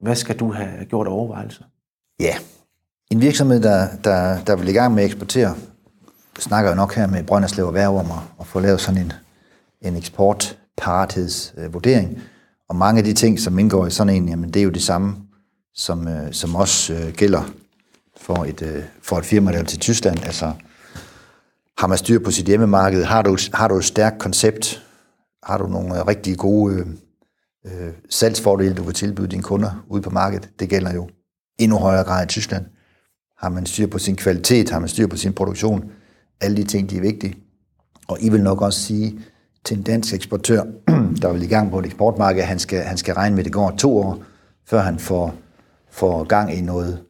hvad 0.00 0.16
skal 0.16 0.38
du 0.38 0.52
have 0.52 0.84
gjort 0.84 1.06
overvejelser? 1.06 1.64
Ja, 2.20 2.34
en 3.10 3.20
virksomhed, 3.20 3.60
der, 3.60 3.88
der, 4.04 4.44
der 4.44 4.56
vil 4.56 4.68
i 4.68 4.72
gang 4.72 4.94
med 4.94 5.02
at 5.02 5.06
eksportere, 5.06 5.54
snakker 6.38 6.70
jo 6.70 6.76
nok 6.76 6.94
her 6.94 7.06
med 7.06 7.24
Brønderslev 7.24 7.66
Erhverv 7.66 7.96
om 7.96 8.06
at, 8.40 8.46
få 8.46 8.60
lavet 8.60 8.80
sådan 8.80 9.00
en, 9.00 9.12
en 9.82 9.96
eksportparathedsvurdering. 9.96 12.22
Og 12.68 12.76
mange 12.76 12.98
af 12.98 13.04
de 13.04 13.12
ting, 13.12 13.40
som 13.40 13.58
indgår 13.58 13.86
i 13.86 13.90
sådan 13.90 14.14
en, 14.14 14.28
jamen 14.28 14.50
det 14.50 14.60
er 14.60 14.64
jo 14.64 14.70
det 14.70 14.82
samme, 14.82 15.16
som, 15.74 16.08
øh, 16.08 16.32
som 16.32 16.56
også 16.56 16.92
øh, 16.92 17.12
gælder 17.12 17.50
for 18.20 18.44
et, 18.44 18.62
øh, 18.62 18.84
for 19.02 19.18
et 19.18 19.24
firma, 19.24 19.52
der 19.52 19.64
til 19.64 19.78
Tyskland. 19.78 20.24
Altså, 20.24 20.52
har 21.78 21.86
man 21.86 21.98
styr 21.98 22.18
på 22.18 22.30
sit 22.30 22.46
hjemmemarked? 22.46 23.04
Har 23.04 23.22
du, 23.22 23.36
har 23.54 23.68
du 23.68 23.76
et 23.76 23.84
stærkt 23.84 24.18
koncept? 24.18 24.82
Har 25.42 25.58
du 25.58 25.66
nogle 25.66 25.98
øh, 25.98 26.06
rigtig 26.06 26.38
gode 26.38 26.74
øh, 26.74 26.86
øh, 27.66 27.92
salgsfordele, 28.10 28.74
du 28.74 28.84
kan 28.84 28.94
tilbyde 28.94 29.28
dine 29.28 29.42
kunder 29.42 29.84
ude 29.88 30.02
på 30.02 30.10
markedet? 30.10 30.50
Det 30.58 30.68
gælder 30.68 30.94
jo 30.94 31.08
endnu 31.58 31.78
højere 31.78 32.04
grad 32.04 32.24
i 32.24 32.28
Tyskland. 32.28 32.64
Har 33.38 33.48
man 33.48 33.66
styr 33.66 33.86
på 33.86 33.98
sin 33.98 34.16
kvalitet? 34.16 34.70
Har 34.70 34.78
man 34.78 34.88
styr 34.88 35.06
på 35.06 35.16
sin 35.16 35.32
produktion? 35.32 35.90
Alle 36.40 36.56
de 36.56 36.64
ting, 36.64 36.90
de 36.90 36.96
er 36.96 37.00
vigtige. 37.00 37.34
Og 38.08 38.18
I 38.20 38.28
vil 38.28 38.42
nok 38.42 38.62
også 38.62 38.80
sige 38.80 39.18
til 39.64 39.76
en 39.76 39.82
dansk 39.82 40.14
eksportør, 40.14 40.62
der 41.22 41.32
vil 41.32 41.42
i 41.42 41.46
gang 41.46 41.70
på 41.70 41.78
et 41.78 41.86
eksportmarked, 41.86 42.42
at 42.42 42.48
han 42.48 42.58
skal, 42.58 42.82
han 42.82 42.96
skal 42.96 43.14
regne 43.14 43.36
med, 43.36 43.40
at 43.40 43.44
det 43.44 43.52
går 43.52 43.70
to 43.70 43.98
år, 43.98 44.22
før 44.66 44.80
han 44.80 44.98
får, 44.98 45.34
får 45.90 46.24
gang 46.24 46.54
i 46.54 46.60
noget 46.60 47.02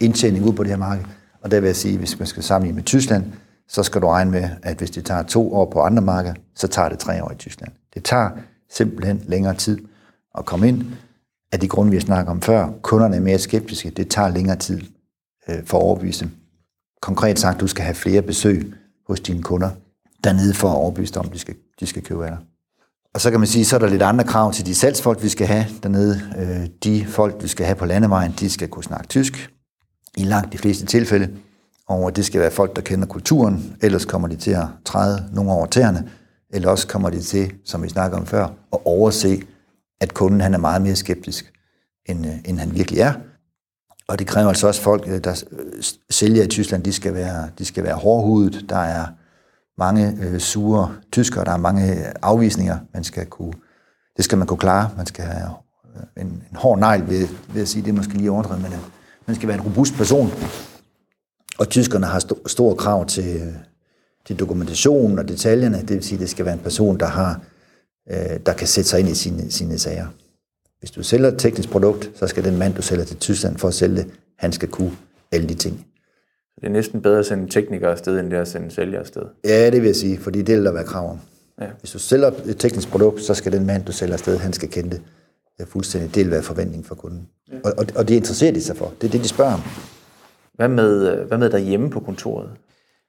indtjening 0.00 0.44
ud 0.46 0.52
på 0.52 0.62
det 0.62 0.70
her 0.70 0.78
marked. 0.78 1.04
Og 1.42 1.50
der 1.50 1.60
vil 1.60 1.66
jeg 1.66 1.76
sige, 1.76 1.98
hvis 1.98 2.18
man 2.18 2.26
skal 2.26 2.42
sammenligne 2.42 2.76
med 2.76 2.84
Tyskland, 2.84 3.24
så 3.68 3.82
skal 3.82 4.02
du 4.02 4.06
regne 4.06 4.30
med, 4.30 4.48
at 4.62 4.78
hvis 4.78 4.90
det 4.90 5.04
tager 5.04 5.22
to 5.22 5.54
år 5.54 5.70
på 5.70 5.80
andre 5.80 6.02
markeder, 6.02 6.34
så 6.54 6.68
tager 6.68 6.88
det 6.88 6.98
tre 6.98 7.24
år 7.24 7.30
i 7.32 7.34
Tyskland. 7.34 7.72
Det 7.94 8.04
tager 8.04 8.30
simpelthen 8.70 9.22
længere 9.26 9.54
tid 9.54 9.78
at 10.38 10.44
komme 10.44 10.68
ind. 10.68 10.84
Af 11.52 11.60
de 11.60 11.68
grunde, 11.68 11.90
vi 11.90 11.96
har 11.96 12.00
snakket 12.00 12.30
om 12.30 12.42
før, 12.42 12.68
kunderne 12.82 13.16
er 13.16 13.20
mere 13.20 13.38
skeptiske, 13.38 13.90
det 13.90 14.10
tager 14.10 14.28
længere 14.28 14.56
tid 14.56 14.80
øh, 15.48 15.64
for 15.64 15.78
at 15.78 15.82
overbevise 15.82 16.24
dem. 16.24 16.30
Konkret 17.02 17.38
sagt, 17.38 17.60
du 17.60 17.66
skal 17.66 17.84
have 17.84 17.94
flere 17.94 18.22
besøg 18.22 18.74
hos 19.08 19.20
dine 19.20 19.42
kunder 19.42 19.70
dernede 20.24 20.54
for 20.54 20.68
at 20.68 20.74
overbevise 20.76 21.14
dem 21.14 21.20
om, 21.20 21.30
de 21.30 21.38
skal, 21.38 21.54
de 21.80 21.86
skal 21.86 22.02
købe 22.02 22.24
af 22.24 22.30
dig. 22.30 22.38
Og 23.14 23.20
så 23.20 23.30
kan 23.30 23.40
man 23.40 23.46
sige, 23.46 23.64
så 23.64 23.76
er 23.76 23.80
der 23.80 23.88
lidt 23.88 24.02
andre 24.02 24.24
krav 24.24 24.52
til 24.52 24.66
de 24.66 24.74
salgsfolk, 24.74 25.22
vi 25.22 25.28
skal 25.28 25.46
have 25.46 25.66
dernede. 25.82 26.20
Øh, 26.38 26.68
de 26.84 27.06
folk, 27.06 27.42
vi 27.42 27.48
skal 27.48 27.66
have 27.66 27.76
på 27.76 27.86
landevejen, 27.86 28.34
de 28.40 28.50
skal 28.50 28.68
kunne 28.68 28.84
snakke 28.84 29.06
tysk 29.06 29.50
i 30.16 30.24
langt 30.24 30.52
de 30.52 30.58
fleste 30.58 30.86
tilfælde. 30.86 31.30
Og 31.88 32.16
det 32.16 32.24
skal 32.24 32.40
være 32.40 32.50
folk, 32.50 32.76
der 32.76 32.82
kender 32.82 33.06
kulturen, 33.06 33.76
ellers 33.82 34.04
kommer 34.04 34.28
de 34.28 34.36
til 34.36 34.50
at 34.50 34.66
træde 34.84 35.28
nogle 35.32 35.52
over 35.52 35.66
tæerne, 35.66 36.10
eller 36.50 36.70
også 36.70 36.88
kommer 36.88 37.10
de 37.10 37.20
til, 37.20 37.52
som 37.64 37.82
vi 37.82 37.88
snakker 37.88 38.18
om 38.18 38.26
før, 38.26 38.44
at 38.44 38.78
overse, 38.84 39.42
at 40.00 40.14
kunden 40.14 40.40
han 40.40 40.54
er 40.54 40.58
meget 40.58 40.82
mere 40.82 40.96
skeptisk, 40.96 41.52
end, 42.06 42.26
øh, 42.26 42.32
end 42.44 42.58
han 42.58 42.74
virkelig 42.74 43.00
er. 43.00 43.12
Og 44.08 44.18
det 44.18 44.26
kræver 44.26 44.48
altså 44.48 44.66
også 44.66 44.82
folk, 44.82 45.04
øh, 45.08 45.24
der 45.24 45.44
øh, 45.52 45.82
sælger 46.10 46.42
i 46.42 46.46
Tyskland, 46.46 46.82
de 46.84 46.92
skal 46.92 47.14
være, 47.14 47.48
de 47.58 47.64
skal 47.64 47.84
være 47.84 47.94
hårdhudet. 47.94 48.64
Der 48.68 48.76
er 48.76 49.06
mange 49.78 50.18
øh, 50.22 50.40
sure 50.40 50.94
tyskere, 51.12 51.44
der 51.44 51.52
er 51.52 51.56
mange 51.56 51.92
øh, 51.92 52.12
afvisninger, 52.22 52.78
man 52.94 53.04
skal 53.04 53.26
kunne, 53.26 53.52
det 54.16 54.24
skal 54.24 54.38
man 54.38 54.46
kunne 54.46 54.58
klare. 54.58 54.90
Man 54.96 55.06
skal 55.06 55.24
have 55.24 55.50
en, 56.16 56.26
en 56.26 56.56
hård 56.56 56.78
negl 56.78 57.08
ved, 57.08 57.28
ved 57.54 57.62
at 57.62 57.68
sige, 57.68 57.82
det 57.82 57.88
er 57.88 57.94
måske 57.96 58.14
lige 58.14 58.30
overdrevet, 58.30 58.62
men 58.62 58.72
man 59.26 59.36
skal 59.36 59.48
være 59.48 59.56
en 59.56 59.64
robust 59.64 59.94
person, 59.94 60.30
og 61.58 61.68
tyskerne 61.68 62.06
har 62.06 62.20
st- 62.20 62.42
store 62.48 62.76
krav 62.76 63.06
til, 63.06 63.54
til 64.26 64.38
dokumentationen 64.38 65.18
og 65.18 65.28
detaljerne. 65.28 65.80
Det 65.80 65.90
vil 65.90 66.04
sige, 66.04 66.18
det 66.18 66.30
skal 66.30 66.44
være 66.44 66.54
en 66.54 66.60
person, 66.60 67.00
der, 67.00 67.06
har, 67.06 67.40
øh, 68.10 68.40
der 68.46 68.52
kan 68.52 68.66
sætte 68.66 68.90
sig 68.90 69.00
ind 69.00 69.08
i 69.08 69.14
sine, 69.14 69.50
sine 69.50 69.78
sager. 69.78 70.06
Hvis 70.80 70.90
du 70.90 71.02
sælger 71.02 71.28
et 71.28 71.38
teknisk 71.38 71.70
produkt, 71.70 72.10
så 72.14 72.26
skal 72.26 72.44
den 72.44 72.58
mand, 72.58 72.74
du 72.74 72.82
sælger 72.82 73.04
til 73.04 73.16
Tyskland 73.16 73.56
for 73.56 73.68
at 73.68 73.74
sælge 73.74 73.96
det, 73.96 74.06
han 74.36 74.52
skal 74.52 74.68
kunne 74.68 74.92
alle 75.32 75.48
de 75.48 75.54
ting. 75.54 75.86
Det 76.60 76.66
er 76.66 76.70
næsten 76.70 77.02
bedre 77.02 77.18
at 77.18 77.26
sende 77.26 77.48
teknikere 77.48 77.90
afsted, 77.90 78.20
end 78.20 78.30
det 78.30 78.36
at 78.36 78.48
sende 78.48 78.70
sælger 78.70 79.00
afsted. 79.00 79.22
Ja, 79.44 79.70
det 79.70 79.80
vil 79.80 79.86
jeg 79.86 79.96
sige, 79.96 80.18
fordi 80.18 80.42
det 80.42 80.56
vil 80.56 80.64
der 80.64 80.72
være 80.72 80.84
krav 80.84 81.10
om. 81.10 81.18
Ja. 81.60 81.66
Hvis 81.80 81.90
du 81.90 81.98
sælger 81.98 82.30
et 82.46 82.56
teknisk 82.58 82.88
produkt, 82.90 83.22
så 83.22 83.34
skal 83.34 83.52
den 83.52 83.66
mand, 83.66 83.84
du 83.84 83.92
sælger 83.92 84.14
afsted, 84.14 84.38
han 84.38 84.52
skal 84.52 84.68
kende 84.68 84.90
det. 84.90 85.02
Er 85.58 85.66
fuldstændig, 85.66 86.14
det 86.14 86.24
vil 86.24 86.30
være 86.30 86.42
forventning 86.42 86.86
for 86.86 86.94
kunden. 86.94 87.28
Ja. 87.52 87.56
Og, 87.64 87.72
og, 87.78 87.86
og 87.96 88.08
det 88.08 88.14
interesserer 88.14 88.52
de 88.52 88.62
sig 88.62 88.76
for. 88.76 88.92
Det 89.00 89.06
er 89.06 89.10
det, 89.10 89.22
de 89.22 89.28
spørger 89.28 89.54
om. 89.54 89.60
Hvad 90.54 90.68
med, 90.68 91.12
øh, 91.12 91.28
hvad 91.28 91.38
med 91.38 91.50
derhjemme 91.50 91.90
på 91.90 92.00
kontoret? 92.00 92.50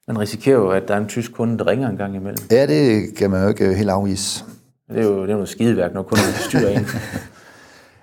Man 0.08 0.20
risikerer 0.20 0.56
jo, 0.56 0.70
at 0.70 0.88
der 0.88 0.94
er 0.94 0.98
en 0.98 1.08
tysk 1.08 1.32
kunde, 1.32 1.58
der 1.58 1.68
ringer 1.68 1.90
en 1.90 1.98
gang 1.98 2.16
imellem. 2.16 2.38
Ja, 2.52 2.66
det 2.66 3.16
kan 3.16 3.32
man 3.32 3.44
jo 3.44 3.50
ikke 3.50 3.74
helt 3.74 3.90
afvise. 3.90 4.44
Det 4.90 5.00
er 5.00 5.04
jo 5.04 5.22
det 5.22 5.30
er 5.30 5.34
noget 5.34 5.50
skideværk, 5.50 5.94
når 5.94 6.04
kunden 6.04 6.26
styrer 6.48 6.70
en. 6.70 6.86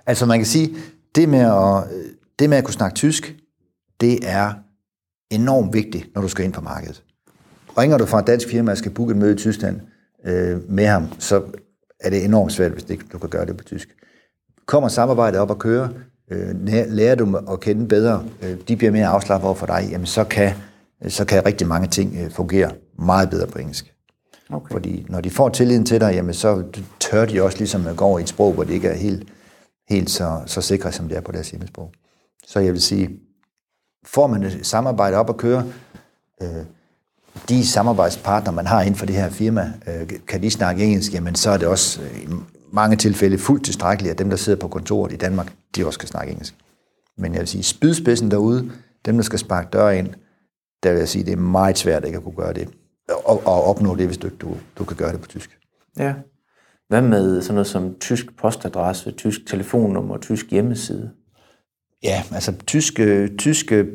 Altså 0.07 0.27
man 0.27 0.39
kan 0.39 0.47
sige, 0.47 0.77
det 1.15 1.29
med, 1.29 1.41
at, 1.41 1.85
det 2.39 2.51
med 2.51 2.59
at 2.59 2.65
kunne 2.65 2.75
snakke 2.75 2.95
tysk, 2.95 3.37
det 4.01 4.19
er 4.23 4.53
enormt 5.31 5.75
vigtigt, 5.75 6.15
når 6.15 6.23
du 6.23 6.29
skal 6.29 6.45
ind 6.45 6.53
på 6.53 6.61
markedet. 6.61 7.03
Ringer 7.79 7.99
du 7.99 8.07
fra 8.07 8.21
et 8.21 8.27
dansk 8.27 8.49
firma 8.49 8.71
og 8.71 8.79
skal 8.79 8.91
booke 8.91 9.11
et 9.11 9.17
møde 9.17 9.33
i 9.33 9.37
Tyskland 9.37 9.81
øh, 10.27 10.71
med 10.71 10.87
ham, 10.87 11.09
så 11.19 11.43
er 12.01 12.11
det 12.11 12.25
enormt 12.25 12.53
svært, 12.53 12.73
hvis 12.73 12.85
ikke 12.91 13.05
du 13.13 13.19
kan 13.19 13.29
gøre 13.29 13.47
det 13.47 13.57
på 13.57 13.65
tysk. 13.65 13.89
Kommer 14.67 14.89
samarbejdet 14.89 15.41
op 15.41 15.51
at 15.51 15.59
køre, 15.59 15.91
øh, 16.31 16.55
lærer 16.89 17.15
du 17.15 17.37
at 17.53 17.61
kende 17.61 17.89
bedre, 17.89 18.25
øh, 18.43 18.57
de 18.69 18.77
bliver 18.77 18.93
mere 18.93 19.07
afslappet 19.07 19.47
over 19.47 19.55
for 19.55 19.67
dig, 19.67 19.89
jamen 19.91 20.07
så 20.07 20.25
kan, 20.25 20.53
så 21.09 21.25
kan 21.25 21.47
rigtig 21.47 21.67
mange 21.67 21.89
ting 21.89 22.17
øh, 22.25 22.31
fungere 22.31 22.71
meget 22.99 23.31
bedre 23.31 23.47
på 23.47 23.59
engelsk. 23.59 23.93
Okay. 24.51 24.73
Fordi 24.73 25.07
når 25.09 25.21
de 25.21 25.31
får 25.31 25.49
tilliden 25.49 25.87
til 25.87 26.01
dig, 26.01 26.15
jamen 26.15 26.35
så 26.35 26.63
tør 27.01 27.25
de 27.25 27.43
også 27.43 27.59
ligesom 27.59 27.87
at 27.87 27.97
gå 27.97 28.05
over 28.05 28.19
i 28.19 28.23
et 28.23 28.29
sprog, 28.29 28.53
hvor 28.53 28.65
det 28.65 28.75
ikke 28.75 28.89
er 28.89 28.97
helt, 28.97 29.29
helt 29.89 30.11
så, 30.11 30.43
så 30.47 30.61
sikre, 30.61 30.93
som 30.93 31.09
det 31.09 31.17
er 31.17 31.21
på 31.21 31.33
deres 31.33 31.51
hjemmesprog. 31.51 31.93
Så 32.47 32.61
jeg 32.61 32.73
vil 32.73 32.83
sige, 32.83 33.21
får 34.05 34.27
man 34.27 34.43
et 34.43 34.67
samarbejde 34.67 35.17
op 35.17 35.31
at 35.31 35.37
køre, 35.37 35.73
øh, 36.43 36.65
de 37.49 37.67
samarbejdspartnere, 37.67 38.55
man 38.55 38.67
har 38.67 38.83
inden 38.83 38.95
for 38.95 39.07
det 39.07 39.15
her 39.15 39.31
firma, 39.31 39.73
øh, 39.87 40.11
kan 40.29 40.43
de 40.43 40.51
snakke 40.51 40.85
engelsk, 40.85 41.15
jamen 41.15 41.35
så 41.35 41.51
er 41.51 41.57
det 41.57 41.69
også 41.69 42.03
øh, 42.03 42.23
i 42.23 42.27
mange 42.73 42.97
tilfælde 42.97 43.39
fuldt 43.39 43.65
tilstrækkeligt, 43.65 44.13
at 44.13 44.19
dem, 44.19 44.31
der 44.31 44.37
sidder 44.37 44.59
på 44.59 44.69
kontoret 44.69 45.13
i 45.13 45.17
Danmark, 45.17 45.53
de 45.77 45.87
også 45.87 45.99
kan 45.99 46.09
snakke 46.09 46.31
engelsk. 46.31 46.55
Men 47.17 47.33
jeg 47.33 47.41
vil 47.41 47.49
sige, 47.49 47.63
spydspidsen 47.63 48.31
derude, 48.31 48.73
dem, 49.05 49.17
der 49.17 49.23
skal 49.23 49.39
sparke 49.39 49.69
døre 49.73 49.99
ind, 49.99 50.09
der 50.83 50.93
vil 50.93 50.99
jeg 50.99 51.09
sige, 51.09 51.25
det 51.25 51.33
er 51.33 51.37
meget 51.37 51.79
svært 51.79 52.05
ikke 52.05 52.17
at 52.19 52.25
kunne 52.25 52.37
gøre 52.37 52.53
det. 52.53 52.69
Og, 53.09 53.47
og 53.47 53.65
opnå 53.65 53.97
det, 53.97 54.07
hvis 54.07 54.19
du, 54.19 54.29
du, 54.41 54.57
du 54.79 54.85
kan 54.85 54.97
gøre 54.97 55.13
det 55.13 55.21
på 55.21 55.29
tysk. 55.29 55.59
Ja. 55.99 56.15
Hvad 56.89 57.03
med 57.03 57.43
sådan 57.43 57.55
noget 57.55 57.67
som 57.67 57.95
tysk 58.01 58.37
postadresse, 58.37 59.11
tysk 59.11 59.47
telefonnummer, 59.47 60.17
tysk 60.17 60.51
hjemmeside? 60.51 61.11
Ja, 62.03 62.23
altså 62.33 62.53
tyske, 62.67 63.29
tyske 63.39 63.87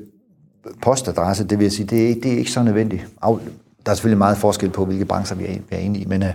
postadresse, 0.81 1.47
det 1.47 1.57
vil 1.57 1.65
jeg 1.65 1.71
sige, 1.71 1.85
det 1.85 2.11
er, 2.11 2.13
det 2.13 2.33
er 2.33 2.37
ikke 2.37 2.51
så 2.51 2.63
nødvendigt. 2.63 3.07
Der 3.85 3.91
er 3.91 3.93
selvfølgelig 3.93 4.17
meget 4.17 4.37
forskel 4.37 4.69
på, 4.69 4.85
hvilke 4.85 5.05
brancher 5.05 5.37
vi 5.37 5.45
er, 5.45 5.53
vi 5.53 5.75
er 5.75 5.77
inde 5.77 5.99
i, 5.99 6.05
men, 6.05 6.23
øh, 6.23 6.33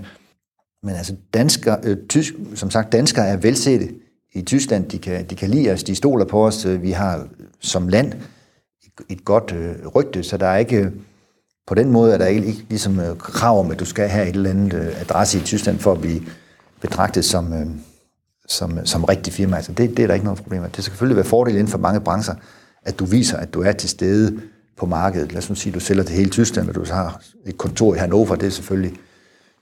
men 0.82 0.94
altså 0.94 1.16
dansker, 1.34 1.76
øh, 1.84 1.96
tysk, 2.08 2.34
som 2.54 2.70
sagt, 2.70 2.92
danskere 2.92 3.26
er 3.26 3.36
velsete 3.36 3.88
i 4.34 4.42
Tyskland. 4.42 4.88
De 4.88 4.98
kan, 4.98 5.26
de 5.26 5.34
kan 5.34 5.50
lide 5.50 5.72
os, 5.72 5.82
de 5.82 5.94
stoler 5.94 6.24
på 6.24 6.46
os. 6.46 6.66
Vi 6.68 6.90
har 6.90 7.28
som 7.60 7.88
land 7.88 8.12
et 9.08 9.24
godt 9.24 9.52
øh, 9.52 9.86
rygte, 9.86 10.22
så 10.22 10.36
der 10.36 10.46
er 10.46 10.56
ikke, 10.56 10.90
på 11.66 11.74
den 11.74 11.90
måde 11.90 12.14
er 12.14 12.18
der 12.18 12.26
ikke, 12.26 12.46
ikke 12.46 12.66
ligesom 12.68 13.00
øh, 13.00 13.18
krav 13.18 13.60
om, 13.60 13.70
at 13.70 13.80
du 13.80 13.84
skal 13.84 14.08
have 14.08 14.28
et 14.28 14.36
eller 14.36 14.50
andet 14.50 14.74
øh, 14.74 15.00
adresse 15.00 15.38
i 15.38 15.40
Tyskland 15.40 15.78
for 15.78 15.92
at 15.92 16.00
blive 16.00 16.20
betragtet 16.80 17.24
som, 17.24 17.52
øh, 17.52 17.66
som, 18.48 18.86
som 18.86 19.04
rigtig 19.04 19.32
firma. 19.32 19.56
Altså 19.56 19.72
det, 19.72 19.96
det 19.96 20.02
er 20.02 20.06
der 20.06 20.14
ikke 20.14 20.24
noget 20.24 20.42
problem 20.42 20.60
med. 20.62 20.70
Det 20.70 20.84
skal 20.84 20.92
selvfølgelig 20.92 21.16
være 21.16 21.24
fordel 21.24 21.54
inden 21.54 21.68
for 21.68 21.78
mange 21.78 22.00
brancher, 22.00 22.34
at 22.82 22.98
du 22.98 23.04
viser, 23.04 23.38
at 23.38 23.54
du 23.54 23.62
er 23.62 23.72
til 23.72 23.88
stede 23.88 24.40
på 24.76 24.86
markedet. 24.86 25.32
Lad 25.32 25.38
os 25.38 25.48
nu 25.48 25.54
sige, 25.54 25.70
at 25.70 25.74
du 25.74 25.80
sælger 25.80 26.02
til 26.02 26.16
hele 26.16 26.30
Tyskland, 26.30 26.68
og 26.68 26.74
du 26.74 26.84
har 26.90 27.22
et 27.46 27.58
kontor 27.58 27.94
i 27.94 27.98
Hannover. 27.98 28.34
Det 28.36 28.46
er 28.46 28.50
selvfølgelig, 28.50 28.96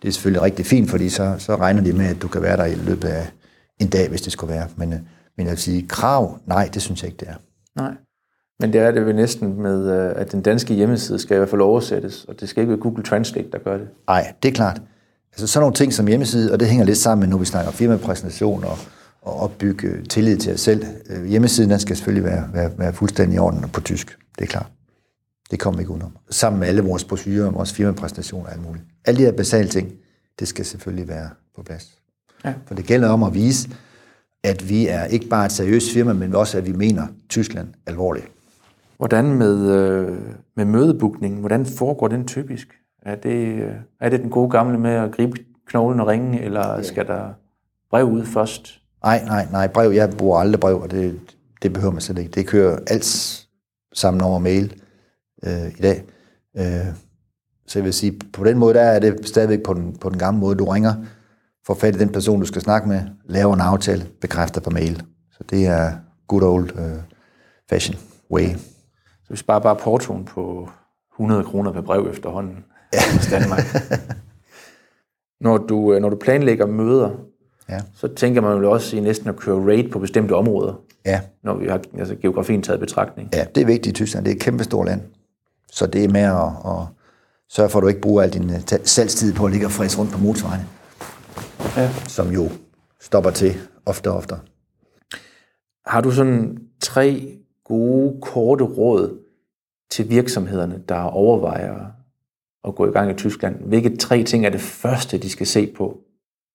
det 0.02 0.08
er 0.08 0.12
selvfølgelig 0.12 0.42
rigtig 0.42 0.66
fint, 0.66 0.90
fordi 0.90 1.08
så, 1.08 1.34
så 1.38 1.56
regner 1.56 1.82
de 1.82 1.92
med, 1.92 2.06
at 2.06 2.22
du 2.22 2.28
kan 2.28 2.42
være 2.42 2.56
der 2.56 2.64
i 2.64 2.74
løbet 2.74 3.08
af 3.08 3.30
en 3.80 3.88
dag, 3.88 4.08
hvis 4.08 4.22
det 4.22 4.32
skulle 4.32 4.54
være. 4.54 4.68
Men, 4.76 4.88
men 5.36 5.46
jeg 5.46 5.50
vil 5.50 5.58
sige, 5.58 5.86
krav, 5.88 6.38
nej, 6.46 6.70
det 6.74 6.82
synes 6.82 7.02
jeg 7.02 7.10
ikke, 7.10 7.20
det 7.20 7.28
er. 7.28 7.34
Nej. 7.76 7.94
Men 8.60 8.72
det 8.72 8.80
er 8.80 8.90
det 8.90 9.06
vel 9.06 9.16
næsten 9.16 9.62
med, 9.62 9.90
øh, 9.90 10.12
at 10.16 10.32
den 10.32 10.42
danske 10.42 10.74
hjemmeside 10.74 11.18
skal 11.18 11.34
i 11.34 11.38
hvert 11.38 11.48
fald 11.48 11.60
oversættes, 11.60 12.24
og 12.24 12.40
det 12.40 12.48
skal 12.48 12.60
ikke 12.60 12.70
være 12.70 12.80
Google 12.80 13.02
Translate, 13.02 13.50
der 13.52 13.58
gør 13.58 13.76
det. 13.78 13.88
Nej, 14.08 14.32
det 14.42 14.48
er 14.48 14.52
klart. 14.52 14.82
Altså 15.34 15.46
sådan 15.46 15.62
nogle 15.62 15.74
ting 15.74 15.92
som 15.92 16.06
hjemmeside, 16.06 16.52
og 16.52 16.60
det 16.60 16.68
hænger 16.68 16.84
lidt 16.84 16.98
sammen 16.98 17.20
med, 17.20 17.28
når 17.28 17.38
vi 17.38 17.44
snakker 17.44 17.72
firmapræsentation 17.72 18.64
og, 18.64 18.78
og 19.22 19.40
opbygge 19.40 20.02
tillid 20.08 20.36
til 20.36 20.54
os 20.54 20.60
selv. 20.60 20.84
Øh, 21.10 21.24
hjemmesiden 21.24 21.70
den 21.70 21.80
skal 21.80 21.96
selvfølgelig 21.96 22.24
være, 22.24 22.50
være, 22.52 22.70
være 22.78 22.92
fuldstændig 22.92 23.36
i 23.36 23.38
orden 23.38 23.68
på 23.68 23.80
tysk. 23.80 24.18
Det 24.38 24.44
er 24.44 24.48
klart. 24.48 24.66
Det 25.50 25.60
kommer 25.60 25.78
vi 25.78 25.82
ikke 25.82 25.92
udenom. 25.92 26.16
Sammen 26.30 26.60
med 26.60 26.68
alle 26.68 26.82
vores 26.82 27.04
brochurer, 27.04 27.50
vores 27.50 27.72
firmapræsentationer 27.72 28.46
og 28.46 28.52
alt 28.52 28.62
muligt. 28.62 28.84
Alle 29.04 29.18
de 29.18 29.24
her 29.24 29.32
basale 29.32 29.68
ting, 29.68 29.92
det 30.38 30.48
skal 30.48 30.64
selvfølgelig 30.64 31.08
være 31.08 31.28
på 31.56 31.62
plads. 31.62 31.98
Ja. 32.44 32.54
For 32.66 32.74
det 32.74 32.84
gælder 32.84 33.08
om 33.08 33.22
at 33.22 33.34
vise, 33.34 33.68
at 34.42 34.68
vi 34.68 34.86
er 34.86 35.04
ikke 35.04 35.28
bare 35.28 35.46
et 35.46 35.52
seriøst 35.52 35.92
firma, 35.92 36.12
men 36.12 36.34
også 36.34 36.58
at 36.58 36.66
vi 36.66 36.72
mener 36.72 37.06
Tyskland 37.28 37.68
alvorligt. 37.86 38.26
Hvordan 38.96 39.24
med, 39.24 39.70
øh, 39.70 40.18
med 40.56 40.64
mødebookningen? 40.64 41.40
Hvordan 41.40 41.66
foregår 41.66 42.08
den 42.08 42.26
typisk? 42.26 42.68
Er 43.04 43.14
det, 43.14 43.62
øh, 43.62 43.74
er 44.00 44.08
det 44.08 44.20
den 44.20 44.30
gode 44.30 44.50
gamle 44.50 44.78
med 44.78 44.90
at 44.90 45.12
gribe 45.12 45.38
knoglen 45.66 46.00
og 46.00 46.06
ringe, 46.06 46.40
eller 46.42 46.82
skal 46.82 47.06
der 47.06 47.32
brev 47.90 48.04
ud 48.04 48.24
først? 48.24 48.80
Nej, 49.02 49.24
nej, 49.24 49.46
nej. 49.50 49.68
Brev, 49.68 49.92
jeg 49.92 50.10
bruger 50.10 50.38
aldrig 50.38 50.60
brev, 50.60 50.80
og 50.80 50.90
det, 50.90 51.20
det 51.62 51.72
behøver 51.72 51.92
man 51.92 52.00
slet 52.00 52.18
ikke. 52.18 52.30
Det 52.30 52.46
kører 52.46 52.78
alt 52.86 53.44
sammen 53.94 54.22
over 54.22 54.38
mail 54.38 54.82
øh, 55.44 55.68
i 55.78 55.82
dag. 55.82 56.04
Øh, 56.56 56.94
så 57.66 57.78
jeg 57.78 57.84
vil 57.84 57.92
sige, 57.92 58.20
på 58.32 58.44
den 58.44 58.58
måde, 58.58 58.74
der 58.74 58.80
er 58.80 58.98
det 58.98 59.28
stadigvæk 59.28 59.62
på 59.62 59.74
den, 59.74 59.96
på 59.96 60.08
den 60.08 60.18
gamle 60.18 60.40
måde. 60.40 60.56
Du 60.56 60.64
ringer, 60.64 60.94
får 61.66 61.74
fat 61.74 61.96
i 61.96 61.98
den 61.98 62.12
person, 62.12 62.40
du 62.40 62.46
skal 62.46 62.62
snakke 62.62 62.88
med, 62.88 63.00
laver 63.24 63.54
en 63.54 63.60
aftale, 63.60 64.06
bekræfter 64.20 64.60
på 64.60 64.70
mail. 64.70 65.02
Så 65.32 65.44
det 65.50 65.66
er 65.66 65.92
good 66.28 66.42
old 66.42 66.72
uh, 66.78 67.02
fashion 67.70 67.98
way. 68.30 68.48
Så 69.24 69.30
vi 69.30 69.36
sparer 69.36 69.60
bare 69.60 69.76
portoen 69.76 70.24
på 70.24 70.68
100 71.14 71.44
kroner 71.44 71.72
per 71.72 71.80
brev 71.80 72.08
efterhånden 72.10 72.64
ja. 72.94 73.38
i 73.38 73.40
Danmark. 73.40 73.64
når, 75.44 75.58
du, 75.58 75.94
øh, 75.94 76.00
når 76.00 76.08
du 76.08 76.16
planlægger 76.16 76.66
møder, 76.66 77.10
ja. 77.68 77.80
så 77.94 78.08
tænker 78.08 78.40
man 78.40 78.62
jo 78.62 78.70
også 78.70 78.96
i 78.96 79.00
næsten 79.00 79.28
at 79.28 79.36
køre 79.36 79.66
raid 79.66 79.90
på 79.90 79.98
bestemte 79.98 80.32
områder. 80.32 80.80
Ja. 81.06 81.20
Når 81.42 81.54
vi 81.54 81.66
har 81.66 81.80
altså, 81.98 82.14
geografien 82.14 82.62
taget 82.62 82.80
betragtning. 82.80 83.30
Ja, 83.32 83.44
det 83.54 83.60
er 83.60 83.66
vigtigt 83.66 83.86
i 83.86 83.92
Tyskland. 83.92 84.24
Det 84.24 84.30
er 84.30 84.34
et 84.34 84.42
kæmpe 84.42 84.64
stort 84.64 84.86
land. 84.86 85.00
Så 85.72 85.86
det 85.86 86.04
er 86.04 86.08
med 86.08 86.20
at, 86.20 86.72
at 86.72 86.86
sørge 87.48 87.68
for, 87.68 87.78
at 87.78 87.82
du 87.82 87.88
ikke 87.88 88.00
bruger 88.00 88.22
al 88.22 88.32
din 88.32 88.50
øh, 88.50 88.60
salgstid 88.84 89.34
på 89.34 89.44
at 89.44 89.52
ligge 89.52 89.66
og 89.66 89.72
fræse 89.72 89.98
rundt 89.98 90.12
på 90.12 90.18
motorvejene. 90.18 90.66
Ja. 91.76 91.90
Som 92.08 92.30
jo 92.30 92.48
stopper 93.00 93.30
til 93.30 93.54
ofte 93.86 94.10
og 94.10 94.16
ofte. 94.16 94.34
Har 95.86 96.00
du 96.00 96.10
sådan 96.10 96.58
tre 96.80 97.38
gode, 97.64 98.20
korte 98.22 98.64
råd 98.64 99.18
til 99.90 100.10
virksomhederne, 100.10 100.82
der 100.88 101.00
overvejer 101.00 101.86
at 102.68 102.74
gå 102.74 102.88
i 102.88 102.90
gang 102.90 103.10
i 103.10 103.14
Tyskland? 103.14 103.56
Hvilke 103.56 103.96
tre 103.96 104.22
ting 104.22 104.46
er 104.46 104.50
det 104.50 104.60
første, 104.60 105.18
de 105.18 105.30
skal 105.30 105.46
se 105.46 105.72
på, 105.76 106.00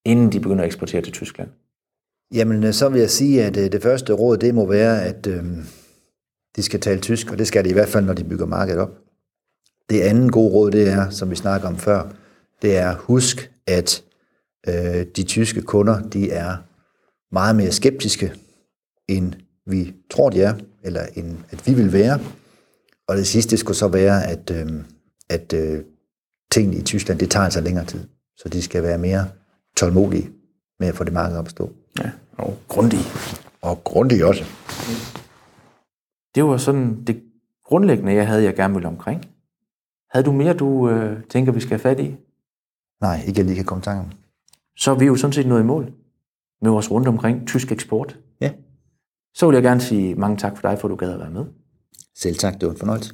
inden 0.06 0.32
de 0.32 0.40
begynder 0.40 0.64
at 0.64 0.68
eksportere 0.68 1.02
til 1.02 1.14
Tyskland? 1.14 1.50
Jamen, 2.34 2.64
øh, 2.64 2.74
så 2.74 2.90
vil 2.90 3.00
jeg 3.00 3.10
sige, 3.10 3.44
at 3.44 3.58
øh, 3.58 3.72
det 3.72 3.82
første 3.82 4.14
råd, 4.14 4.38
det 4.38 4.56
må 4.56 4.66
være, 4.66 5.04
at 5.04 5.28
øh, 5.28 5.44
de 6.56 6.64
skal 6.64 6.80
tale 6.80 7.00
tysk, 7.00 7.32
og 7.32 7.38
det 7.38 7.48
skal 7.48 7.66
de 7.66 7.70
i 7.70 7.74
hvert 7.74 7.90
fald, 7.90 8.06
når 8.06 8.14
de 8.14 8.24
bygger 8.24 8.46
markedet 8.46 8.82
op. 8.82 8.92
Det 9.90 10.02
andet 10.02 10.32
gode 10.32 10.54
råd, 10.54 10.72
det 10.72 10.90
er, 10.90 11.10
som 11.10 11.30
vi 11.30 11.36
snakker 11.36 11.68
om 11.68 11.78
før, 11.78 12.12
det 12.62 12.78
er, 12.78 12.96
husk, 12.96 13.52
at 13.68 14.04
øh, 14.68 15.06
de 15.16 15.24
tyske 15.24 15.62
kunder, 15.62 16.02
de 16.02 16.32
er 16.32 16.58
meget 17.32 17.56
mere 17.56 17.72
skeptiske, 17.72 18.34
end 19.08 19.34
vi 19.66 19.94
tror, 20.10 20.30
de 20.30 20.42
er, 20.42 20.54
eller 20.84 21.06
end 21.16 21.38
at 21.50 21.68
vi 21.68 21.74
vil 21.74 21.94
være. 21.94 22.20
Og 23.08 23.18
det 23.18 23.28
sidste 23.28 23.58
skulle 23.58 23.78
så 23.78 23.88
være, 23.88 24.28
at, 24.28 24.52
øh, 24.52 24.72
at 25.30 25.54
øh, 25.54 25.84
tingene 26.52 26.78
i 26.78 26.82
Tyskland, 26.82 27.20
det 27.20 27.32
tager 27.32 27.44
altså 27.44 27.62
længere 27.62 27.86
tid. 27.86 28.08
Så 28.38 28.50
de 28.50 28.62
skal 28.62 28.84
være 28.84 28.98
mere 28.98 29.28
tålmodige 29.78 30.30
med 30.80 30.88
at 30.88 30.96
få 30.96 31.04
det 31.04 31.14
marked 31.14 31.38
op 31.38 31.46
at 31.46 31.52
stå. 31.52 31.72
Ja, 32.00 32.12
og 32.38 32.58
grundige. 32.68 33.04
Og 33.62 33.84
grundige 33.84 34.28
også. 34.28 34.44
Det 36.36 36.44
var 36.44 36.58
sådan 36.58 37.04
det 37.04 37.24
grundlæggende, 37.66 38.14
jeg 38.14 38.28
havde, 38.28 38.44
jeg 38.44 38.56
gerne 38.56 38.74
ville 38.74 38.88
omkring. 38.88 39.26
Havde 40.12 40.26
du 40.26 40.32
mere, 40.32 40.54
du 40.54 40.90
øh, 40.90 41.24
tænker, 41.30 41.52
vi 41.52 41.60
skal 41.60 41.70
have 41.70 41.80
fat 41.80 42.00
i? 42.00 42.16
Nej, 43.02 43.24
ikke 43.28 43.40
jeg 43.40 43.46
lige 43.46 43.56
kan 43.56 43.66
komme 43.66 43.82
tanken. 43.82 44.14
Så 44.78 44.92
er 44.92 44.96
vi 44.96 45.06
jo 45.06 45.16
sådan 45.16 45.34
set 45.34 45.48
nået 45.48 45.62
i 45.62 45.66
mål 45.66 45.92
med 46.62 46.72
vores 46.72 46.92
rundt 46.92 47.08
omkring 47.08 47.48
tysk 47.48 47.72
eksport. 47.72 48.20
Ja. 48.42 48.52
Så 49.34 49.48
vil 49.48 49.54
jeg 49.54 49.64
gerne 49.64 49.82
sige 49.82 50.16
mange 50.16 50.38
tak 50.38 50.58
for 50.58 50.70
dig, 50.70 50.80
for 50.80 50.88
du 50.88 50.96
gad 50.96 51.12
at 51.12 51.20
være 51.20 51.30
med. 51.30 51.46
Selv 52.16 52.36
tak, 52.36 52.54
det 52.54 52.68
var 52.68 52.74
en 52.74 52.80
fornøjelse. 52.80 53.14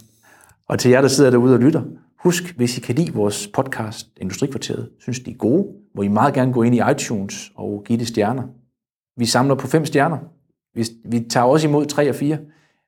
Og 0.67 0.79
til 0.79 0.91
jer, 0.91 1.01
der 1.01 1.07
sidder 1.07 1.29
derude 1.29 1.53
og 1.53 1.59
lytter, 1.59 1.83
husk, 2.19 2.55
hvis 2.55 2.77
I 2.77 2.81
kan 2.81 2.95
lide 2.95 3.13
vores 3.13 3.47
podcast 3.53 4.07
Industrikvarteret, 4.21 4.89
synes 4.99 5.19
de 5.19 5.31
er 5.31 5.35
gode, 5.35 5.67
må 5.95 6.01
I 6.01 6.07
meget 6.07 6.33
gerne 6.33 6.53
gå 6.53 6.63
ind 6.63 6.75
i 6.75 6.81
iTunes 6.91 7.51
og 7.55 7.83
give 7.85 7.99
det 7.99 8.07
stjerner. 8.07 8.43
Vi 9.17 9.25
samler 9.25 9.55
på 9.55 9.67
fem 9.67 9.85
stjerner. 9.85 10.17
Vi, 10.75 10.85
vi 11.05 11.19
tager 11.29 11.45
også 11.45 11.67
imod 11.67 11.85
tre 11.85 12.09
og 12.09 12.15
fire. 12.15 12.37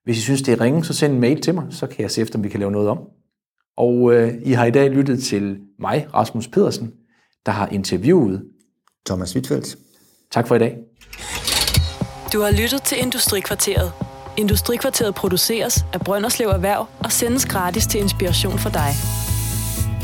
Hvis 0.03 0.17
I 0.17 0.21
synes, 0.21 0.41
det 0.41 0.51
er 0.51 0.61
ringe, 0.61 0.85
så 0.85 0.93
send 0.93 1.13
en 1.13 1.19
mail 1.19 1.41
til 1.41 1.55
mig, 1.55 1.65
så 1.69 1.87
kan 1.87 2.01
jeg 2.01 2.11
se 2.11 2.21
efter, 2.21 2.39
om 2.39 2.43
vi 2.43 2.49
kan 2.49 2.59
lave 2.59 2.71
noget 2.71 2.89
om. 2.89 2.99
Og 3.77 4.13
øh, 4.13 4.33
I 4.45 4.51
har 4.51 4.65
i 4.65 4.71
dag 4.71 4.89
lyttet 4.89 5.23
til 5.23 5.59
mig, 5.79 6.07
Rasmus 6.13 6.47
Pedersen, 6.47 6.93
der 7.45 7.51
har 7.51 7.67
interviewet 7.67 8.43
Thomas 9.05 9.35
Wittfeldt. 9.35 9.77
Tak 10.31 10.47
for 10.47 10.55
i 10.55 10.59
dag. 10.59 10.77
Du 12.33 12.41
har 12.41 12.61
lyttet 12.61 12.83
til 12.83 12.97
Industrikvarteret. 13.01 13.91
Industrikvarteret 14.37 15.15
produceres 15.15 15.85
af 15.93 15.99
Brønderslev 15.99 16.47
Erhverv 16.47 16.87
og 16.99 17.11
sendes 17.11 17.45
gratis 17.45 17.87
til 17.87 18.01
inspiration 18.01 18.59
for 18.59 18.69
dig. 18.69 19.16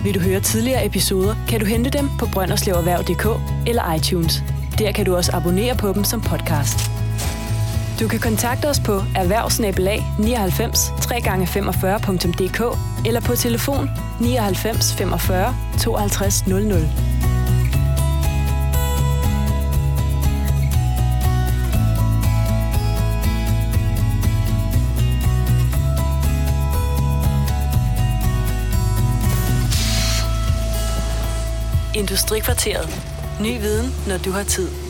Vil 0.03 0.13
du 0.13 0.19
høre 0.19 0.39
tidligere 0.39 0.85
episoder, 0.85 1.35
kan 1.49 1.59
du 1.59 1.65
hente 1.65 1.89
dem 1.89 2.09
på 2.19 2.25
brønderslevererhverv.dk 2.33 3.25
eller 3.67 3.93
iTunes. 3.93 4.43
Der 4.79 4.91
kan 4.91 5.05
du 5.05 5.15
også 5.15 5.31
abonnere 5.33 5.75
på 5.75 5.93
dem 5.93 6.03
som 6.03 6.21
podcast. 6.21 6.79
Du 7.99 8.07
kan 8.07 8.19
kontakte 8.19 8.69
os 8.69 8.79
på 8.79 8.93
erhvervsnabelag 9.15 10.05
99 10.19 10.89
3x45.dk 10.89 12.77
eller 13.07 13.21
på 13.21 13.35
telefon 13.35 13.89
99 14.21 14.93
45 14.93 15.55
52 15.79 16.47
00. 16.47 17.12
Industrikvarteret. 31.95 32.89
Ny 33.41 33.59
viden, 33.59 33.95
når 34.07 34.17
du 34.17 34.31
har 34.31 34.43
tid. 34.43 34.82